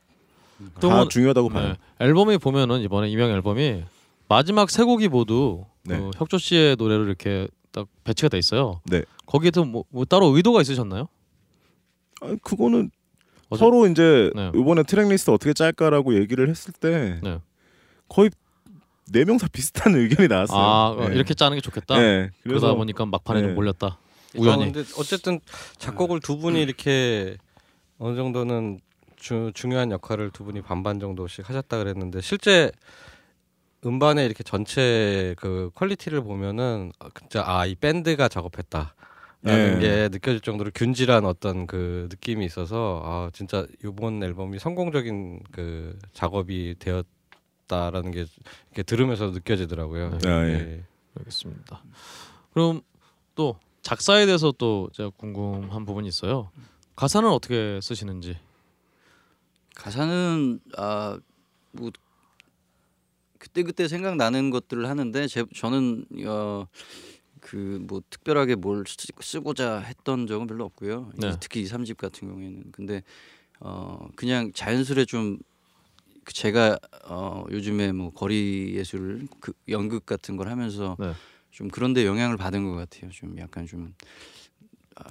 [0.81, 1.69] 또다 뭐- 중요하다고 봐요.
[1.69, 1.75] 네.
[2.07, 3.85] 앨범이 보면은 이번에 이명 앨범이
[4.29, 5.99] 마지막 세 곡이 모두 네.
[5.99, 8.81] 그 혁조 씨의 노래로 이렇게 딱 배치가 돼 있어요.
[8.87, 9.03] 네.
[9.27, 11.09] 거기에도 뭐, 뭐 따로 의도가 있으셨나요?
[12.23, 12.91] 아, 그거는
[13.51, 14.51] 어제- 서로 이제 네.
[14.55, 17.39] 이번에 트랙 리스트 어떻게 짤까라고 얘기를 했을 때 네.
[18.09, 18.31] 거의
[19.13, 20.59] 네 명 다 비슷한 의견이 나왔어요.
[20.59, 21.15] 아 어, 네.
[21.15, 21.97] 이렇게 짜는 게 좋겠다.
[21.97, 22.31] 네.
[22.43, 23.55] 그러다 보니까 막판에 좀 네.
[23.55, 23.87] 몰렸다.
[23.87, 23.99] 아,
[24.37, 24.73] 우연히.
[24.73, 25.39] 근데 어쨌든
[25.79, 27.37] 작곡을 두 분이 이렇게
[27.99, 28.81] 어느 정도는
[29.27, 32.71] 주, 중요한 역할을 두 분이 반반 정도씩 하셨다 그랬는데 실제
[33.85, 38.95] 음반의 이렇게 전체 그 quality를 보면은 아, 진짜 아 이 밴드가 작업했다
[39.43, 39.81] 라는 네.
[39.81, 46.77] 게 느껴질 정도로 균질한 어떤 그 느낌이 있어서 아 진짜 이번 앨범이 성공적인 그 작업이
[46.79, 48.27] 되었다라는 게
[48.69, 50.19] 이렇게 들으면서 느껴지더라고요.
[50.19, 50.29] 네.
[50.31, 50.85] 아, 예.
[51.19, 51.83] 알겠습니다.
[52.53, 52.81] 그럼
[53.35, 56.51] 또 작사에 대해서 또 제가 궁금한 부분이 있어요.
[56.95, 58.39] 가사는 어떻게 쓰시는지.
[59.77, 61.91] 가사는 아뭐
[63.39, 66.67] 그때 그때 생각나는 것들을 하는데 제, 저는 어
[67.41, 71.13] 그 뭐 특별하게 뭘 쓰, 쓰고자 했던 적은 별로 없고요.
[71.17, 71.37] 이- 네.
[71.39, 73.03] 특히 이 3집 같은 경우에는 근데
[73.61, 80.97] 어 그냥 자연스레 좀그 제가 어 요즘에 뭐 거리 예술 그 연극 같은 걸 하면서
[80.99, 81.13] 네.
[81.53, 83.11] 좀 그런데 영향을 받은 것 같아요.
[83.13, 84.07] 좀 약간 좀 아,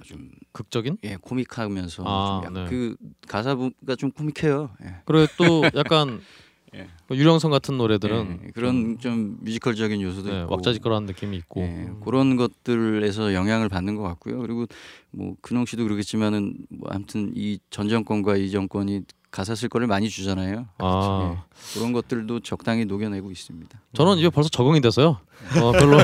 [0.04, 0.98] 좀 극적인?
[1.04, 2.60] 예, 코믹하면서 아, 좀 네.
[2.62, 2.96] 약- 그
[3.28, 4.70] 가사가 좀 코믹해요.
[4.84, 4.96] 예.
[5.04, 6.20] 그리고 또 약간
[6.74, 6.88] 예.
[7.08, 11.60] 그 유령성 같은 노래들은 예, 그런 좀 뮤지컬적인 요소도 네, 있고 왁자지껄한 느낌이 있고.
[11.62, 14.40] 예, 그런 것들에서 영향을 받는 것 같고요.
[14.40, 14.66] 그리고
[15.12, 19.02] 뭐 근홍 씨도 그러겠지만은 뭐 아무튼 이 전 정권과 이 정권이
[19.36, 20.66] 가사 쓸 거를 많이 주잖아요.
[20.78, 23.78] 아, 예, 그런 것들도 적당히 녹여내고 있습니다.
[23.92, 25.18] 저는 이게 벌써 적응이 돼서요.
[25.62, 25.98] 어, 별로.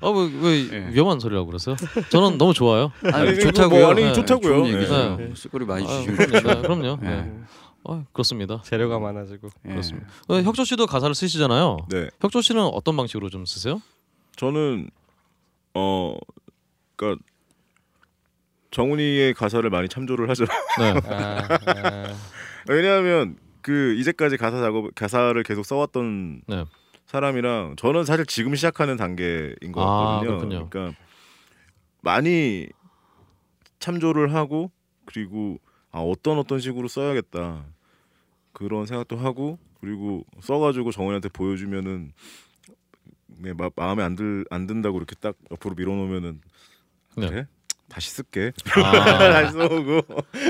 [0.00, 0.88] 어왜 왜 예.
[0.92, 1.76] 위험한 소리라고 그랬어요?
[2.10, 2.90] 저는 너무 좋아요.
[3.04, 3.80] 아니, 아니, 좋다고요.
[3.80, 4.52] 뭐, 아니 네, 좋다고요.
[4.52, 4.74] 좋은 예.
[4.74, 5.16] 얘기죠.
[5.16, 5.32] 네.
[5.36, 6.32] 쓸 거를 많이 아, 주시면 그럼요.
[6.32, 6.48] 좋죠.
[6.48, 6.98] 네, 그럼요.
[7.02, 7.08] 네.
[7.08, 7.32] 예.
[7.84, 8.60] 아, 그렇습니다.
[8.64, 9.70] 재료가 많아지고 예.
[9.70, 10.08] 그렇습니다.
[10.26, 11.86] 어, 혁조 씨도 가사를 쓰시잖아요.
[11.88, 12.08] 네.
[12.20, 13.80] 혁조 씨는 어떤 방식으로 좀 쓰세요?
[14.34, 14.90] 저는
[15.74, 16.16] 어
[16.96, 17.22] 그러니까
[18.72, 20.44] 정훈이의 가사를 많이 참조를 하죠.
[20.78, 20.94] 네.
[21.08, 22.16] 아, 아,
[22.68, 26.64] 왜냐하면 그 이제까지 가사 작업 가사를 계속 써왔던 네.
[27.06, 30.38] 사람이랑 저는 사실 지금 시작하는 단계인 것 아, 같거든요.
[30.38, 30.68] 그렇군요.
[30.70, 30.98] 그러니까
[32.00, 32.68] 많이
[33.78, 34.72] 참조를 하고
[35.04, 35.58] 그리고
[35.90, 37.66] 아, 어떤 어떤 식으로 써야겠다
[38.52, 42.12] 그런 생각도 하고 그리고 써가지고 정훈이한테 보여주면은
[43.26, 46.40] 네, 마, 마음에 안, 들, 안 든다고 이렇게 딱 옆으로 밀어놓으면은
[47.16, 47.28] 네.
[47.28, 47.46] 그래
[47.92, 50.00] 다시 쓸게 아, 다시 써오고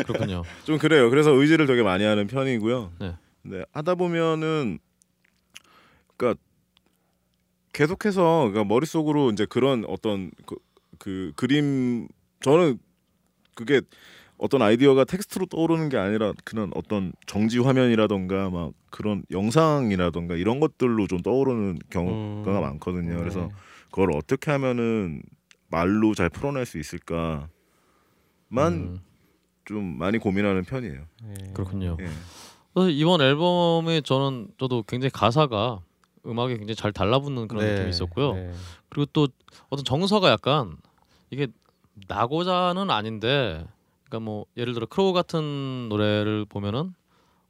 [0.07, 0.45] 그렇군요.
[0.63, 1.11] 좀 그래요.
[1.11, 2.93] 그래서 의지를 되게 많이 하는 편이고요.
[3.01, 3.17] 네.
[3.43, 4.79] 네, 하다 보면은
[6.17, 6.41] 그러니까
[7.73, 10.55] 계속해서 그러니까 머릿속으로 이제 그런 어떤 그,
[10.99, 12.07] 그 그림
[12.43, 12.79] 저는
[13.57, 13.81] 그게
[14.39, 21.09] 어떤 아이디어가 텍스트로 떠오르는 게 아니라 그런 어떤 정지 화면이라던가 막 그런 영상이라던가 이런 것들로
[21.09, 22.61] 좀 떠오르는 경우가 음.
[22.61, 23.19] 많거든요.
[23.19, 23.49] 그래서 네.
[23.91, 25.23] 그걸 어떻게 하면은
[25.73, 27.49] 말로 잘 풀어낼 수 있을까만
[28.51, 29.01] 음,
[29.65, 31.01] 좀 많이 고민하는 편이에요.
[31.25, 31.53] 예.
[31.55, 31.97] 그렇군요.
[31.99, 32.09] 예.
[32.75, 35.81] 그래서 이번 앨범에 저는 저도 굉장히 가사가
[36.27, 38.35] 음악에 굉장히 잘 달라붙는 그런 네, 느낌이 있었고요.
[38.35, 38.53] 네.
[38.91, 39.29] 그리고 또
[39.71, 40.77] 어떤 정서가 약간
[41.31, 41.49] 이게
[42.07, 43.67] 나고자는 아닌데
[44.05, 46.95] 그러니까 뭐 예를 들어 Crow 같은 노래를 보면은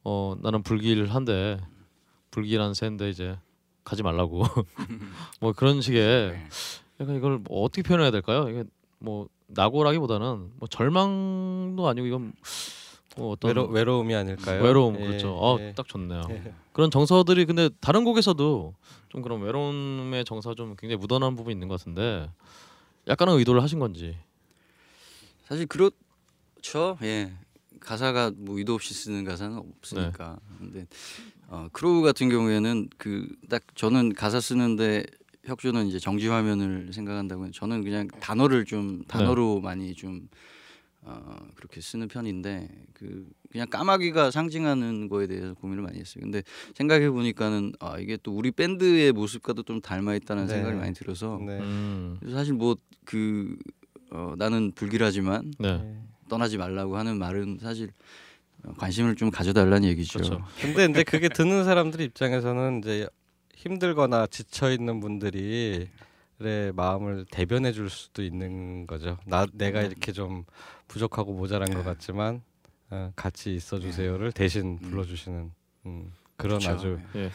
[0.05, 1.61] 어 나는 불길한데
[2.31, 3.37] 불길한 새인데 이제
[3.85, 4.45] 가지 말라고
[5.41, 6.41] 뭐 그런 식의
[7.03, 8.49] 약간 이걸 뭐 어떻게 표현해야 될까요?
[8.49, 8.65] 이게
[8.99, 12.33] 뭐 낙오라기보다는 뭐 절망도 아니고 이건
[13.17, 14.63] 뭐 어떤 외로, 외로움이 아닐까요?
[14.63, 15.35] 외로움 예, 그렇죠.
[15.37, 15.73] 어, 예.
[15.77, 16.23] 딱 좋네요.
[16.31, 16.55] 예.
[16.73, 18.75] 그런 정서들이 근데 다른 곡에서도
[19.11, 22.31] 좀 그런 외로움의 정서 좀 굉장히 묻어나는 부분이 있는 것 같은데
[23.09, 24.17] 약간은 의도를 하신 건지.
[25.47, 26.97] 사실 그렇죠.
[27.03, 27.33] 예.
[27.81, 30.39] 가사가 뭐 의도 없이 쓰는 가사는 없으니까.
[30.51, 30.57] 네.
[30.59, 30.87] 근데
[31.49, 35.03] 어, Crow 같은 경우에는 그 딱 저는 가사 쓰는데
[35.45, 37.51] 혁조는 이제 정지 화면을 생각한다고.
[37.51, 39.61] 저는 그냥 단어를 좀 단어로 네.
[39.63, 40.29] 많이 좀
[41.05, 46.23] 어, 그렇게 쓰는 편인데 그 그냥 까마귀가 상징하는 거에 대해서 고민을 많이 했어요.
[46.23, 46.43] 근데
[46.75, 50.55] 생각해 보니까는 아 이게 또 우리 밴드의 모습과도 좀 닮아 있다는 네.
[50.55, 51.59] 생각이 많이 들어서 네.
[51.59, 53.57] 음, 그래서 사실 뭐그
[54.13, 55.79] 어, 나는 불길하지만 네.
[55.79, 55.99] 네.
[56.29, 57.91] 떠나지 말라고 하는 말은 사실
[58.63, 60.21] 어, 관심을 좀 가져달라는 얘기죠.
[60.21, 60.45] 그렇죠.
[60.61, 63.09] 근데 이제 그게 듣는 사람들 입장에서는 이제
[63.63, 65.89] 힘들거나 지쳐 있는 분들이
[66.41, 69.17] 의 마음을 대변해 줄 수도 있는 거죠.
[69.25, 69.87] 나 내가 음.
[69.87, 70.45] 이렇게 좀
[70.89, 72.43] 부족하고 모자란 것 같지만
[72.91, 75.53] 어, 같이 있어 주세요를 대신 불러 주시는
[75.87, 76.71] 음, 그런 그렇죠.
[76.77, 77.31] 아주 예.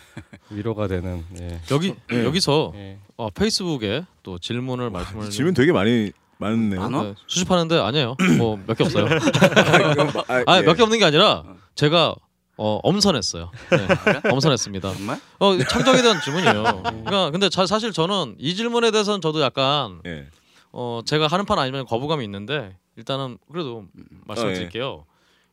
[0.51, 1.61] 위로가 되는 예.
[1.71, 2.25] 여기 예.
[2.25, 2.99] 여기서 예.
[3.15, 6.81] 어, 페이스북에 또 질문을 말씀을 질문 되게 많이 많네요.
[6.81, 7.03] 많아?
[7.03, 8.15] 네, 수집하는데 아니에요.
[8.37, 9.05] 뭐 몇 개 없어요.
[10.27, 10.65] 아, 아니 예.
[10.67, 12.13] 몇개 없는 게 아니라 제가
[12.57, 13.51] 어, 엄선했어요.
[13.69, 14.93] 네, 엄선했습니다.
[14.93, 15.19] 정말?
[15.39, 16.63] 어, 창작에 대한 질문이에요.
[16.83, 20.27] 그러니까 근데 자, 사실 저는 이 질문에 대해서는 저도 약간 예.
[20.71, 23.85] 어 제가 하는 판 아니면 거부감이 있는데 일단은 그래도
[24.25, 24.55] 말씀을 어, 예.
[24.55, 25.05] 드릴게요.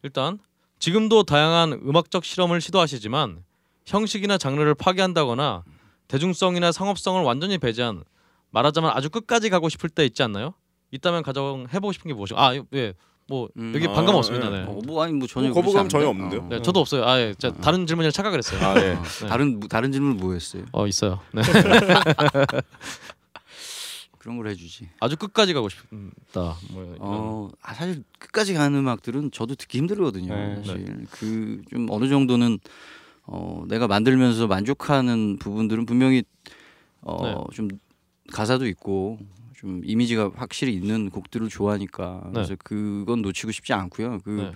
[0.03, 0.39] 일단
[0.79, 3.45] 지금도 다양한 음악적 실험을 시도하시지만
[3.87, 5.63] 형식이나 장르를 파괴한다거나
[6.09, 8.03] 대중성이나 상업성을 완전히 배제한
[8.51, 10.55] 말하자면 아주 끝까지 가고 싶을 때 있지 않나요?
[10.91, 12.95] 있다면 가장 해보고 싶은 게 무엇이고 아 예.
[13.27, 13.73] 뭐 음.
[13.75, 14.47] 여기 아, 반감 없습니다.
[14.49, 14.51] 예.
[14.51, 14.63] 네.
[14.69, 16.09] 어, 뭐 아니 뭐 전혀 뭐 거부감 전혀?
[16.09, 16.47] 없는데요?
[16.49, 17.05] 네, 저도 없어요.
[17.05, 17.35] 아 예.
[17.39, 17.53] 자, 어.
[17.53, 18.61] 다른 질문이라 착각을 했어요.
[18.63, 18.93] 아, 예.
[18.93, 19.27] 어, 네.
[19.27, 20.65] 다른 다른 질문 뭐였어요?
[20.73, 21.21] 어 있어요.
[21.33, 21.43] 네.
[24.19, 24.89] 그런 걸 해주지.
[25.01, 26.57] 아주 끝까지 가고 싶다.
[26.71, 26.97] 뭐.
[26.99, 30.35] 어, 아, 사실 끝까지 가는 음악들은 저도 듣기 힘들거든요.
[30.35, 30.63] 네.
[30.65, 32.59] 사실 그좀 어느 정도는
[33.27, 36.25] 어, 내가 만들면서 만족하는 부분들은 분명히
[37.03, 37.35] 어, 네.
[37.55, 37.69] 좀
[38.33, 39.19] 가사도 있고
[39.65, 42.33] 좀 이미지가 확실히 있는 곡들을 좋아하니까 네.
[42.35, 44.21] 그래서 그건 놓치고 싶지 않고요.
[44.23, 44.53] 그 네.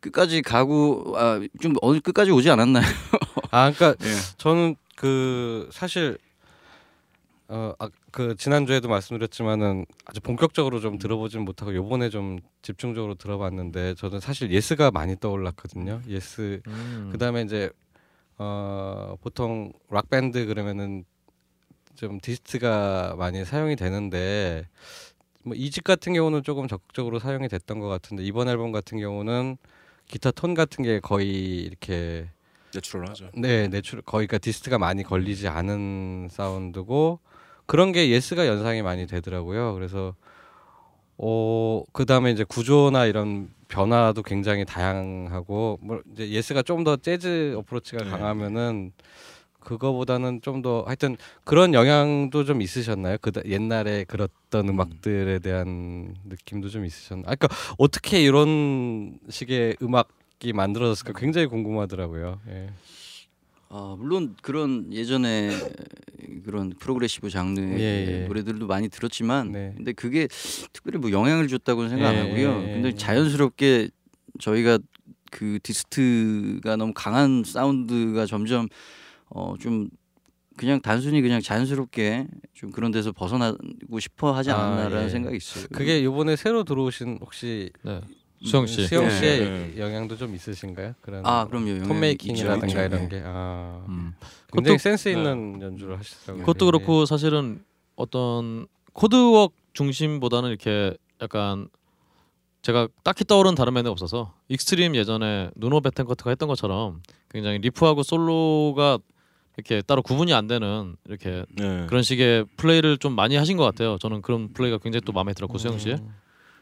[0.00, 2.84] 끝까지 가고 아, 좀 어느 끝까지 오지 않았나요?
[3.50, 4.14] 아 그러니까 예.
[4.36, 6.18] 저는 그 사실
[7.48, 14.90] 어그 지난주에도 말씀드렸지만은 아주 본격적으로 좀 들어보진 못하고 요번에 좀 집중적으로 들어봤는데 저는 사실 Yes가
[14.90, 16.02] 많이 떠올랐거든요.
[16.08, 17.08] Yes 음.
[17.10, 17.70] 그다음에 이제
[18.36, 21.06] 어 보통 락 밴드 그러면은
[21.96, 24.66] 좀 dist가 많이 사용이 되는데
[25.42, 29.56] 뭐 이집 같은 경우는 조금 적극적으로 사용이 됐던 것 같은데 이번 앨범 같은 경우는
[30.06, 32.28] 기타 톤 같은 게 거의 이렇게
[32.74, 33.30] natural하죠.
[33.34, 37.20] 네, natural 거의 그러니까 dist가 많이 걸리지 않은 사운드고
[37.66, 39.74] 그런 게 Yes가 연상이 많이 되더라고요.
[39.74, 40.14] 그래서
[41.18, 48.04] 어 그다음에 이제 구조나 이런 변화도 굉장히 다양하고 뭐 이제 Yes가 좀 더 재즈 approach가
[48.04, 48.10] 네.
[48.10, 48.92] 강하면은
[49.66, 53.18] 그거보다는 좀 더 하여튼 그런 영향도 좀 있으셨나요?
[53.20, 57.24] 그 옛날에 그랬던 음악들에 대한 느낌도 좀 있으셨나요?
[57.30, 62.40] 아, 그러니까 어떻게 이런 식의 음악이 만들어졌을까 굉장히 궁금하더라고요.
[62.48, 62.70] 예.
[63.68, 65.50] 아, 물론 그런 예전에
[66.44, 68.26] 그런 프로그레시브 장르의 예, 예.
[68.28, 69.74] 노래들도 많이 들었지만 네.
[69.76, 70.26] 근데 그게
[70.72, 72.62] 특별히 뭐 영향을 줬다고는 생각 안 예, 하고요.
[72.68, 72.94] 예, 근데 예.
[72.94, 73.90] 자연스럽게
[74.40, 74.78] 저희가
[75.30, 78.68] 그 dist가 너무 강한 사운드가 점점
[79.30, 79.88] 어좀
[80.56, 85.08] 그냥 단순히 그냥 자연스럽게 좀 그런 데서 벗어나고 싶어 하지 아, 않았나라는 예.
[85.10, 85.66] 생각이 있어요.
[85.72, 88.00] 그게 요번에 새로 들어오신 혹시 네.
[88.42, 88.86] 수영 씨.
[88.86, 89.40] 수영 예, 씨의
[89.76, 89.78] 예.
[89.80, 90.94] 영향도 좀 있으신가요?
[91.02, 91.86] 그런 아 그럼요.
[91.86, 92.80] tone making이라든가 있죠.
[92.80, 93.08] 이런 예.
[93.08, 94.14] 게 아, 음.
[94.52, 95.14] 굉장히 그것도- 센스 네.
[95.14, 96.44] 있는 연주를 하시더라고요.
[96.46, 96.70] 그것도 예.
[96.70, 97.62] 그렇고 사실은
[97.96, 101.68] 어떤 chord work 중심보다는 이렇게 약간
[102.62, 108.98] 제가 딱히 떠오르는 다른 밴드가 없어서 Extreme 예전에 Nuno Bettencourt가 했던 것처럼 굉장히 riff하고 솔로가
[109.56, 111.86] 이렇게 따로 구분이 안 되는 이렇게 네.
[111.88, 113.96] 그런 식의 플레이를 좀 많이 하신 것 같아요.
[113.98, 115.92] 저는 그런 플레이가 굉장히 또 마음에 들었고 수영 씨.
[115.92, 116.14] 음.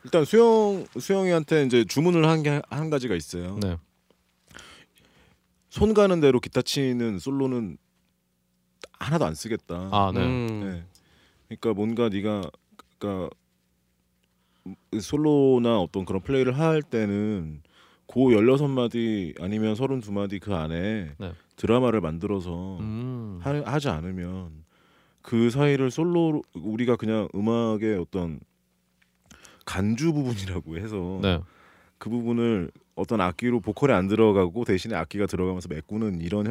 [0.04, 3.58] 일단 수영 수영이한테 이제 주문을 한 게 한 가지가 있어요.
[3.60, 3.76] 네.
[5.70, 7.78] 손 가는 대로 기타 치는 솔로는
[9.00, 9.88] 하나도 안 쓰겠다.
[9.90, 10.20] 아 네.
[10.20, 10.60] 음.
[10.60, 10.84] 네.
[11.48, 12.42] 그러니까 뭔가 네가
[12.98, 13.30] 그러니까
[15.00, 17.62] 솔로나 어떤 그런 플레이를 할 때는
[18.06, 21.32] 고 16마디 아니면 32마디 그 안에 네.
[21.56, 23.38] 드라마를 만들어서 음.
[23.42, 24.64] 하, 하지 않으면
[25.22, 28.40] 그 사이를 솔로 우리가 그냥 음악의 어떤
[29.64, 31.40] 간주 부분이라고 해서 네.
[31.98, 36.46] 그 부분을 어떤 악기로 보컬에 안 들어가고 대신에 악기가 들어가면서 메꾸는 이런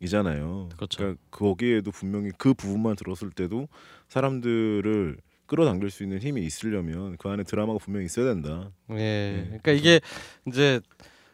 [0.00, 0.70] 형식이잖아요.
[0.76, 0.98] 그렇죠.
[0.98, 3.68] 그러니까 거기에도 분명히 그 부분만 들었을 때도
[4.08, 8.72] 사람들을 끌어당길 수 있는 힘이 있으려면 그 안에 드라마가 분명히 있어야 된다.
[8.90, 8.94] 예.
[8.94, 10.00] 네, 그러니까 이게
[10.46, 10.80] 이제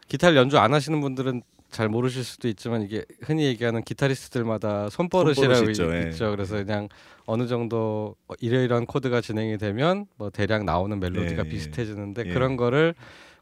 [0.07, 1.41] 기타를 연주 안 하시는 분들은
[1.73, 5.95] 잘 모르실 수도 있지만 이게 흔히 얘기하는 기타리스트들마다 손버릇이라고 손버릇이 있죠.
[6.09, 6.31] 있죠, 예.
[6.31, 6.87] 그래서 그냥
[7.25, 11.49] 어느 정도 어, 이러이러한 코드가 진행이 되면 뭐 대략 나오는 멜로디가 예, 예.
[11.49, 12.33] 비슷해지는데 예.
[12.33, 12.93] 그런 거를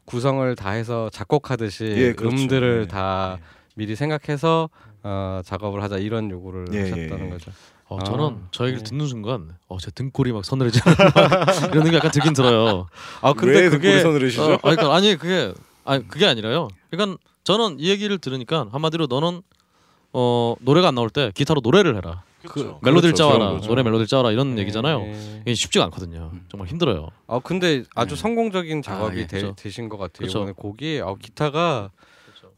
[0.06, 2.34] 구성을 다 해서 작곡하듯이 예, 그렇죠.
[2.34, 2.88] 음들을 예.
[2.88, 3.38] 다
[3.76, 4.70] 미리 생각해서
[5.02, 7.30] 어, 작업을 하자 이런 요구를 예, 하셨다는.
[7.30, 7.50] 거죠.
[7.88, 8.88] 어, 아, 저는 저 얘기를 네.
[8.90, 10.82] 듣는 순간 어, 제 등골이 막 서늘해지는
[11.72, 12.86] 이런 느낌이 약간 들긴 들어요.
[13.20, 14.42] 아 근데 왜 그게 그게 서늘으시죠?
[14.42, 15.52] 어, 아니, 그러니까 아니 그게
[15.84, 16.68] 아니 그게 아니라요.
[16.90, 19.42] 그러니까 저는 이 얘기를 들으니까 한마디로 너는
[20.12, 22.22] 어 노래가 안 나올 때 기타로 노래를 해라.
[22.42, 22.80] 그렇죠.
[22.82, 23.16] 멜로디를 그렇죠.
[23.16, 23.38] 짜와라.
[23.38, 23.68] 그런 거죠.
[23.68, 25.00] 노래 멜로디를 짜와라 이런 예, 얘기잖아요.
[25.00, 25.40] 예.
[25.42, 26.32] 이게 쉽지가 않거든요.
[26.48, 27.08] 정말 힘들어요.
[27.26, 28.20] 아 근데 아주 네.
[28.20, 29.54] 성공적인 작업이 예, 되, 그렇죠.
[29.56, 30.18] 되신 것 같아요.
[30.18, 30.38] 그렇죠.
[30.38, 31.90] 이번에 곡이 아, 기타가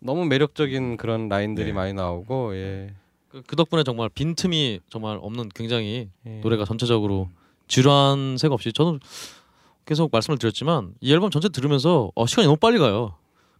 [0.01, 1.73] 너무 매력적인 그런 라인들이 네.
[1.73, 2.95] 많이 나오고 예.
[3.29, 6.41] 그, 그 덕분에 정말 빈 틈이 정말 없는 굉장히 예.
[6.41, 7.29] 노래가 전체적으로
[7.69, 9.01] 지루한 색 없이 저는
[9.87, 13.15] 계속 말씀을 드렸지만 이 앨범 전체 들으면서 어, 시간이 너무 빨리 가요.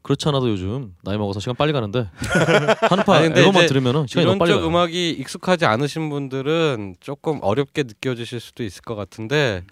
[0.05, 2.09] 그렇지 않아도 요즘 나이 먹어서 시간 빨리 가는데
[2.91, 4.69] 한파 앨범만 이제 들으면은 시간이 너무 빨리 쪽 가요.
[4.69, 9.65] 음악이 익숙하지 않으신 분들은 조금 어렵게 느껴지실 수도 있을 것 같은데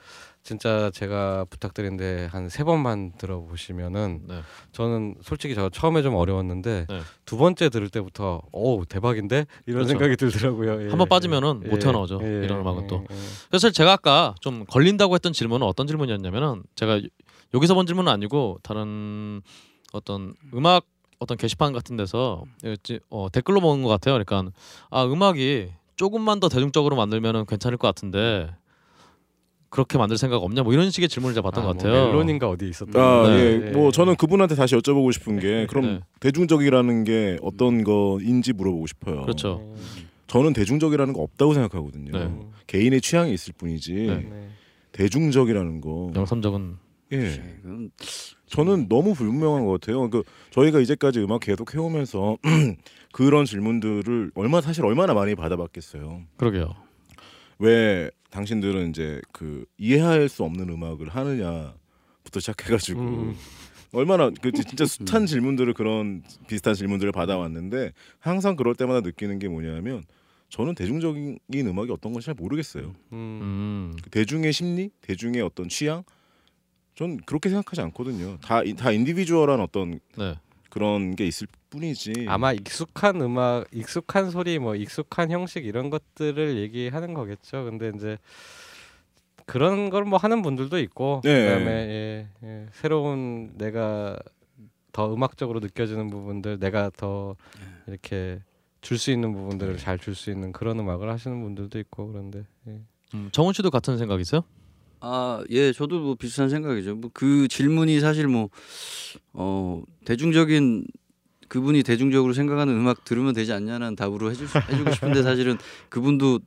[0.43, 4.41] 진짜 제가 부탁드리는데 한 세 번만 들어보시면은 네.
[4.73, 7.01] 저는 솔직히 저 처음에 좀 어려웠는데 네.
[7.27, 9.89] 두 번째 들을 때부터 오 대박인데 이런 그렇죠.
[9.91, 10.87] 생각이 들더라고요.
[10.87, 12.21] 예, 한번 빠지면은 예, 못 태어나오죠.
[12.23, 13.05] 예, 이런 음악은 또.
[13.11, 13.19] 예, 예.
[13.51, 17.01] 그래서 제가 아까 좀 걸린다고 했던 질문은 어떤 질문이었냐면은 제가
[17.55, 19.43] 여기서 본 질문은 아니고 다른
[19.93, 20.87] 어떤 음악
[21.19, 22.45] 어떤 게시판 같은 데서
[23.11, 24.15] 어, 댓글로 먹은 것 같아요.
[24.15, 24.51] 그러니까
[24.91, 28.51] 아 음악이 조금만 더 대중적으로 만들면은 괜찮을 것 같은데
[29.69, 30.63] 그렇게 만들 생각 없냐?
[30.65, 32.07] 뭐 이런 식의 질문을 제가 받던 아, 것뭐 같아요.
[32.09, 33.69] 멜론인가 어디 있었던 아, 네.
[33.69, 33.71] 예.
[33.71, 36.01] 뭐 저는 그분한테 다시 여쭤보고 싶은 게 그럼 네.
[36.21, 39.23] 대중적이라는 게 어떤 거인지 물어보고 싶어요.
[39.23, 39.75] 그렇죠.
[40.27, 42.13] 저는 대중적이라는 거 없다고 생각하거든요.
[42.13, 42.41] 네.
[42.67, 44.17] 개인의 취향이 있을 뿐이지 네.
[44.29, 44.49] 네.
[44.93, 46.13] 대중적이라는 거.
[46.15, 46.77] 영삼적은
[47.13, 47.59] 예.
[48.53, 50.11] 저는 너무 불분명한 것 같아요.
[50.11, 52.37] 그 저희가 이제까지 음악 계속 해오면서
[53.13, 56.23] 그런 질문들을 얼마 사실 얼마나 많이 받아봤겠어요.
[56.37, 56.75] 그러게요.
[57.59, 63.35] 왜 당신들은 이제 그 이해할 수 없는 음악을 하느냐부터 시작해가지고 음.
[63.95, 70.03] 얼마나 그 진짜 숱한 질문들을 그런 비슷한 질문들을 받아왔는데 항상 그럴 때마다 느끼는 게 뭐냐면
[70.51, 72.95] 저는 대중적인 음악이 어떤 건지 잘 모르겠어요.
[73.13, 73.41] 음.
[73.43, 73.97] 음.
[74.03, 76.05] 그 대중의 심리, 대중의 어떤 취향,
[76.95, 78.39] 전 그렇게 생각하지 않거든요.
[78.41, 80.37] 다 다 인디비주얼한 어떤 네.
[80.71, 82.27] 그런 게 있을 뿐이지.
[82.29, 87.65] 아마 익숙한 음악, 익숙한 소리, 뭐 익숙한 형식 이런 것들을 얘기하는 거겠죠.
[87.65, 88.19] 근데 이제
[89.47, 91.45] 그런 걸 뭐 하는 분들도 있고 네.
[91.45, 94.19] 그다음에 예, 예, 새로운 내가
[94.93, 97.37] 더 음악적으로 느껴지는 부분들, 내가 더
[97.87, 98.41] 이렇게
[98.83, 102.81] 줄 수 있는 부분들을 잘 줄 수 있는 그런 음악을 하시는 분들도 있고 그런데 예.
[103.15, 104.43] 음, 정훈 씨도 같은 생각 있어요?
[105.05, 106.95] 아, 예, 저도 뭐 비슷한 생각이죠.
[106.97, 108.49] 뭐 그 질문이 사실 뭐
[109.33, 110.85] 어, 대중적인
[111.49, 115.59] 그분이 대중적으로 생각하는 음악 들으면 되지 않냐는 답으로 해주, 해주고 싶은데 사실은
[115.91, 116.41] 그분도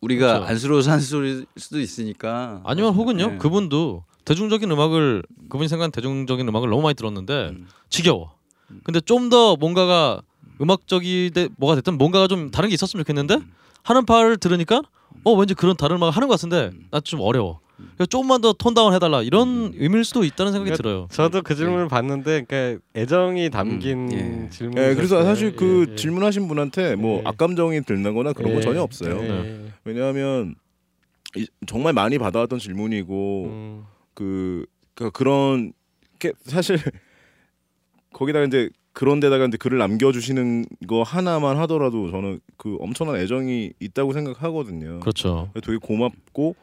[0.00, 0.44] 우리가 그렇죠.
[0.50, 2.60] 안쓰러워서 하는 소리일 수도 있으니까.
[2.64, 3.38] 아니면 혹은요 네.
[3.38, 7.68] 그분도 대중적인 음악을 그분이 생각한 대중적인 음악을 너무 많이 들었는데 음.
[7.88, 8.34] 지겨워.
[8.84, 10.20] 근데 좀 더 뭔가가
[10.60, 13.38] 음악적이 돼 뭐가 됐든 뭔가가 좀 다른 게 있었으면 좋겠는데
[13.82, 14.82] 하는 파를 들으니까
[15.24, 17.60] 어 왠지 그런 다른 음악을 하는 것 같은데 나 좀 어려워.
[17.94, 21.08] 그래서 조금만 더 톤 다운 해달라 이런 의미일 수도 있다는 생각이 그러니까 들어요.
[21.10, 24.50] 저도 그 질문을 봤는데 그러니까 애정이 담긴 음, 예.
[24.50, 24.78] 질문.
[24.78, 27.22] 예, 그래서 사실 그 질문하신 분한테 뭐 예.
[27.26, 29.18] 악감정이 들거나 그런 건 전혀 없어요.
[29.22, 29.72] 예.
[29.84, 30.54] 왜냐하면
[31.36, 33.84] 이, 정말 많이 받아왔던 질문이고 음.
[34.14, 35.72] 그, 그 그런
[36.18, 36.76] 게 사실
[38.12, 44.12] 거기다가 이제 그런 데다가 이제 글을 남겨주시는 거 하나만 하더라도 저는 그 엄청난 애정이 있다고
[44.12, 45.00] 생각하거든요.
[45.00, 45.50] 그렇죠.
[45.62, 46.56] 되게 고맙고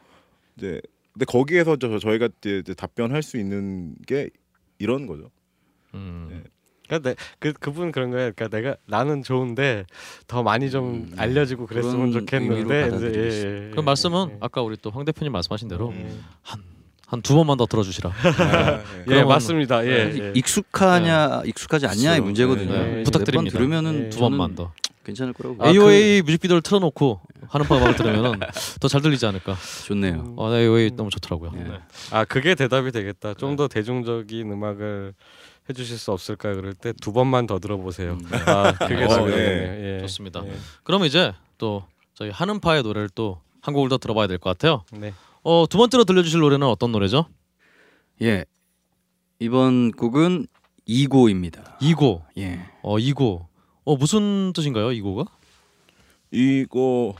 [0.56, 0.80] 이제
[1.18, 4.30] 근데 거기에서 저, 저희가 이제, 이제 답변할 수 있는 게
[4.78, 5.30] 이런 거죠.
[5.94, 6.28] 음.
[6.30, 6.48] 예.
[6.86, 8.30] 그러니까 내, 그 그분 그런 거예요.
[8.36, 9.84] 그러니까 내가 나는 좋은데
[10.28, 13.66] 더 많이 좀 음, 알려지고 그랬으면 좋겠는데 이제 예.
[13.66, 14.36] 예, 그 예, 말씀은 예.
[14.40, 16.08] 아까 우리 또 황 대표님 말씀하신 대로 예.
[17.08, 18.10] 한두 번만 더 들어주시라.
[18.10, 19.84] 아, 예, 맞습니다.
[19.86, 20.32] 예, 예.
[20.36, 22.24] 익숙하냐 익숙하지 않냐의 그렇죠.
[22.26, 22.72] 문제거든요.
[22.72, 23.02] 네, 네.
[23.02, 23.58] 부탁드립니다.
[23.58, 24.08] 들으면은 네.
[24.10, 24.72] 두 번만 더.
[25.04, 28.40] 괜찮을 거라고 아, AOA 뮤직비디오를 틀어놓고 하는 파 음악을 들으면은
[28.80, 29.56] 더잘 들리지 않을까.
[29.86, 30.34] 좋네요.
[30.36, 31.52] 어, 네, AOA 너무 좋더라고요.
[31.56, 31.62] 예.
[31.64, 31.78] 네.
[32.10, 33.34] 아 그게 대답이 되겠다.
[33.34, 35.14] 좀 더 대중적인 음악을
[35.68, 38.12] 해주실 수 없을까 그럴 때 두 번만 더 들어보세요.
[38.12, 38.30] 음.
[38.46, 39.36] 아 그게 어, 답이네요.
[39.38, 39.96] 예.
[39.96, 40.00] 예.
[40.02, 40.42] 좋습니다.
[40.46, 40.52] 예.
[40.84, 41.84] 그러면 이제 또
[42.14, 44.84] 저희 하는 파의 노래를 또 한 곡을 더 들어봐야 될 것 같아요.
[44.92, 45.12] 네.
[45.42, 47.26] 어, 두 번째로 들려주실 노래는 어떤 노래죠?
[48.22, 48.44] 예.
[49.40, 50.46] 이번 곡은
[50.86, 51.76] 이고입니다.
[51.80, 52.22] 이고.
[52.38, 52.60] 예.
[52.82, 53.46] 어, 이고.
[53.84, 54.92] 어, 무슨 뜻인가요?
[54.92, 55.24] 이고가?
[56.30, 57.14] 이거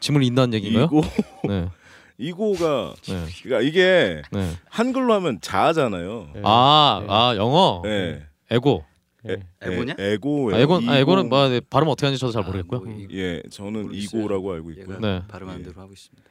[0.00, 0.84] 짐을 인다는 얘기인가요?
[0.86, 1.02] 이고
[1.48, 1.68] 네.
[2.18, 3.26] 이고가 네.
[3.42, 4.50] 그러니까 이게 네.
[4.68, 6.32] 한글로 하면 자아잖아요.
[6.36, 6.42] 예.
[6.44, 7.06] 아, 예.
[7.08, 7.82] 아, 영어.
[7.86, 8.26] 예.
[8.50, 8.84] 에고.
[9.28, 9.36] 예.
[9.62, 9.94] 에고냐?
[9.98, 10.50] 에, 에고.
[10.52, 11.28] 아, 에고는 아, 에고는 이고.
[11.28, 12.80] 뭐 네, 발음 어떻게 하는지 저도 잘 모르겠고요.
[12.80, 14.20] 아, 뭐 이- 예, 저는 모르겠어요.
[14.22, 14.98] 이고라고 알고 있고요.
[14.98, 15.22] 네.
[15.28, 15.64] 발음하는 예.
[15.64, 16.28] 대로 하고 있습니다.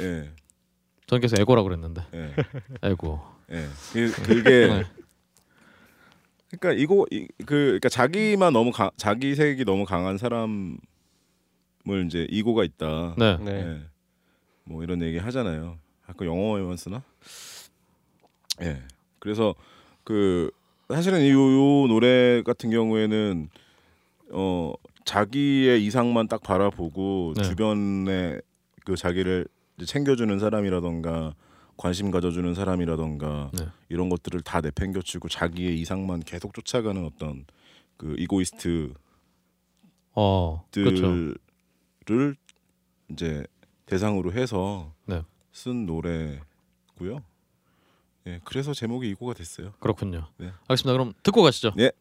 [0.00, 0.30] 예.
[1.06, 2.02] 저는 계속 에고라고 그랬는데.
[2.14, 2.34] 예.
[2.90, 3.20] 에고.
[3.52, 3.66] 예.
[3.92, 4.84] 그, 그게 네.
[6.58, 10.76] 그러니까 이거 이, 그 그러니까 자기만 너무 가, 자기 색이 너무 강한 사람
[11.88, 13.14] 을 이제 이고가 있다.
[13.16, 13.36] 네.
[13.38, 13.50] 네.
[13.52, 13.80] 예.
[14.64, 15.78] 뭐 이런 얘기 하잖아요.
[16.06, 17.02] 아까 영어에만 쓰나?
[18.62, 18.82] 예.
[19.18, 19.54] 그래서
[20.02, 20.50] 그
[20.88, 23.48] 사실은 이 요, 요 노래 같은 경우에는
[24.30, 24.72] 어
[25.04, 27.42] 자기의 이상만 딱 바라보고 네.
[27.44, 28.40] 주변에
[28.84, 29.46] 그 자기를
[29.84, 31.34] 챙겨주는 사람이라던가
[31.76, 33.66] 관심 가져주는 사람이라던가 네.
[33.88, 37.44] 이런 것들을 다 내팽겨치고 자기의 이상만 계속 쫓아가는 어떤
[37.96, 38.94] 그 이고이스트
[40.14, 40.64] 어.
[40.72, 41.34] 그렇죠.
[43.10, 43.46] 이제
[43.86, 45.22] 대상으로 해서 네.
[45.52, 47.22] 쓴 노래고요.
[48.26, 49.72] 예, 그래서 제목이 이고가 됐어요.
[49.78, 50.28] 그렇군요.
[50.38, 50.52] 네.
[50.68, 50.92] 알겠습니다.
[50.92, 51.72] 그럼 듣고 가시죠.
[51.78, 51.92] 예.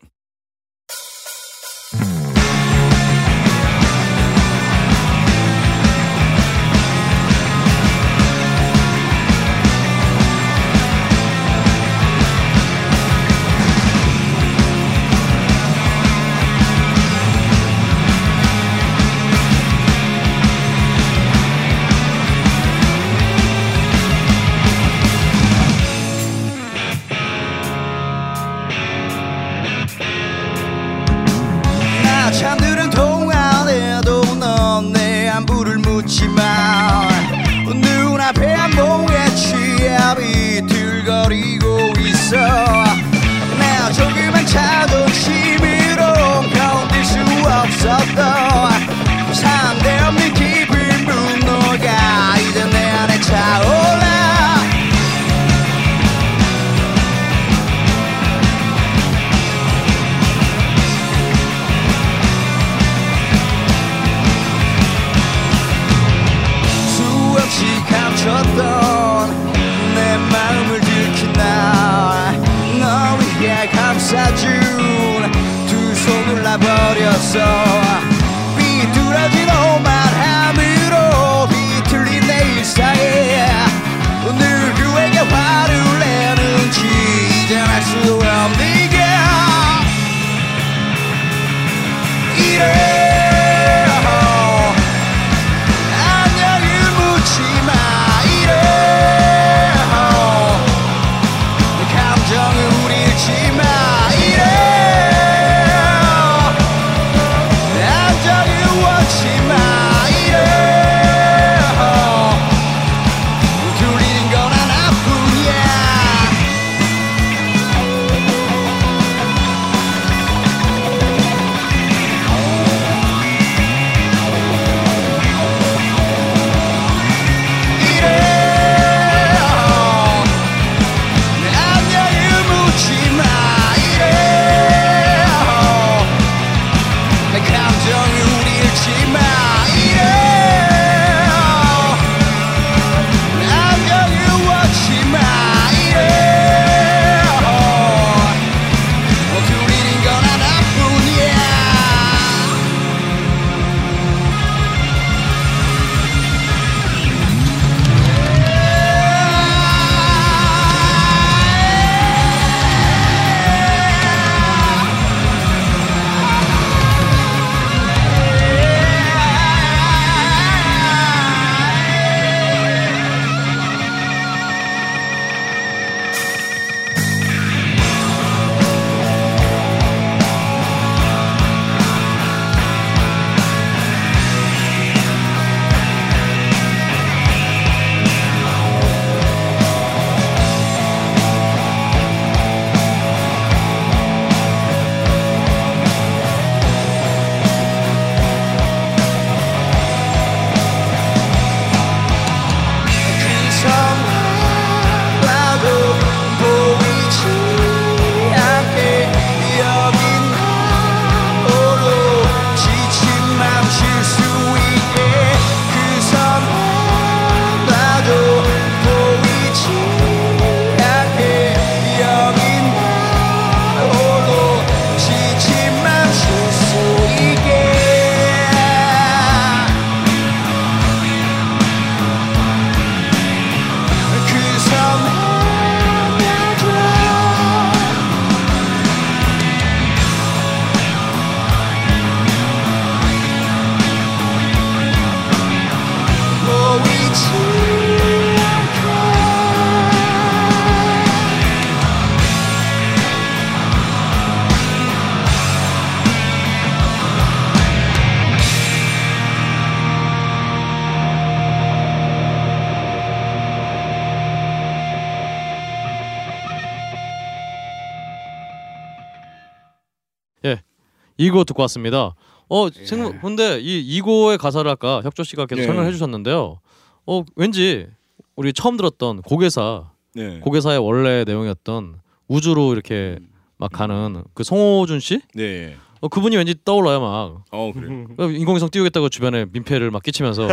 [271.26, 272.14] 이거 듣고 왔습니다.
[272.48, 275.66] 어, 생각 근데 이 이고의 가사를 아까 혁조 씨가 계속 예.
[275.66, 276.60] 설명해 주셨는데요.
[277.08, 277.88] 어, 왠지
[278.36, 280.40] 우리 처음 들었던 고개사, 네.
[280.40, 281.96] 고개사의 원래 내용이었던
[282.28, 283.18] 우주로 이렇게
[283.58, 285.22] 막 가는 그 송호준 씨?
[285.34, 285.76] 네.
[286.02, 287.44] 어, 그분이 왠지 떠올라요 막.
[287.52, 288.06] 어 그래.
[288.18, 290.48] 어, 인공위성 띄우겠다고 주변에 민폐를 막 끼치면서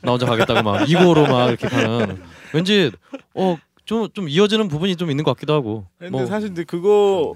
[0.00, 2.18] 나 혼자 가겠다고 막 이고로 막 이렇게 가는
[2.54, 2.90] 왠지
[3.34, 3.56] 어
[3.86, 7.34] 좀 좀 이어지는 부분이 좀 있는 것 같기도 하고 근데 뭐 사실 근데 그거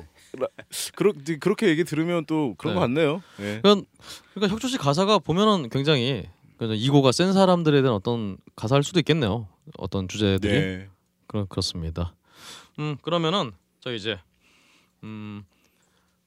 [0.95, 2.75] 그렇 그렇게 얘기 들으면 또 그런 네.
[2.75, 3.23] 것 같네요.
[3.39, 3.61] 네.
[3.63, 3.87] 그러니까,
[4.35, 9.49] 그러니까 혁조 씨 가사가 보면은 굉장히 그 이고가 센 사람들에 대한 어떤 가사일 수도 있겠네요
[9.79, 10.89] 어떤 주제들이 네.
[11.27, 12.15] 그렇 그렇습니다.
[12.79, 14.19] 음 그러면은 저 이제
[15.05, 15.45] 음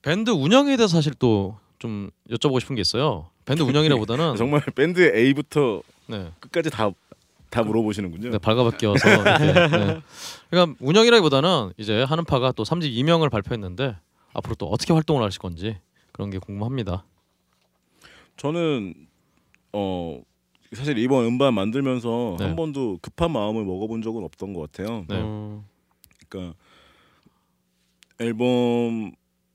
[0.02, 3.32] 밴드 운영에 대해서 사실 또 좀 여쭤보고 싶은 게 있어요.
[3.44, 6.32] 밴드 운영이라보다는 정말 밴드 A부터 네.
[6.40, 6.92] 끝까지 다
[7.52, 8.32] 다 물어보시는군요.
[8.32, 9.08] 네, 발가벗겨서
[9.40, 10.02] 네.
[10.50, 13.98] 그러니까 운영이라기보다는 이제 하는파가 또 3집 이명을 발표했는데
[14.34, 15.78] 앞으로 또 어떻게 활동을 하실 건지
[16.14, 17.06] 그런 게 궁금합니다.
[18.38, 18.96] 저는
[19.74, 20.22] 어
[20.74, 22.46] 사실 이번 음반 만들면서 네.
[22.46, 25.06] 한 번도 급한 마음을 먹어본 적은 없던 것 같아요.
[25.10, 25.16] 네.
[25.18, 25.66] 음,
[26.30, 26.58] 그러니까
[28.20, 29.12] 앨범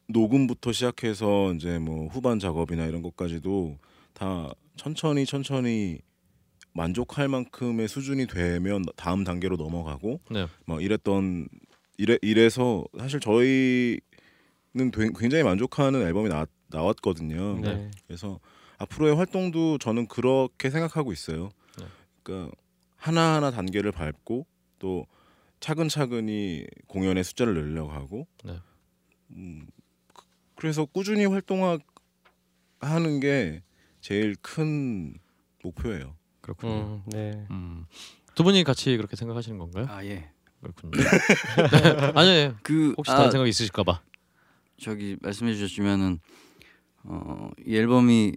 [0.09, 3.79] 녹음부터 시작해서 이제 뭐 후반 작업이나 이런 것까지도
[4.13, 6.01] 다 천천히 천천히
[6.77, 10.47] 만족할 만큼의 수준이 되면 다음 단계로 넘어가고 네.
[10.67, 11.49] 막 이랬던
[11.99, 14.01] 이래 이래서 사실 저희는
[14.93, 17.61] 되- 굉장히 만족하는 앨범이 나, 나왔거든요.
[17.61, 17.91] 네.
[18.07, 18.39] 그래서
[18.79, 21.49] 앞으로의 활동도 저는 그렇게 생각하고 있어요.
[21.79, 21.87] 네.
[22.23, 22.55] 그러니까
[22.97, 24.47] 하나하나 단계를 밟고
[24.79, 25.07] 또
[25.61, 28.59] 차근차근히 공연의 숫자를 늘려가고 네.
[29.31, 29.67] 음,
[30.13, 30.25] 그-
[30.57, 31.83] 그래서 꾸준히 활동하고
[32.81, 33.63] 하는 게
[34.03, 35.15] 제일 큰
[35.63, 36.15] 목표예요.
[36.47, 36.73] 그렇군요.
[36.73, 37.47] 음, 네.
[37.51, 37.85] 음.
[38.37, 39.87] 두 분이 같이 그렇게 생각하시는 건가요?
[39.89, 40.31] 아 예.
[40.61, 40.93] 그렇군요.
[41.73, 42.13] 네.
[42.15, 42.55] 아니 예.
[42.63, 44.01] 그 혹시 아, 다른 생각 있으실까봐.
[44.81, 46.19] 저기 말씀해 주셨지만은
[47.05, 48.35] 어, 이 앨범이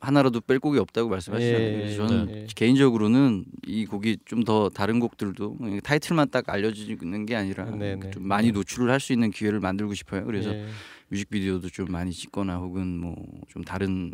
[0.00, 1.66] 하나라도 뺄 곡이 없다고 말씀하시잖아요.
[1.66, 2.46] 예, 그래서 저는 네.
[2.54, 8.10] 개인적으로는 이 곡이 좀 더 다른 곡들도 타이틀만 딱 알려지는 게 아니라 네, 네.
[8.10, 10.24] 좀 많이 노출을 할 수 있는 기회를 만들고 싶어요.
[10.24, 10.66] 그래서 예.
[11.08, 13.14] 뮤직비디오도 좀 많이 찍거나 혹은 뭐
[13.48, 14.12] 좀 다른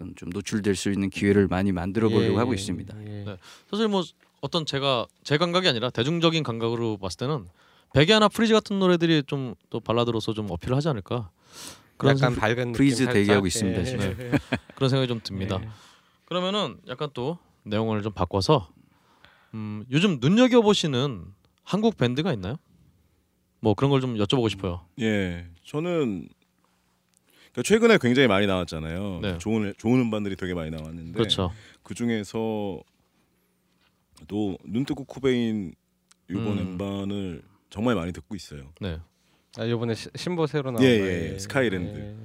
[0.00, 2.96] 어떤 좀 노출될 수 있는 기회를 많이 만들어 보려고 예, 하고 예, 있습니다.
[3.02, 3.24] 예.
[3.24, 3.36] 네.
[3.70, 4.02] 사실 뭐
[4.40, 7.46] 어떤 제가 제 감각이 아니라 대중적인 감각으로 봤을 때는
[7.92, 11.30] 베개하나 Freeze 같은 노래들이 좀 또 발라드로서 좀 어필을 하지 않을까
[11.96, 13.06] 그런 약간 생- 밝은 Freeze?
[13.12, 13.84] 대기하고 있습니다, 예.
[13.84, 14.16] 지금.
[14.74, 15.58] 그런 생각이 좀 듭니다.
[15.62, 15.68] 예.
[16.24, 18.70] 그러면은 약간 또 내용을 좀 바꿔서
[19.54, 21.24] 음, 요즘 눈여겨 보시는
[21.64, 22.56] 한국 밴드가 있나요?
[23.60, 24.80] 뭐 그런 걸 좀 여쭤보고 싶어요.
[25.00, 26.28] 예, 저는
[27.52, 29.20] 그러니까 최근에 굉장히 많이 나왔잖아요.
[29.22, 29.38] 네.
[29.38, 31.52] 좋은 좋은 음반들이 되게 많이 나왔는데 그렇죠.
[31.82, 32.80] 그 중에서
[34.28, 35.74] 또 눈뜨고 코베인
[36.30, 36.58] 이번 음.
[36.80, 38.72] 음반을 정말 많이 듣고 있어요.
[38.80, 38.98] 네.
[39.56, 42.16] 네, 아 이번에 시- 신보 새로 나온 예, 거, 예, 스카이랜드.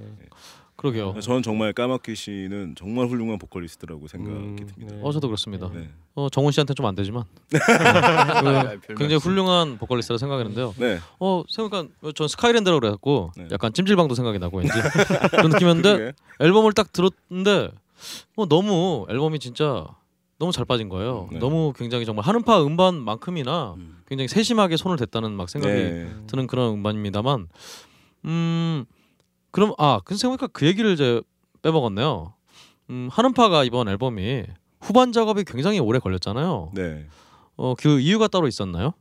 [0.92, 1.20] 그러게요.
[1.20, 4.96] 저는 정말 까마귀 씨는 정말 훌륭한 보컬리스트라고 생각이 음, 듭니다.
[4.96, 5.02] 네.
[5.04, 5.70] 어 저도 그렇습니다.
[5.74, 5.90] 네.
[6.14, 10.76] 어 정훈 씨한테 좀 안 되지만 별그 굉장히 훌륭한 보컬리스트라 생각했는데요.
[10.78, 11.00] 네.
[11.20, 13.48] 어 생각하니까 전 스카이랜드라고 그래갖고 네.
[13.52, 14.72] 약간 찜질방도 생각이 나고 왠지
[15.32, 16.14] 그런 느낌이었는데 그러게.
[16.40, 17.72] 앨범을 딱 들었는데
[18.36, 19.86] 어, 너무 앨범이 진짜
[20.38, 21.30] 너무 잘 빠진 거예요.
[21.32, 21.40] 네.
[21.40, 23.98] 너무 굉장히 정말 한음파 음반만큼이나 음.
[24.08, 26.12] 굉장히 세심하게 손을 댔다는 막 생각이 네.
[26.28, 27.48] 드는 그런 음반입니다만
[28.26, 28.86] 음
[29.56, 31.22] 그럼 아그 생각해보니까 그 얘기를 이제
[31.62, 32.34] 빼먹었네요.
[32.90, 34.44] 음 한음파가 이번 앨범이
[34.82, 36.74] 후반 작업이 굉장히 오래 걸렸잖아요.
[36.76, 37.08] 네.
[37.56, 38.92] 어그 이유가 따로 있었나요?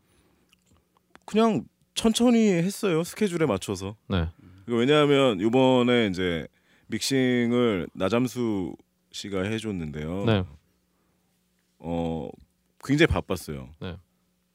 [1.25, 1.65] 그냥
[1.97, 3.97] 천천히 했어요 스케줄에 맞춰서.
[4.07, 4.29] 네.
[4.67, 6.47] 왜냐하면 이번에 이제
[6.87, 8.77] 믹싱을 나잠수
[9.11, 10.25] 씨가 해줬는데요.
[10.25, 10.45] 네.
[11.81, 12.29] 어
[12.85, 13.71] 굉장히 바빴어요.
[13.81, 13.97] 네.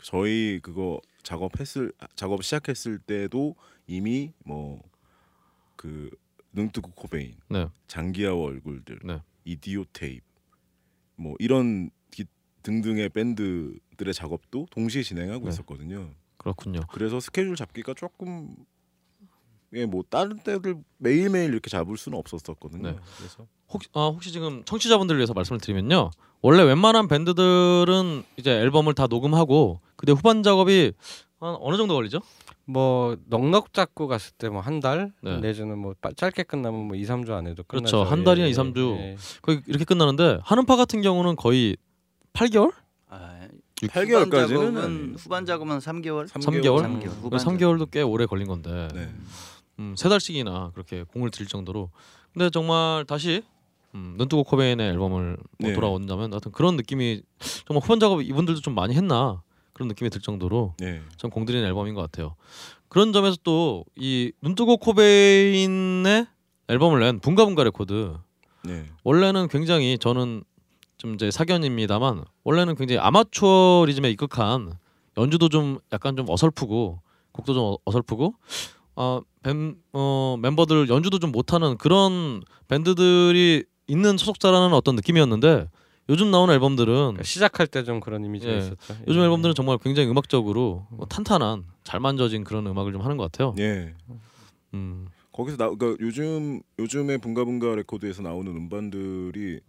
[0.01, 4.81] 저희 그거 작업했을 작업 시작했을 때도 이미 뭐
[5.79, 6.09] 그
[6.51, 7.67] 능뜨고 코베인, 네.
[7.87, 9.21] 장기하와 얼굴들, 네.
[9.45, 10.25] 이디오 테이프
[11.15, 12.25] 뭐 이런 기-
[12.63, 15.49] 등등의 밴드들의 작업도 동시에 진행하고 네.
[15.51, 16.09] 있었거든요.
[16.37, 16.81] 그렇군요.
[16.91, 18.55] 그래서 스케줄 잡기가 조금
[19.73, 22.91] 예 뭐 다른 때들 매일 매일 이렇게 잡을 수는 없었었거든요.
[22.91, 22.97] 네.
[23.17, 26.09] 그래서 혹시 아 혹시 지금 청취자분들을 위해서 말씀을 드리면요.
[26.41, 30.91] 원래 웬만한 밴드들은 이제 앨범을 다 녹음하고 그때 후반 작업이
[31.39, 32.19] 한 어느 정도 걸리죠?
[32.65, 35.37] 뭐 넉넉 잡고 갔을 때 뭐 한달 네.
[35.39, 37.97] 내지는 뭐 빠- 짧게 끝나면 뭐 2, 3주 안에도 그렇죠.
[37.97, 38.03] 끝나죠.
[38.11, 38.95] 한 달이나 이, 삼 주.
[38.99, 39.15] 예.
[39.41, 41.77] 거의 이렇게 끝나는데 한음파 같은 경우는 거의
[42.33, 42.73] 8개월?
[43.07, 46.27] 아, 8개월까지는 작업은 후반 작업은 3개월.
[46.27, 46.81] 3개월?
[46.81, 47.15] 삼 개월.
[47.21, 49.09] 후반 3개월 도 꽤 오래 걸린 건데 네.
[49.79, 51.89] 음, 세 달씩이나 그렇게 공을 들일 정도로
[52.33, 53.41] 근데 정말 다시
[53.95, 55.73] 음, 눈뜨고 코베인의 앨범을 뭐 네.
[55.73, 57.21] 돌아온다면 하여튼 그런 느낌이
[57.65, 59.41] 정말 후반 작업 이분들도 좀 많이 했나
[59.79, 61.01] 그런 느낌이 들 정도로 네.
[61.15, 62.35] 좀 공들인 앨범인 것 같아요.
[62.89, 66.27] 그런 점에서 또 이 눈뜨고 코베인의
[66.67, 68.13] 앨범을 낸 붕가붕가 레코드
[68.65, 68.85] 네.
[69.05, 70.43] 원래는 굉장히 저는
[70.97, 74.73] 좀 이제 사견입니다만 원래는 굉장히 아마추어리즘에 입각한
[75.17, 76.99] 연주도 좀 약간 좀 어설프고
[77.31, 78.35] 곡도 좀 어- 어설프고
[78.97, 85.69] 어, 밴, 어 멤버들 연주도 좀 못하는 그런 밴드들이 있는 소속사라는 어떤 느낌이었는데
[86.09, 88.57] 요즘 나오는 앨범들은 그러니까 시작할 때 좀 그런 이미지가 예.
[88.57, 88.95] 있었죠.
[89.07, 89.25] 요즘 예.
[89.25, 93.53] 앨범들은 정말 굉장히 음악적으로 뭐 탄탄한 잘 만져진 그런 음악을 좀 하는 것 같아요.
[93.59, 93.93] 예.
[94.73, 99.59] 음, 거기서 나 그러니까 요즘 요즘에 붕가붕가 레코드에서 나오는 음반들이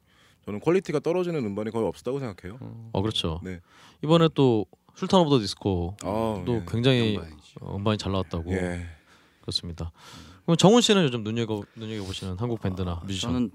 [0.45, 2.59] 저는 퀄리티가 떨어지는 음반이 거의 없었다고 생각해요.
[2.93, 3.41] 어 그렇죠.
[3.45, 3.61] 네.
[4.03, 4.67] 이번에 또
[4.97, 6.65] 술탄 오브 더 디스코도 아, 예.
[6.69, 7.19] 굉장히.
[7.61, 8.87] 어, 음반이 잘 나왔다고 예.
[9.43, 9.93] 그렇습니다.
[10.45, 13.51] 그럼 정훈 씨는 요즘 눈여겨 눈여겨 보시는 한국 밴드나 뮤지션 저는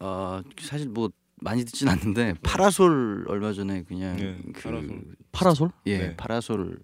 [0.00, 1.08] 어, 사실 뭐
[1.42, 5.04] 많이 듣진 않는데 파라솔 얼마 전에 그냥 네, 그 파라솔.
[5.32, 5.70] 파라솔?
[5.86, 6.16] 예 네.
[6.16, 6.78] 파라솔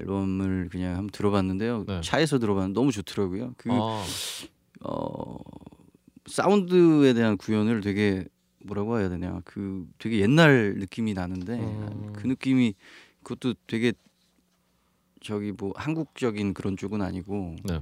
[0.00, 1.84] 앨범을 그냥 한번 들어봤는데요.
[1.86, 2.00] 네.
[2.02, 3.54] 차에서 들어봤는데 너무 좋더라고요.
[3.56, 4.04] 그 아,
[4.80, 5.38] 어,
[6.26, 8.24] 사운드에 대한 구현을 되게
[8.64, 12.12] 뭐라고 해야 되냐 그 되게 옛날 느낌이 나는데 음.
[12.14, 12.74] 그 느낌이
[13.22, 13.92] 그것도 되게
[15.20, 17.80] 저기 뭐 한국적인 그런 쪽은 아니고 네.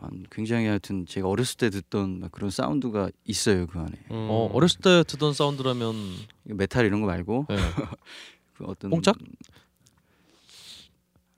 [0.00, 4.28] 한 굉장히 하여튼 제가 어렸을 때 듣던 막 그런 사운드가 있어요 그 안에 음.
[4.30, 5.94] 어, 어렸을 때 듣던 사운드라면
[6.44, 7.56] 메탈 이런 거 말고 네.
[8.54, 9.16] 그 어떤 뽕짝?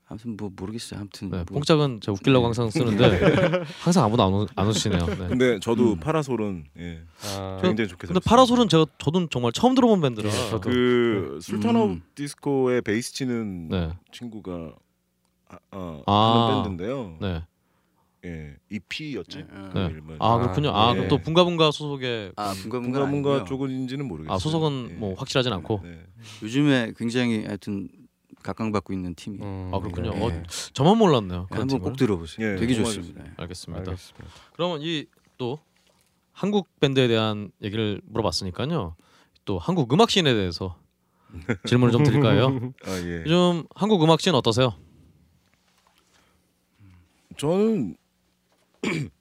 [0.07, 4.49] 아무튼 뭐 모르겠어요 아무튼 네, 뭐 뽕짝은 제가 웃기려고 항상 쓰는데 항상 아무도 안, 웃,
[4.55, 5.05] 안 웃으시네요.
[5.05, 5.27] 네.
[5.29, 5.99] 근데 저도 음.
[5.99, 7.01] 파라솔은 예.
[7.37, 8.19] 아, 굉장히 좋게 근데.
[8.19, 10.27] 파라솔은 제가 저도 정말 처음 들어본 밴드라.
[10.27, 10.69] 예, 저도.
[10.69, 12.01] 그 술탄 오브 음.
[12.15, 14.73] 디스코의 베이스 치는 네, 친구가
[15.47, 16.49] 아, 어, 아.
[16.49, 17.17] 하는 밴드인데요.
[17.21, 17.43] 네.
[18.25, 19.37] 예 EP였지.
[19.73, 19.89] 네.
[19.89, 20.15] 네.
[20.19, 20.69] 아 그렇군요.
[20.75, 20.95] 아 예.
[20.95, 23.45] 그럼 또 붕가붕가 소속의 아 뭔가 붕가붕가 아니고요.
[23.45, 24.35] 쪽인지는 모르겠어요.
[24.35, 24.93] 아 소속은 예.
[24.93, 25.99] 뭐 확실하진 않고 네.
[26.43, 27.89] 요즘에 굉장히 하여튼
[28.43, 29.43] 각광받고 있는 팀이에요.
[29.43, 30.11] 음, 아, 그렇군요.
[30.13, 30.23] 네.
[30.39, 30.43] 어,
[30.73, 31.47] 저만 몰랐네요.
[31.49, 31.81] 그런 한번 팀을.
[31.81, 32.47] 꼭 들어보세요.
[32.53, 33.23] 예, 되게 좋습니다.
[33.37, 33.91] 알겠습니다.
[33.91, 34.27] 알겠습니다.
[34.53, 35.05] 그러면 이
[35.37, 35.57] 또
[36.33, 38.95] 한국 밴드에 대한 얘기를 물어봤으니까요.
[39.43, 40.77] 또 한국 음악 씬에 대해서
[41.65, 42.71] 질문을 좀 드릴까요?
[42.85, 43.23] 아 예.
[43.25, 44.75] 요즘 한국 음악 씬 어떠세요?
[47.37, 47.95] 저는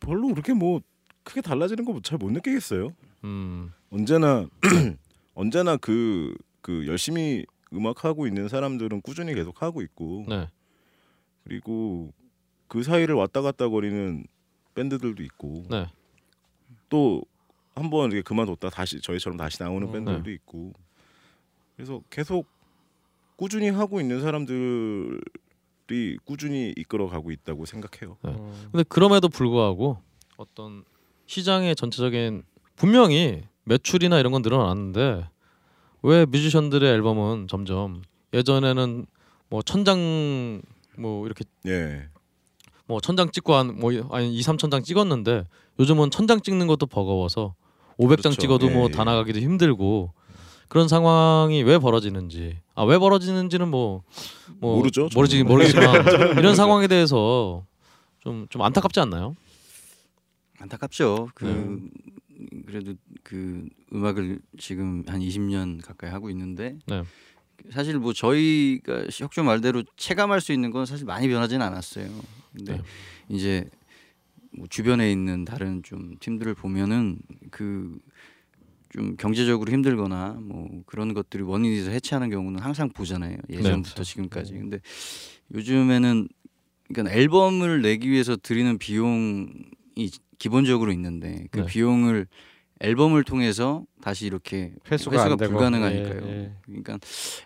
[0.00, 0.80] 별로 그렇게 뭐
[1.22, 2.90] 크게 달라지는 거 잘 못 느끼겠어요.
[3.24, 4.46] 음, 언제나
[5.34, 10.26] 언제나 그, 그 열심히 음악 하고 있는 사람들은 꾸준히 계속 하고 있고.
[10.28, 10.48] 네,
[11.44, 12.12] 그리고
[12.68, 14.24] 그 사이를 왔다 갔다 거리는
[14.74, 15.64] 밴드들도 있고.
[15.70, 15.86] 네,
[16.88, 17.22] 또
[17.74, 19.92] 한번 이렇게 그만뒀다 다시 저희처럼 다시 나오는 음.
[19.92, 20.72] 밴드들도 있고.
[21.76, 22.46] 그래서 계속
[23.36, 25.20] 꾸준히 하고 있는 사람들
[25.90, 28.16] 이 꾸준히 이끌어 가고 있다고 생각해요.
[28.24, 28.68] 음.
[28.72, 29.98] 근데 그럼에도 불구하고
[30.36, 30.84] 어떤
[31.26, 32.42] 시장의 전체적인
[32.76, 35.28] 분명히 매출이나 이런 건 늘어났는데
[36.02, 39.06] 왜 뮤지션들의 앨범은 점점 예전에는
[39.50, 40.62] 뭐 천장
[40.96, 42.08] 뭐 이렇게 예.
[42.86, 45.46] 뭐 천장 찍고 한 뭐 아니 2, 3천 장 찍었는데
[45.78, 47.54] 요즘은 천장 찍는 것도 버거워서
[47.98, 48.40] 500장 그렇죠.
[48.40, 49.04] 찍어도 뭐 예, 다 예.
[49.04, 50.12] 나가기도 힘들고
[50.68, 54.02] 그런 상황이 왜 벌어지는지 아 왜 벌어지는지는 뭐,
[54.58, 55.42] 뭐 모르죠, 모르지.
[55.44, 55.84] 모르지만
[56.38, 57.64] 이런 상황에 대해서
[58.20, 59.36] 좀 좀 안타깝지 않나요?
[60.58, 61.28] 안타깝죠.
[61.34, 62.54] 그 네.
[62.66, 67.02] 그래도 그 음악을 지금 한 20년 가까이 하고 있는데 네.
[67.70, 72.08] 사실 뭐 저희가 혁조 말대로 체감할 수 있는 건 사실 많이 변하지는 않았어요.
[72.54, 72.82] 근데 네.
[73.28, 73.64] 이제
[74.56, 77.18] 뭐 주변에 있는 다른 좀 팀들을 보면은
[77.50, 77.96] 그
[78.94, 83.36] 좀 경제적으로 힘들거나 뭐 그런 것들이 원인이 돼서 해체하는 경우는 항상 보잖아요.
[83.50, 84.52] 예전부터 지금까지.
[84.52, 84.78] 근데
[85.52, 86.28] 요즘에는
[86.92, 91.66] 그러니까 앨범을 내기 위해서 들이는 비용이 기본적으로 있는데 그 네.
[91.66, 92.28] 비용을
[92.78, 95.36] 앨범을 통해서 다시 이렇게 회수가, 회수가.
[95.48, 96.20] 불가능하니까요.
[96.26, 96.52] 예, 예.
[96.64, 96.98] 그러니까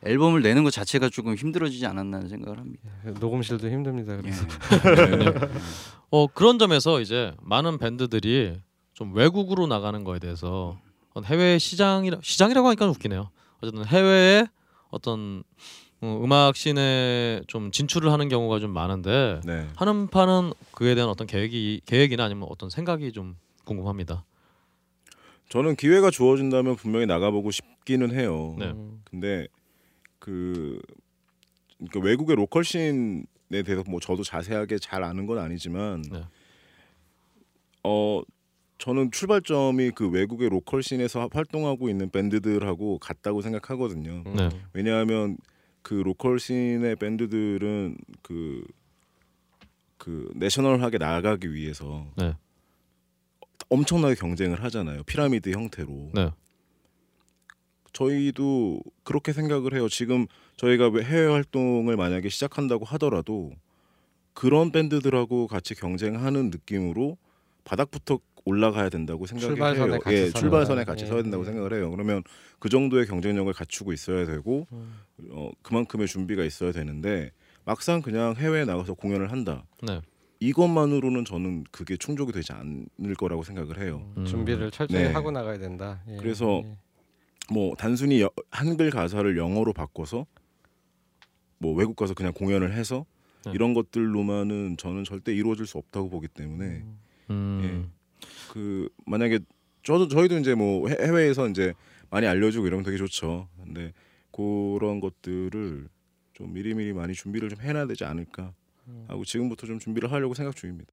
[0.04, 2.90] 앨범을 내는 것 자체가 조금 힘들어지지 않았나 하는 생각을 합니다.
[3.20, 4.18] 녹음실도 힘듭니다.
[4.18, 4.20] 예.
[4.20, 4.44] 그래서
[6.10, 8.60] 어 그런 점에서 이제 많은 밴드들이
[8.92, 10.78] 좀 외국으로 나가는 거에 대해서
[11.24, 13.30] 해외 시장이라 시장이라고 하니까 웃기네요.
[13.60, 14.46] 어쨌든 해외에
[14.90, 15.42] 어떤
[16.00, 19.66] 어, 음악 씬에 좀 진출을 하는 경우가 좀 많은데 네.
[19.76, 24.24] 한음파는 그에 대한 어떤 계획이 계획이나 아니면 어떤 생각이 좀 궁금합니다.
[25.48, 28.54] 저는 기회가 주어진다면 분명히 나가보고 싶기는 해요.
[28.58, 28.66] 네.
[28.66, 29.02] 음.
[29.04, 29.48] 근데
[30.18, 30.80] 그
[31.78, 36.24] 그러니까 외국의 local scene에 대해서 뭐 저도 자세하게 잘 아는 건 아니지만 네.
[37.82, 38.22] 어
[38.78, 44.22] 저는 출발점이 그 외국의 local scene에서 활동하고 있는 밴드들하고 같다고 생각하거든요.
[44.24, 44.34] 음.
[44.36, 44.48] 네.
[44.72, 45.36] 왜냐하면
[45.82, 48.64] 그 local scene의 밴드들은 그,
[49.96, 52.34] 그 내셔널하게 나아가기 위해서 네.
[53.68, 55.02] 엄청나게 경쟁을 하잖아요.
[55.02, 56.10] 피라미드 형태로.
[56.14, 56.30] 네.
[57.92, 59.88] 저희도 그렇게 생각을 해요.
[59.88, 60.26] 지금
[60.56, 63.50] 저희가 해외 활동을 만약에 시작한다고 하더라도
[64.34, 67.16] 그런 밴드들하고 같이 경쟁하는 느낌으로
[67.64, 69.54] 바닥부터 올라가야 된다고 생각해요.
[69.54, 70.84] 출발선에 같이 예, 서야 출발선에.
[70.84, 71.46] 같이 예, 서야 된다고 예.
[71.46, 71.90] 생각을 해요.
[71.90, 72.22] 그러면
[72.58, 74.98] 그 정도의 경쟁력을 갖추고 있어야 되고 음.
[75.30, 77.30] 어, 그만큼의 준비가 있어야 되는데
[77.64, 79.64] 막상 그냥 해외에 나가서 공연을 한다.
[79.82, 80.00] 네.
[80.40, 84.08] 이것만으로는 저는 그게 충족이 되지 않을 거라고 생각을 해요.
[84.16, 84.24] 음.
[84.24, 85.12] 준비를 철저히 네.
[85.12, 86.00] 하고 나가야 된다.
[86.08, 86.16] 예.
[86.16, 86.76] 그래서 예.
[87.52, 90.26] 뭐 단순히 여- 한글 가사를 영어로 바꿔서
[91.58, 93.04] 뭐 외국 가서 그냥 공연을 해서
[93.44, 93.52] 네.
[93.54, 96.84] 이런 것들로만은 저는 절대 이루어질 수 없다고 보기 때문에
[97.30, 97.90] 음.
[98.58, 99.38] 그 만약에
[99.84, 101.74] 저도 저희도 이제 뭐 해- 해외에서 이제
[102.10, 103.48] 많이 알려주고 이러면 되게 좋죠.
[103.62, 103.92] 근데
[104.32, 105.88] 그런 것들을
[106.32, 108.52] 좀 미리미리 많이 준비를 좀 해놔야 되지 않을까
[109.06, 110.90] 하고 지금부터 좀 준비를 하려고 생각 중입니다.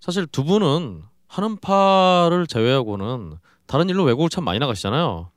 [0.00, 3.34] 사실 두 분은 한음파를 제외하고는
[3.66, 5.30] 다른 일로 외국을 참 많이 나가시잖아요.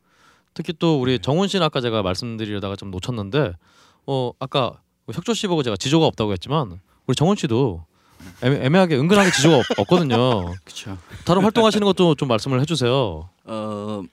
[0.54, 3.54] 특히 또 우리 정훈 씨는 아까 제가 말씀드리려다가 좀 놓쳤는데
[4.08, 4.82] 어 아까
[5.14, 7.86] 혁조 씨 보고 제가 지조가 없다고 했지만 우리 정훈 씨도
[8.42, 10.54] 애매, 애매 하게 은근하게 지조가 없, 없거든요.
[10.64, 10.98] 그렇죠.
[11.26, 13.30] 다른 활동하시는 것도 좀 말씀을 해주세요.
[13.46, 14.04] 어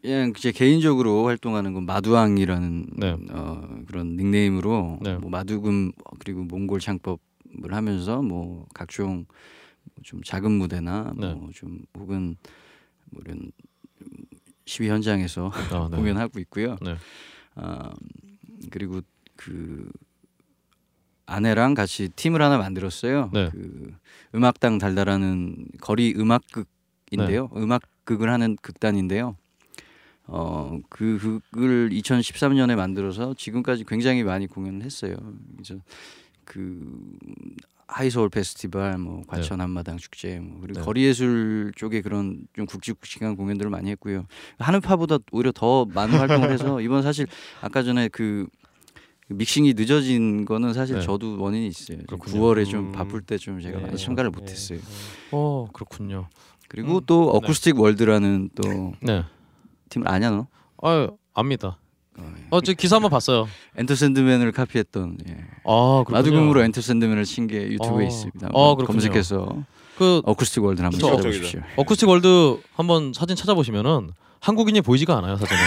[0.00, 3.16] 그냥 제 개인적으로 활동하는 건 마두왕이라는 네.
[3.30, 5.16] 어, 그런 닉네임으로 네.
[5.16, 7.20] 뭐 마두금 그리고 몽골 창법을
[7.70, 9.26] 하면서 뭐 각종
[10.02, 11.34] 좀 작은 무대나 네.
[11.34, 12.36] 뭐좀 혹은
[13.10, 13.52] 뭐 이런
[14.66, 15.96] 시위 현장에서 아, 네.
[15.96, 16.76] 공연하고 있고요.
[16.82, 16.96] 네.
[17.54, 17.92] 아,
[18.70, 19.02] 그리고
[19.44, 19.90] 그
[21.26, 23.30] 아내랑 같이 팀을 하나 만들었어요.
[23.32, 23.48] 네.
[23.50, 23.94] 그
[24.34, 27.48] 음악당 달달하는 거리 음악극인데요.
[27.52, 27.60] 네.
[27.60, 29.36] 음악극을 하는 극단인데요.
[30.26, 35.16] 어, 그 곡을 2013년에 만들어서 지금까지 굉장히 많이 공연을 했어요.
[35.56, 35.80] 그래서
[36.44, 37.00] 그
[37.88, 40.84] 하이서울 페스티벌, 뭐 과천 한마당 축제, 뭐 그리고 네.
[40.84, 44.26] 거리 예술 쪽에 그런 좀 굵직굵직한 공연들을 많이 했고요.
[44.58, 47.26] 한음파보다 오히려 더 많은 활동을 해서 이번 사실
[47.60, 48.46] 아까 전에 그
[49.28, 51.02] 믹싱이 늦어진 거는 사실 네.
[51.02, 51.98] 저도 원인이 있어요.
[52.06, 52.40] 그렇군요.
[52.40, 52.92] 9월에 좀 음.
[52.92, 53.84] 바쁠 때 좀 제가 네.
[53.86, 54.38] 많이 참가를 네.
[54.40, 54.78] 못했어요.
[55.30, 56.28] 어 그렇군요.
[56.68, 57.00] 그리고 음.
[57.06, 59.24] 또 어쿠스틱 월드라는 또 네.
[59.90, 60.46] 팀을 아냐 너?
[60.82, 61.78] 아 압니다.
[62.18, 62.44] 어, 예.
[62.50, 63.46] 어저 기사 한번 봤어요.
[63.76, 65.36] Enter Sandman을 카피했던 예.
[65.64, 66.04] 아.
[66.08, 68.08] 마두금으로 Enter Sandman을 친 게 유튜브에 어.
[68.08, 68.48] 있습니다.
[68.52, 68.86] 어, 그렇군요.
[69.00, 69.64] 검색해서
[69.96, 71.00] 그 어쿠스틱 월드 한번.
[71.00, 71.60] 찾아보십시오.
[71.76, 74.10] 어쿠스틱 월드 한번 사진 찾아보시면은
[74.42, 75.58] 한국인이 보이지가 않아요 사진에.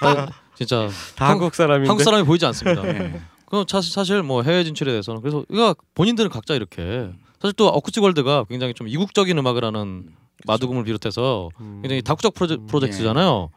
[0.00, 0.26] 아,
[0.56, 2.86] 진짜 다 한국- 한국 사람인데 한국 사람이 보이지 않습니다.
[2.88, 3.20] 예.
[3.46, 7.10] 그 사실 사실 뭐 해외 진출에 대해서는 그래서 이거 본인들은 각자 이렇게
[7.40, 10.08] 사실 또 어쿠스틱 월드가 굉장히 좀 이국적인 음악을 하는
[10.46, 11.80] 마두금을 비롯해서 음.
[11.82, 12.66] 굉장히 다국적 프로제, 음.
[12.66, 13.50] 프로젝트잖아요.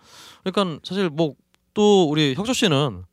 [0.43, 1.33] 그러니까 사실 뭐
[1.73, 3.03] 또 우리 혁조 씨는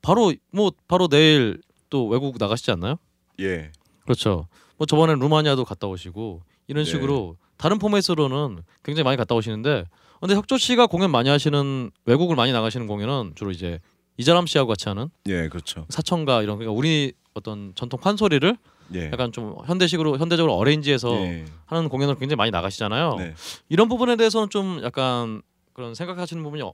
[0.00, 1.60] 바로 뭐 바로 내일
[1.90, 2.96] 또 외국 나가시지 않나요?
[3.38, 3.70] 예.
[4.04, 4.48] 그렇죠.
[4.78, 6.90] 뭐 저번에 루마니아도 갔다 오시고 이런 네.
[6.90, 9.84] 식으로 다른 포맷으로는 굉장히 많이 갔다 오시는데
[10.24, 13.78] 근데 혁조 씨가 공연 많이 하시는 외국을 많이 나가시는 공연은 주로 이제
[14.16, 15.84] 이자람 씨하고 같이 하는 예, 그렇죠.
[15.90, 18.56] 사천가 이런 그러니까 우리 어떤 전통 판소리를
[18.94, 19.10] 예.
[19.12, 21.44] 약간 좀 현대식으로 현대적으로 어레인지해서 예.
[21.66, 23.16] 하는 공연을 굉장히 많이 나가시잖아요.
[23.18, 23.34] 네.
[23.68, 25.42] 이런 부분에 대해서는 좀 약간
[25.74, 26.72] 그런 생각하시는 부분이 어-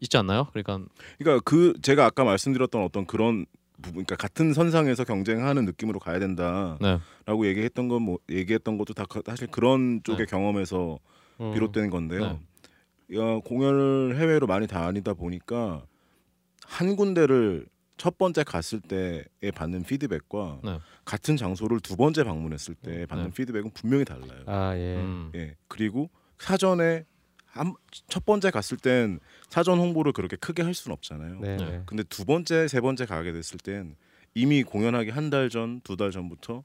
[0.00, 0.46] 있지 않나요?
[0.54, 0.80] 그러니까
[1.18, 3.44] 그러니까 그 제가 아까 말씀드렸던 어떤 그런
[3.82, 7.48] 부분, 그러니까 같은 선상에서 경쟁하는 느낌으로 가야 된다라고 네.
[7.50, 10.30] 얘기했던 건 뭐 얘기했던 것도 다 그- 사실 그런 쪽의 네.
[10.30, 10.98] 경험에서
[11.40, 11.52] 음.
[11.52, 12.40] 비롯된 건데요.
[13.14, 15.84] 야, 공연을 해외로 많이 다니다 보니까
[16.64, 17.66] 한 군데를
[17.98, 20.78] 첫 번째 갔을 때에 받는 피드백과 네.
[21.04, 23.32] 같은 장소를 두 번째 방문했을 때 받는 네.
[23.34, 24.42] 피드백은 분명히 달라요.
[24.46, 24.96] 아 예.
[24.96, 25.30] 음.
[25.34, 25.56] 예.
[25.68, 26.08] 그리고
[26.38, 27.04] 사전에
[27.46, 27.74] 한,
[28.08, 31.38] 첫 번째 갔을 땐 사전 홍보를 그렇게 크게 할 수는 없잖아요.
[31.40, 31.56] 네.
[31.58, 31.64] 네.
[31.70, 31.82] 네.
[31.84, 33.94] 근데 두 번째, 세 번째 가게 됐을 땐
[34.34, 36.64] 이미 공연하기 한 달 전, 두 달 전부터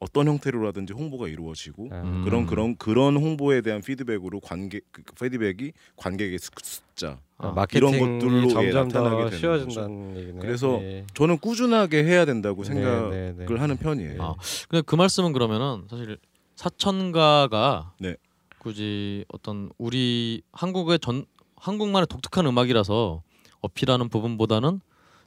[0.00, 2.22] 어떤 형태로라든지 홍보가 이루어지고 아, 음.
[2.24, 7.18] 그런 그런 그런 홍보에 대한 피드백으로 관객 그 피드백이 관객의 수- 숫자.
[7.36, 10.40] 아, 이런 것들로, 예, 점점 나타나게 쉬워진다는 얘기네요.
[10.40, 11.06] 그래서 예.
[11.14, 13.54] 저는 꾸준하게 해야 된다고 네, 생각을 네, 네.
[13.58, 14.22] 하는 편이에요.
[14.22, 14.34] 아,
[14.68, 16.18] 근데 그 말씀은 그러면은 사실
[16.56, 18.16] 사천가가 네.
[18.58, 21.24] 굳이 어떤 우리 한국의 전
[21.56, 23.22] 한국만의 독특한 음악이라서
[23.60, 24.80] 어필하는 부분보다는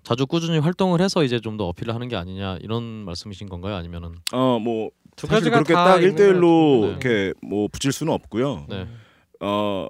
[0.04, 3.76] 자주 꾸준히 활동을 해서 이제 좀 더 어필을 하는 게 아니냐 이런 말씀이신 건가요?
[3.76, 6.90] 아니면은 어뭐 두 사실 가지가 그렇게 다딱 있는 1대1로 것 같아요.
[6.92, 8.66] 이렇게 뭐 붙일 수는 없고요.
[8.70, 8.88] 네.
[9.40, 9.88] 어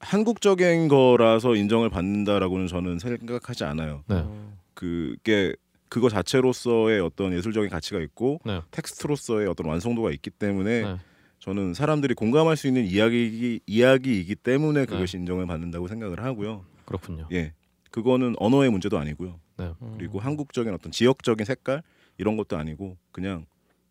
[0.00, 4.02] 한국적인 거라서 인정을 받는다라고는 저는 생각하지 않아요.
[4.08, 4.16] 네.
[4.16, 4.58] 음.
[4.74, 5.54] 그게
[5.88, 8.60] 그거 자체로서의 어떤 예술적인 가치가 있고 네.
[8.70, 10.96] 텍스트로서의 어떤 완성도가 있기 때문에 네.
[11.40, 14.42] 저는 사람들이 공감할 수 있는 이야기 이야기이기 네.
[14.42, 16.64] 때문에 그것이 인정을 받는다고 생각을 하고요.
[16.84, 17.26] 그렇군요.
[17.32, 17.52] 예,
[17.90, 19.38] 그거는 언어의 문제도 아니고요.
[19.56, 19.72] 네.
[19.96, 21.82] 그리고 한국적인 어떤 지역적인 색깔
[22.18, 23.46] 이런 것도 아니고 그냥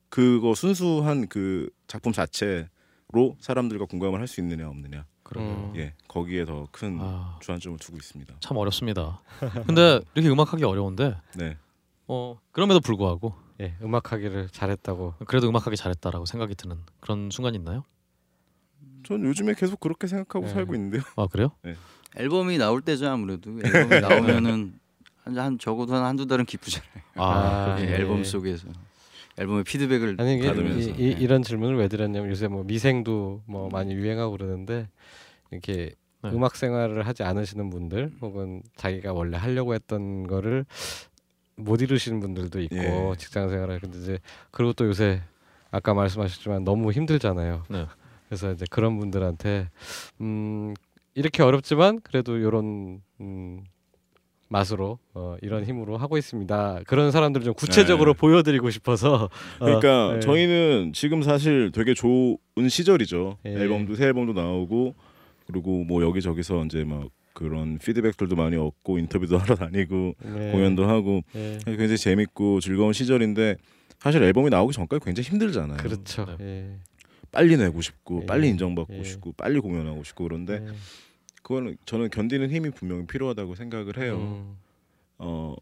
[0.10, 5.06] 그거 순수한 그 작품 자체로 사람들과 공감을 할 수 있느냐 없느냐.
[5.24, 5.52] 그러게요.
[5.52, 5.74] 음.
[5.76, 8.36] 예, 거기에 더큰 아, 주안점을 두고 있습니다.
[8.40, 9.22] 참 어렵습니다.
[9.68, 11.58] 근데 이렇게 음악하기 어려운데 네.
[12.08, 15.16] 어 그럼에도 불구하고 예, 음악하기를 잘했다고.
[15.28, 17.84] 그래도 음악하기 잘했다라고 생각이 드는 그런 순간 있나요?
[19.04, 20.54] 전 요즘에 계속 그렇게 생각하고 네.
[20.54, 21.02] 살고 있는데요.
[21.16, 21.50] 아 그래요?
[22.18, 24.73] 앨범이 나올 때죠 아무래도 앨범이 나오면은
[25.23, 26.90] 한, 한 적어도 한 한두 달은 기쁘잖아요.
[27.15, 27.95] 아, 아, 예, 예.
[27.95, 28.68] 앨범 속에서
[29.38, 31.11] 앨범의 피드백을 아니 받으면서 이, 이, 예.
[31.11, 34.90] 이런 질문을 왜 드렸냐면 요새 뭐 미생도 뭐 많이 유행하고 그러는데
[35.52, 36.31] 이렇게 네.
[36.31, 40.65] 음악 생활을 하지 않으시는 분들 혹은 자기가 원래 하려고 했던 거를
[41.56, 43.14] 못 이루시는 분들도 있고 예.
[43.18, 44.19] 직장 생활을 근데 이제
[44.52, 45.22] 그리고 또 요새
[45.72, 47.64] 아까 말씀하셨지만 너무 힘들잖아요.
[47.69, 47.86] 네.
[48.27, 49.69] 그래서 이제 그런 분들한테
[50.22, 50.73] 음
[51.15, 53.64] 이렇게 어렵지만 그래도 요런 음
[54.49, 56.81] 맛으로 어, 이런 힘으로 하고 있습니다.
[56.88, 58.19] 그런 사람들 좀 구체적으로 네.
[58.19, 59.30] 보여드리고 싶어서
[59.60, 60.19] 어, 그러니까 네.
[60.22, 62.38] 저희는 지금 사실 되게 좋은
[62.68, 63.38] 시절이죠.
[63.45, 63.49] 예.
[63.52, 64.95] 앨범도 새 앨범도 나오고
[65.45, 70.52] 그리고 뭐 여기저기서 이제 막 그런 피드백들도 많이 얻고 인터뷰도 하러 다니고 네.
[70.52, 71.60] 공연도 하고 예.
[71.64, 73.56] 굉장히 재밌고 즐거운 시절인데
[73.99, 75.77] 사실 앨범이 나오기 전까지 굉장히 힘들잖아요.
[75.77, 76.26] 그렇죠.
[76.40, 76.45] 네.
[76.45, 76.80] 예.
[77.31, 78.26] 빨리 내고 싶고 예.
[78.26, 79.03] 빨리 인정받고 예.
[79.03, 80.73] 싶고 빨리 공연하고 싶고 그런데 예.
[81.43, 84.18] 그거는 저는 견디는 힘이 분명히 필요하다고 생각을 해요.
[84.18, 84.57] 음.
[85.19, 85.56] 어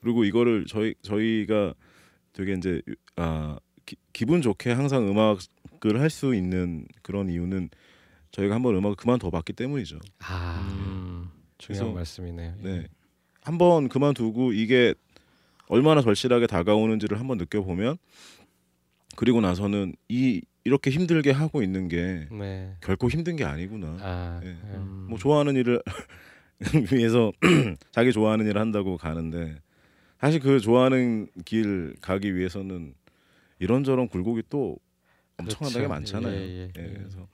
[0.00, 1.74] 그리고 이거를 저희 저희가
[2.32, 2.80] 되게 이제
[3.16, 7.70] 아 기, 기분 좋게 항상 음악을 할 수 있는 그런 이유는
[8.32, 9.98] 저희가 한번 음악을 그만둬 봤기 때문이죠.
[10.20, 11.28] 아 음,
[11.58, 12.54] 중요한 그래서- 말씀이네요.
[12.62, 12.86] 네.
[13.42, 14.94] 한번 그만두고 이게
[15.68, 17.96] 얼마나 절실하게 다가오는지를 한번 느껴보면
[19.16, 22.76] 그리고 나서는 이 이렇게 힘들게 하고 있는 게 네.
[22.80, 23.96] 결코 힘든 게 아니구나.
[24.00, 24.48] 아, 예.
[24.48, 24.52] 예.
[24.76, 25.06] 음.
[25.08, 25.82] 뭐 좋아하는 일을
[26.92, 27.32] 위해서
[27.92, 29.56] 자기 좋아하는 일을 한다고 가는데
[30.20, 32.94] 사실 그 좋아하는 길 가기 위해서는
[33.58, 34.76] 이런저런 굴곡이 또
[35.38, 35.88] 엄청나게 그렇죠.
[35.88, 36.34] 많잖아요.
[36.34, 36.94] 예, 예, 예, 예.
[36.94, 37.26] 그래서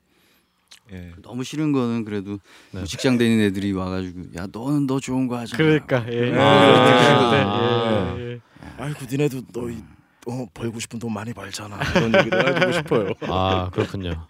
[0.93, 1.13] 예.
[1.23, 2.33] 너무 싫은 거는 그래도
[2.71, 2.79] 네.
[2.79, 5.57] 뭐 직장 다니는 애들이 와가지고 야 너는 너 좋은 거 하잖아.
[5.57, 6.31] 그러니까 예.
[6.31, 6.39] 네.
[6.39, 8.41] 아, 예, 예.
[8.79, 9.83] 아이고 니네도 너 이,
[10.29, 11.79] 어, 벌고 싶은 돈 많이 벌잖아.
[11.97, 13.11] 이런 얘기를 해주고 싶어요.
[13.31, 14.27] 아 그렇군요.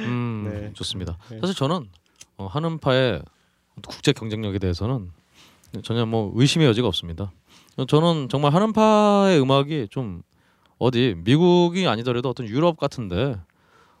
[0.00, 0.72] 음 네.
[0.74, 1.18] 좋습니다.
[1.30, 1.38] 네.
[1.40, 1.88] 사실 저는
[2.36, 3.22] 어, 한은파의
[3.86, 5.10] 국제 경쟁력에 대해서는
[5.82, 7.32] 전혀 뭐 의심의 여지가 없습니다.
[7.88, 10.22] 저는 정말 한은파의 음악이 좀
[10.78, 13.36] 어디 미국이 아니더라도 어떤 유럽 같은데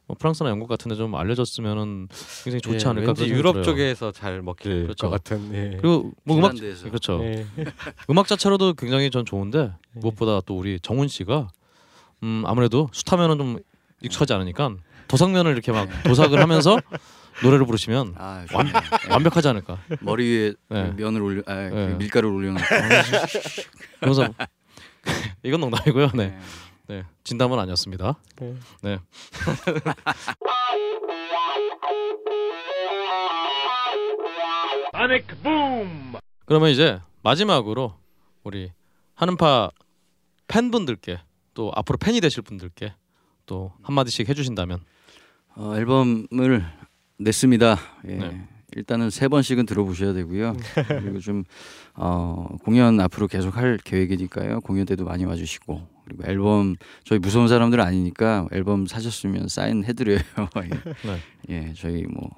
[0.08, 2.08] 뭐 프랑스나 영국 같은데 좀 알려졌으면은
[2.42, 3.64] 굉장히 좋지 예, 않을까 왠지 유럽 들어요.
[3.64, 5.10] 쪽에서 잘 먹힐 그렇죠.
[5.10, 5.54] 것 같은.
[5.54, 5.76] 예.
[5.76, 6.88] 그리고 뭐 음악 핀란드에서.
[6.88, 7.20] 그렇죠.
[7.22, 7.46] 예.
[8.08, 9.70] 음악 자체로도 굉장히 전 좋은데 네.
[9.92, 11.48] 무엇보다 또 우리 정훈 씨가
[12.22, 13.58] 음 아무래도 숫하면은 좀
[14.00, 14.76] 익숙하지 않으니까
[15.08, 16.80] 도상면을 이렇게 막 도삭을 하면서
[17.42, 18.72] 노래를 부르시면 아, 완-.
[19.10, 19.78] 완벽하지 않을까.
[20.00, 20.92] 머리 위에 네.
[20.96, 21.94] 그 면을 올려, 아, 그 네.
[21.98, 22.64] 밀가루를 올려놓고.
[24.00, 24.28] 그래서
[25.44, 26.10] 이건 농담이고요.
[26.14, 26.36] 네,
[26.88, 26.96] 네.
[26.96, 28.18] 네 진담은 아니었습니다.
[28.40, 28.54] 네.
[28.82, 28.98] 네.
[36.46, 37.94] 그러면 이제 마지막으로
[38.42, 38.72] 우리
[39.14, 39.70] 한은파
[40.48, 41.20] 팬분들께
[41.54, 42.94] 또 앞으로 팬이 되실 분들께
[43.46, 44.80] 또 한마디씩 해주신다면
[45.56, 46.64] 어, 앨범을
[47.18, 47.76] 냈습니다.
[48.08, 48.14] 예.
[48.14, 48.48] 네.
[48.76, 50.56] 일단은 세 번씩은 들어보셔야 되고요.
[50.88, 51.44] 그리고 좀
[51.94, 54.60] 어, 공연 앞으로 계속 할 계획이니까요.
[54.60, 60.18] 공연 때도 많이 와주시고 그리고 앨범 저희 무서운 사람들 아니니까 앨범 사셨으면 사인 해드려요.
[60.64, 60.68] 예.
[61.08, 61.18] 네.
[61.50, 62.30] 예, 저희 뭐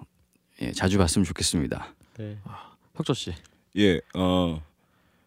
[0.61, 1.95] 예, 자주 봤으면 좋겠습니다.
[2.19, 2.37] 네.
[2.95, 3.33] 혁조 씨.
[3.77, 4.61] 예, 어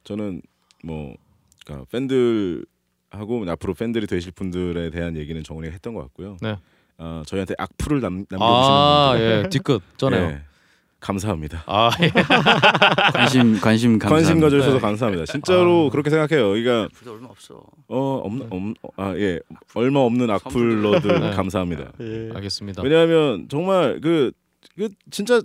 [0.04, 0.42] 저는
[0.84, 1.16] 뭐
[1.66, 6.38] 그러니까 팬들하고 앞으로 팬들이 되실 분들에 대한 얘기는 정훈이가 했던 것 같고요.
[6.42, 6.58] 네.
[6.98, 10.22] 어, 저희한테 악플을 남, 남겨주시는 아, 분들, 예, 뒤끝 전에요.
[10.30, 10.42] 예,
[11.04, 11.64] 감사합니다.
[11.68, 12.10] 아, 예.
[13.14, 14.10] 관심 관심 감사합니다.
[14.10, 14.80] 관심 가져주셔서 네.
[14.80, 15.26] 감사합니다.
[15.26, 15.90] 진짜로 아.
[15.92, 16.50] 그렇게 생각해요.
[16.50, 17.62] 그러니까 앞으로 얼마 없어.
[17.90, 18.48] 어 없는
[18.82, 19.40] 없, 아 예,
[19.74, 21.32] 얼마 없는 악플러들 네.
[21.32, 21.92] 감사합니다.
[22.00, 22.32] 예.
[22.34, 22.82] 알겠습니다.
[22.82, 24.32] 왜냐하면 정말 그,
[24.78, 25.42] 그 진짜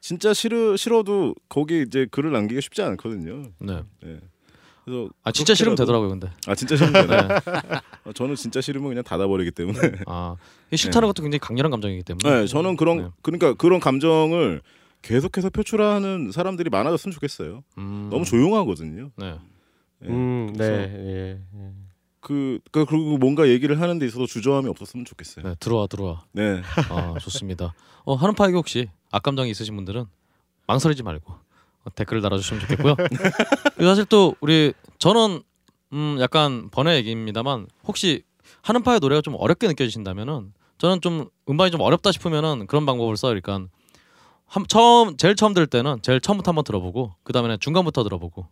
[0.00, 3.42] 진짜 싫어 싫어도 거기 이제 글을 남기기 쉽지 않거든요.
[3.58, 3.82] 네.
[4.04, 4.20] 예.
[4.84, 6.30] 그래서 아 진짜 싫으면 되더라고요, 근데.
[6.46, 7.16] 아 진짜 싫으면 네.
[7.16, 7.40] 되나?
[8.04, 9.78] 어, 저는 진짜 싫으면 그냥 닫아버리기 때문에.
[10.06, 10.36] 아,
[10.70, 11.08] 이 싫다는 네.
[11.08, 12.40] 것도 굉장히 강렬한 감정이기 때문에.
[12.40, 13.08] 네, 저는 그런 네.
[13.22, 14.60] 그러니까 그런 감정을
[15.02, 17.62] 계속해서 표출하는 사람들이 많아졌으면 좋겠어요.
[17.78, 18.08] 음.
[18.10, 19.10] 너무 조용하거든요.
[19.16, 19.38] 네.
[20.02, 20.08] 예.
[20.08, 20.64] 음, 네.
[20.64, 21.40] 예.
[21.58, 21.72] 예.
[22.20, 25.46] 그, 그 그리고 뭔가 얘기를 하는 데 있어서 주저함이 없었으면 좋겠어요.
[25.46, 26.24] 네, 들어와 들어와.
[26.32, 26.62] 네.
[26.90, 27.74] 아, 좋습니다.
[28.04, 30.06] 어, 하는 파에게 혹시 악감정이 있으신 분들은
[30.66, 31.40] 망설이지 말고 어,
[31.94, 32.96] 댓글을 달아주시면 좋겠고요.
[33.80, 35.42] 사실 또 우리 저는
[35.92, 38.22] 음 약간 번외 얘기입니다만 혹시
[38.62, 43.38] 하는 파의 노래가 좀 어렵게 느껴지신다면은 저는 좀 음반이 좀 어렵다 싶으면은 그런 방법을 써요.
[43.40, 43.68] 그러니까
[44.46, 48.46] 한, 처음 제일 처음 들을 때는 제일 처음부터 한번 들어보고 그 다음에는 중간부터 들어보고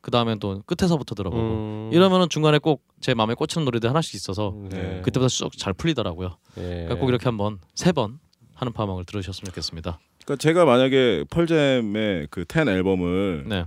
[0.00, 1.90] 그 다음엔 또 끝에서부터 들어보고 음.
[1.92, 5.00] 이러면은 중간에 꼭 제 마음에 꽂히는 노래들 하나씩 있어서 네.
[5.04, 6.36] 그때부터 쭉 잘 풀리더라고요.
[6.56, 6.60] 예.
[6.62, 8.18] 그러니까 꼭 이렇게 한번 세 번
[8.54, 10.00] 하는 파망을 들으셨으면 좋겠습니다.
[10.28, 13.64] 그러니까 제가 만약에 펄잼의 그텐 앨범을 네,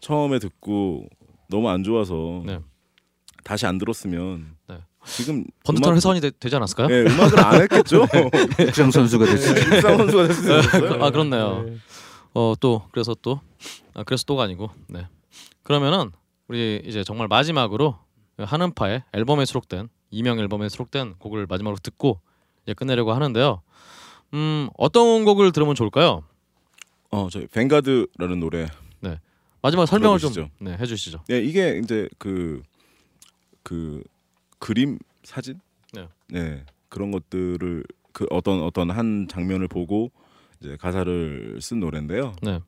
[0.00, 1.06] 처음에 듣고
[1.48, 2.58] 너무 안 좋아서 네.
[3.44, 4.78] 다시 안 들었으면 네.
[5.04, 6.88] 지금 번듯한 음악- 회사원이 되, 지 않았을까요?
[6.88, 8.06] 네, 음악을 안 했겠죠.
[8.56, 9.76] 국상 선수가 됐어요.
[9.76, 11.02] 육상 선수가 됐을.
[11.02, 11.66] 아 그렇네요.
[12.34, 13.40] 어 또 그래서 또
[13.94, 15.06] 아, 그래서 또가 아니고 네.
[15.62, 16.10] 그러면은
[16.48, 17.96] 우리 이제 정말 마지막으로
[18.36, 22.20] 한은파의 앨범에 수록된 이명 앨범에 수록된 곡을 마지막으로 듣고
[22.64, 23.62] 이제 끝내려고 하는데요.
[24.34, 26.22] 음 어떤 곡을 들으면 좋을까요?
[27.10, 28.68] 어, 저희 뱅가드라는 노래.
[29.62, 30.48] 마지막 설명을 들어보시죠.
[30.58, 31.24] 좀 네, 해주시죠.
[31.28, 32.62] 네, 이게 이제 그
[33.62, 34.02] 그
[34.58, 35.60] 그 림 사진
[36.28, 36.64] 네.
[36.88, 40.10] 그런 것들을 그 어떤 어떤 한 장면을 보고
[40.60, 42.34] 이제 가사를 쓴 노래인데요.
[42.42, 42.60] 네.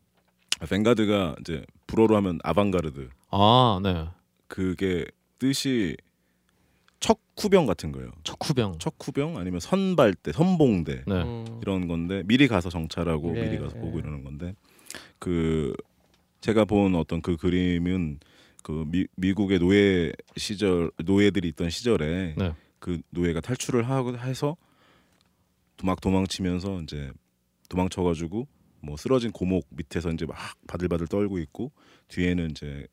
[0.68, 3.09] 뱅가드가 이제 불어로 하면 아방가르드.
[3.30, 4.06] 아 네.
[4.48, 5.06] 그게
[5.39, 5.97] 뜻이
[7.02, 8.12] 척후병 같은 거예요.
[8.22, 8.78] 척후병.
[8.78, 11.14] 척후병 아니면 선발대, 선봉대 네.
[11.22, 11.58] 음.
[11.60, 13.80] 이런 건데 미리 가서 정찰하고 네, 미리 가서 네.
[13.80, 14.54] 보고 이러는 건데
[15.18, 15.74] 그
[16.40, 18.20] 제가 본 어떤 그 그림은
[18.62, 22.54] 그 미, 미국의 노예 시절 노예들이 있던 시절에 네.
[22.78, 24.56] 그 노예가 탈출을 하고 해서
[25.82, 27.10] 막 도망치면서 이제
[27.68, 28.46] 도망쳐가지고
[28.80, 30.36] 뭐 쓰러진 고목 밑에서 이제 막
[30.68, 31.72] 바들바들 떨고 있고
[32.08, 32.86] 뒤에는 이제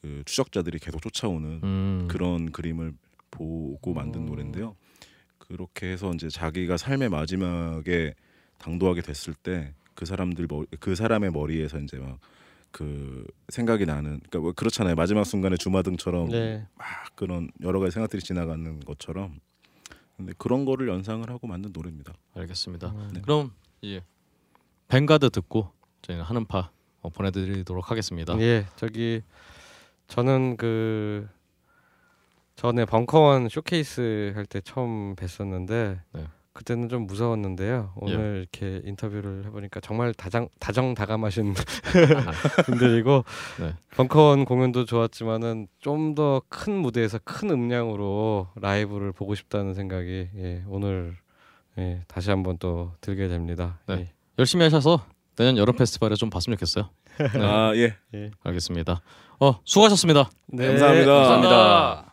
[0.00, 2.08] 그 추적자들이 계속 쫓아오는 음.
[2.08, 2.94] 그런 그림을
[3.30, 4.26] 보고 만든 음.
[4.26, 4.76] 노래인데요.
[5.38, 8.14] 그렇게 해서 이제 자기가 삶의 마지막에
[8.58, 12.18] 당도하게 됐을 때 그 사람들 머리, 그 사람의 머리에서 이제 막
[12.70, 16.66] 그 생각이 나는 그러니까 뭐 그렇잖아요 마지막 순간에 주마등처럼 네.
[16.76, 19.40] 막 그런 여러 가지 생각들이 지나가는 것처럼
[20.16, 22.12] 근데 그런 거를 연상을 하고 만든 노래입니다.
[22.34, 22.88] 알겠습니다.
[22.88, 23.22] 음.
[23.22, 23.52] 그럼
[23.84, 24.02] 예
[24.88, 25.72] 뱅가드 듣고
[26.02, 28.38] 저희는 하는 파 어, 보내드리도록 하겠습니다.
[28.40, 29.22] 예, 저기
[30.08, 31.28] 저는 그
[32.58, 36.24] 전에 벙커원 쇼케이스 할 때 처음 뵀었는데 네.
[36.52, 37.92] 그때는 좀 무서웠는데요.
[37.96, 41.54] 오늘 이렇게 인터뷰를 해보니까 정말 다정 다정 다감하신
[42.66, 43.24] 분들이고
[43.60, 43.74] 네.
[43.96, 51.16] 벙커원 공연도 좋았지만은 좀 더 큰 무대에서 큰 음량으로 라이브를 보고 싶다는 생각이 예, 오늘
[51.78, 53.78] 예, 다시 한번 또 들게 됩니다.
[53.86, 54.10] 네.
[54.36, 55.06] 열심히 하셔서
[55.36, 56.90] 내년 여름 페스티벌에 좀 봤으면 좋겠어요.
[57.40, 57.94] 아 예.
[58.14, 58.18] 예.
[58.18, 58.30] 예.
[58.42, 59.00] 알겠습니다.
[59.38, 60.28] 어 수고하셨습니다.
[60.48, 61.12] 네, 감사합니다.
[61.14, 62.07] 감사합니다.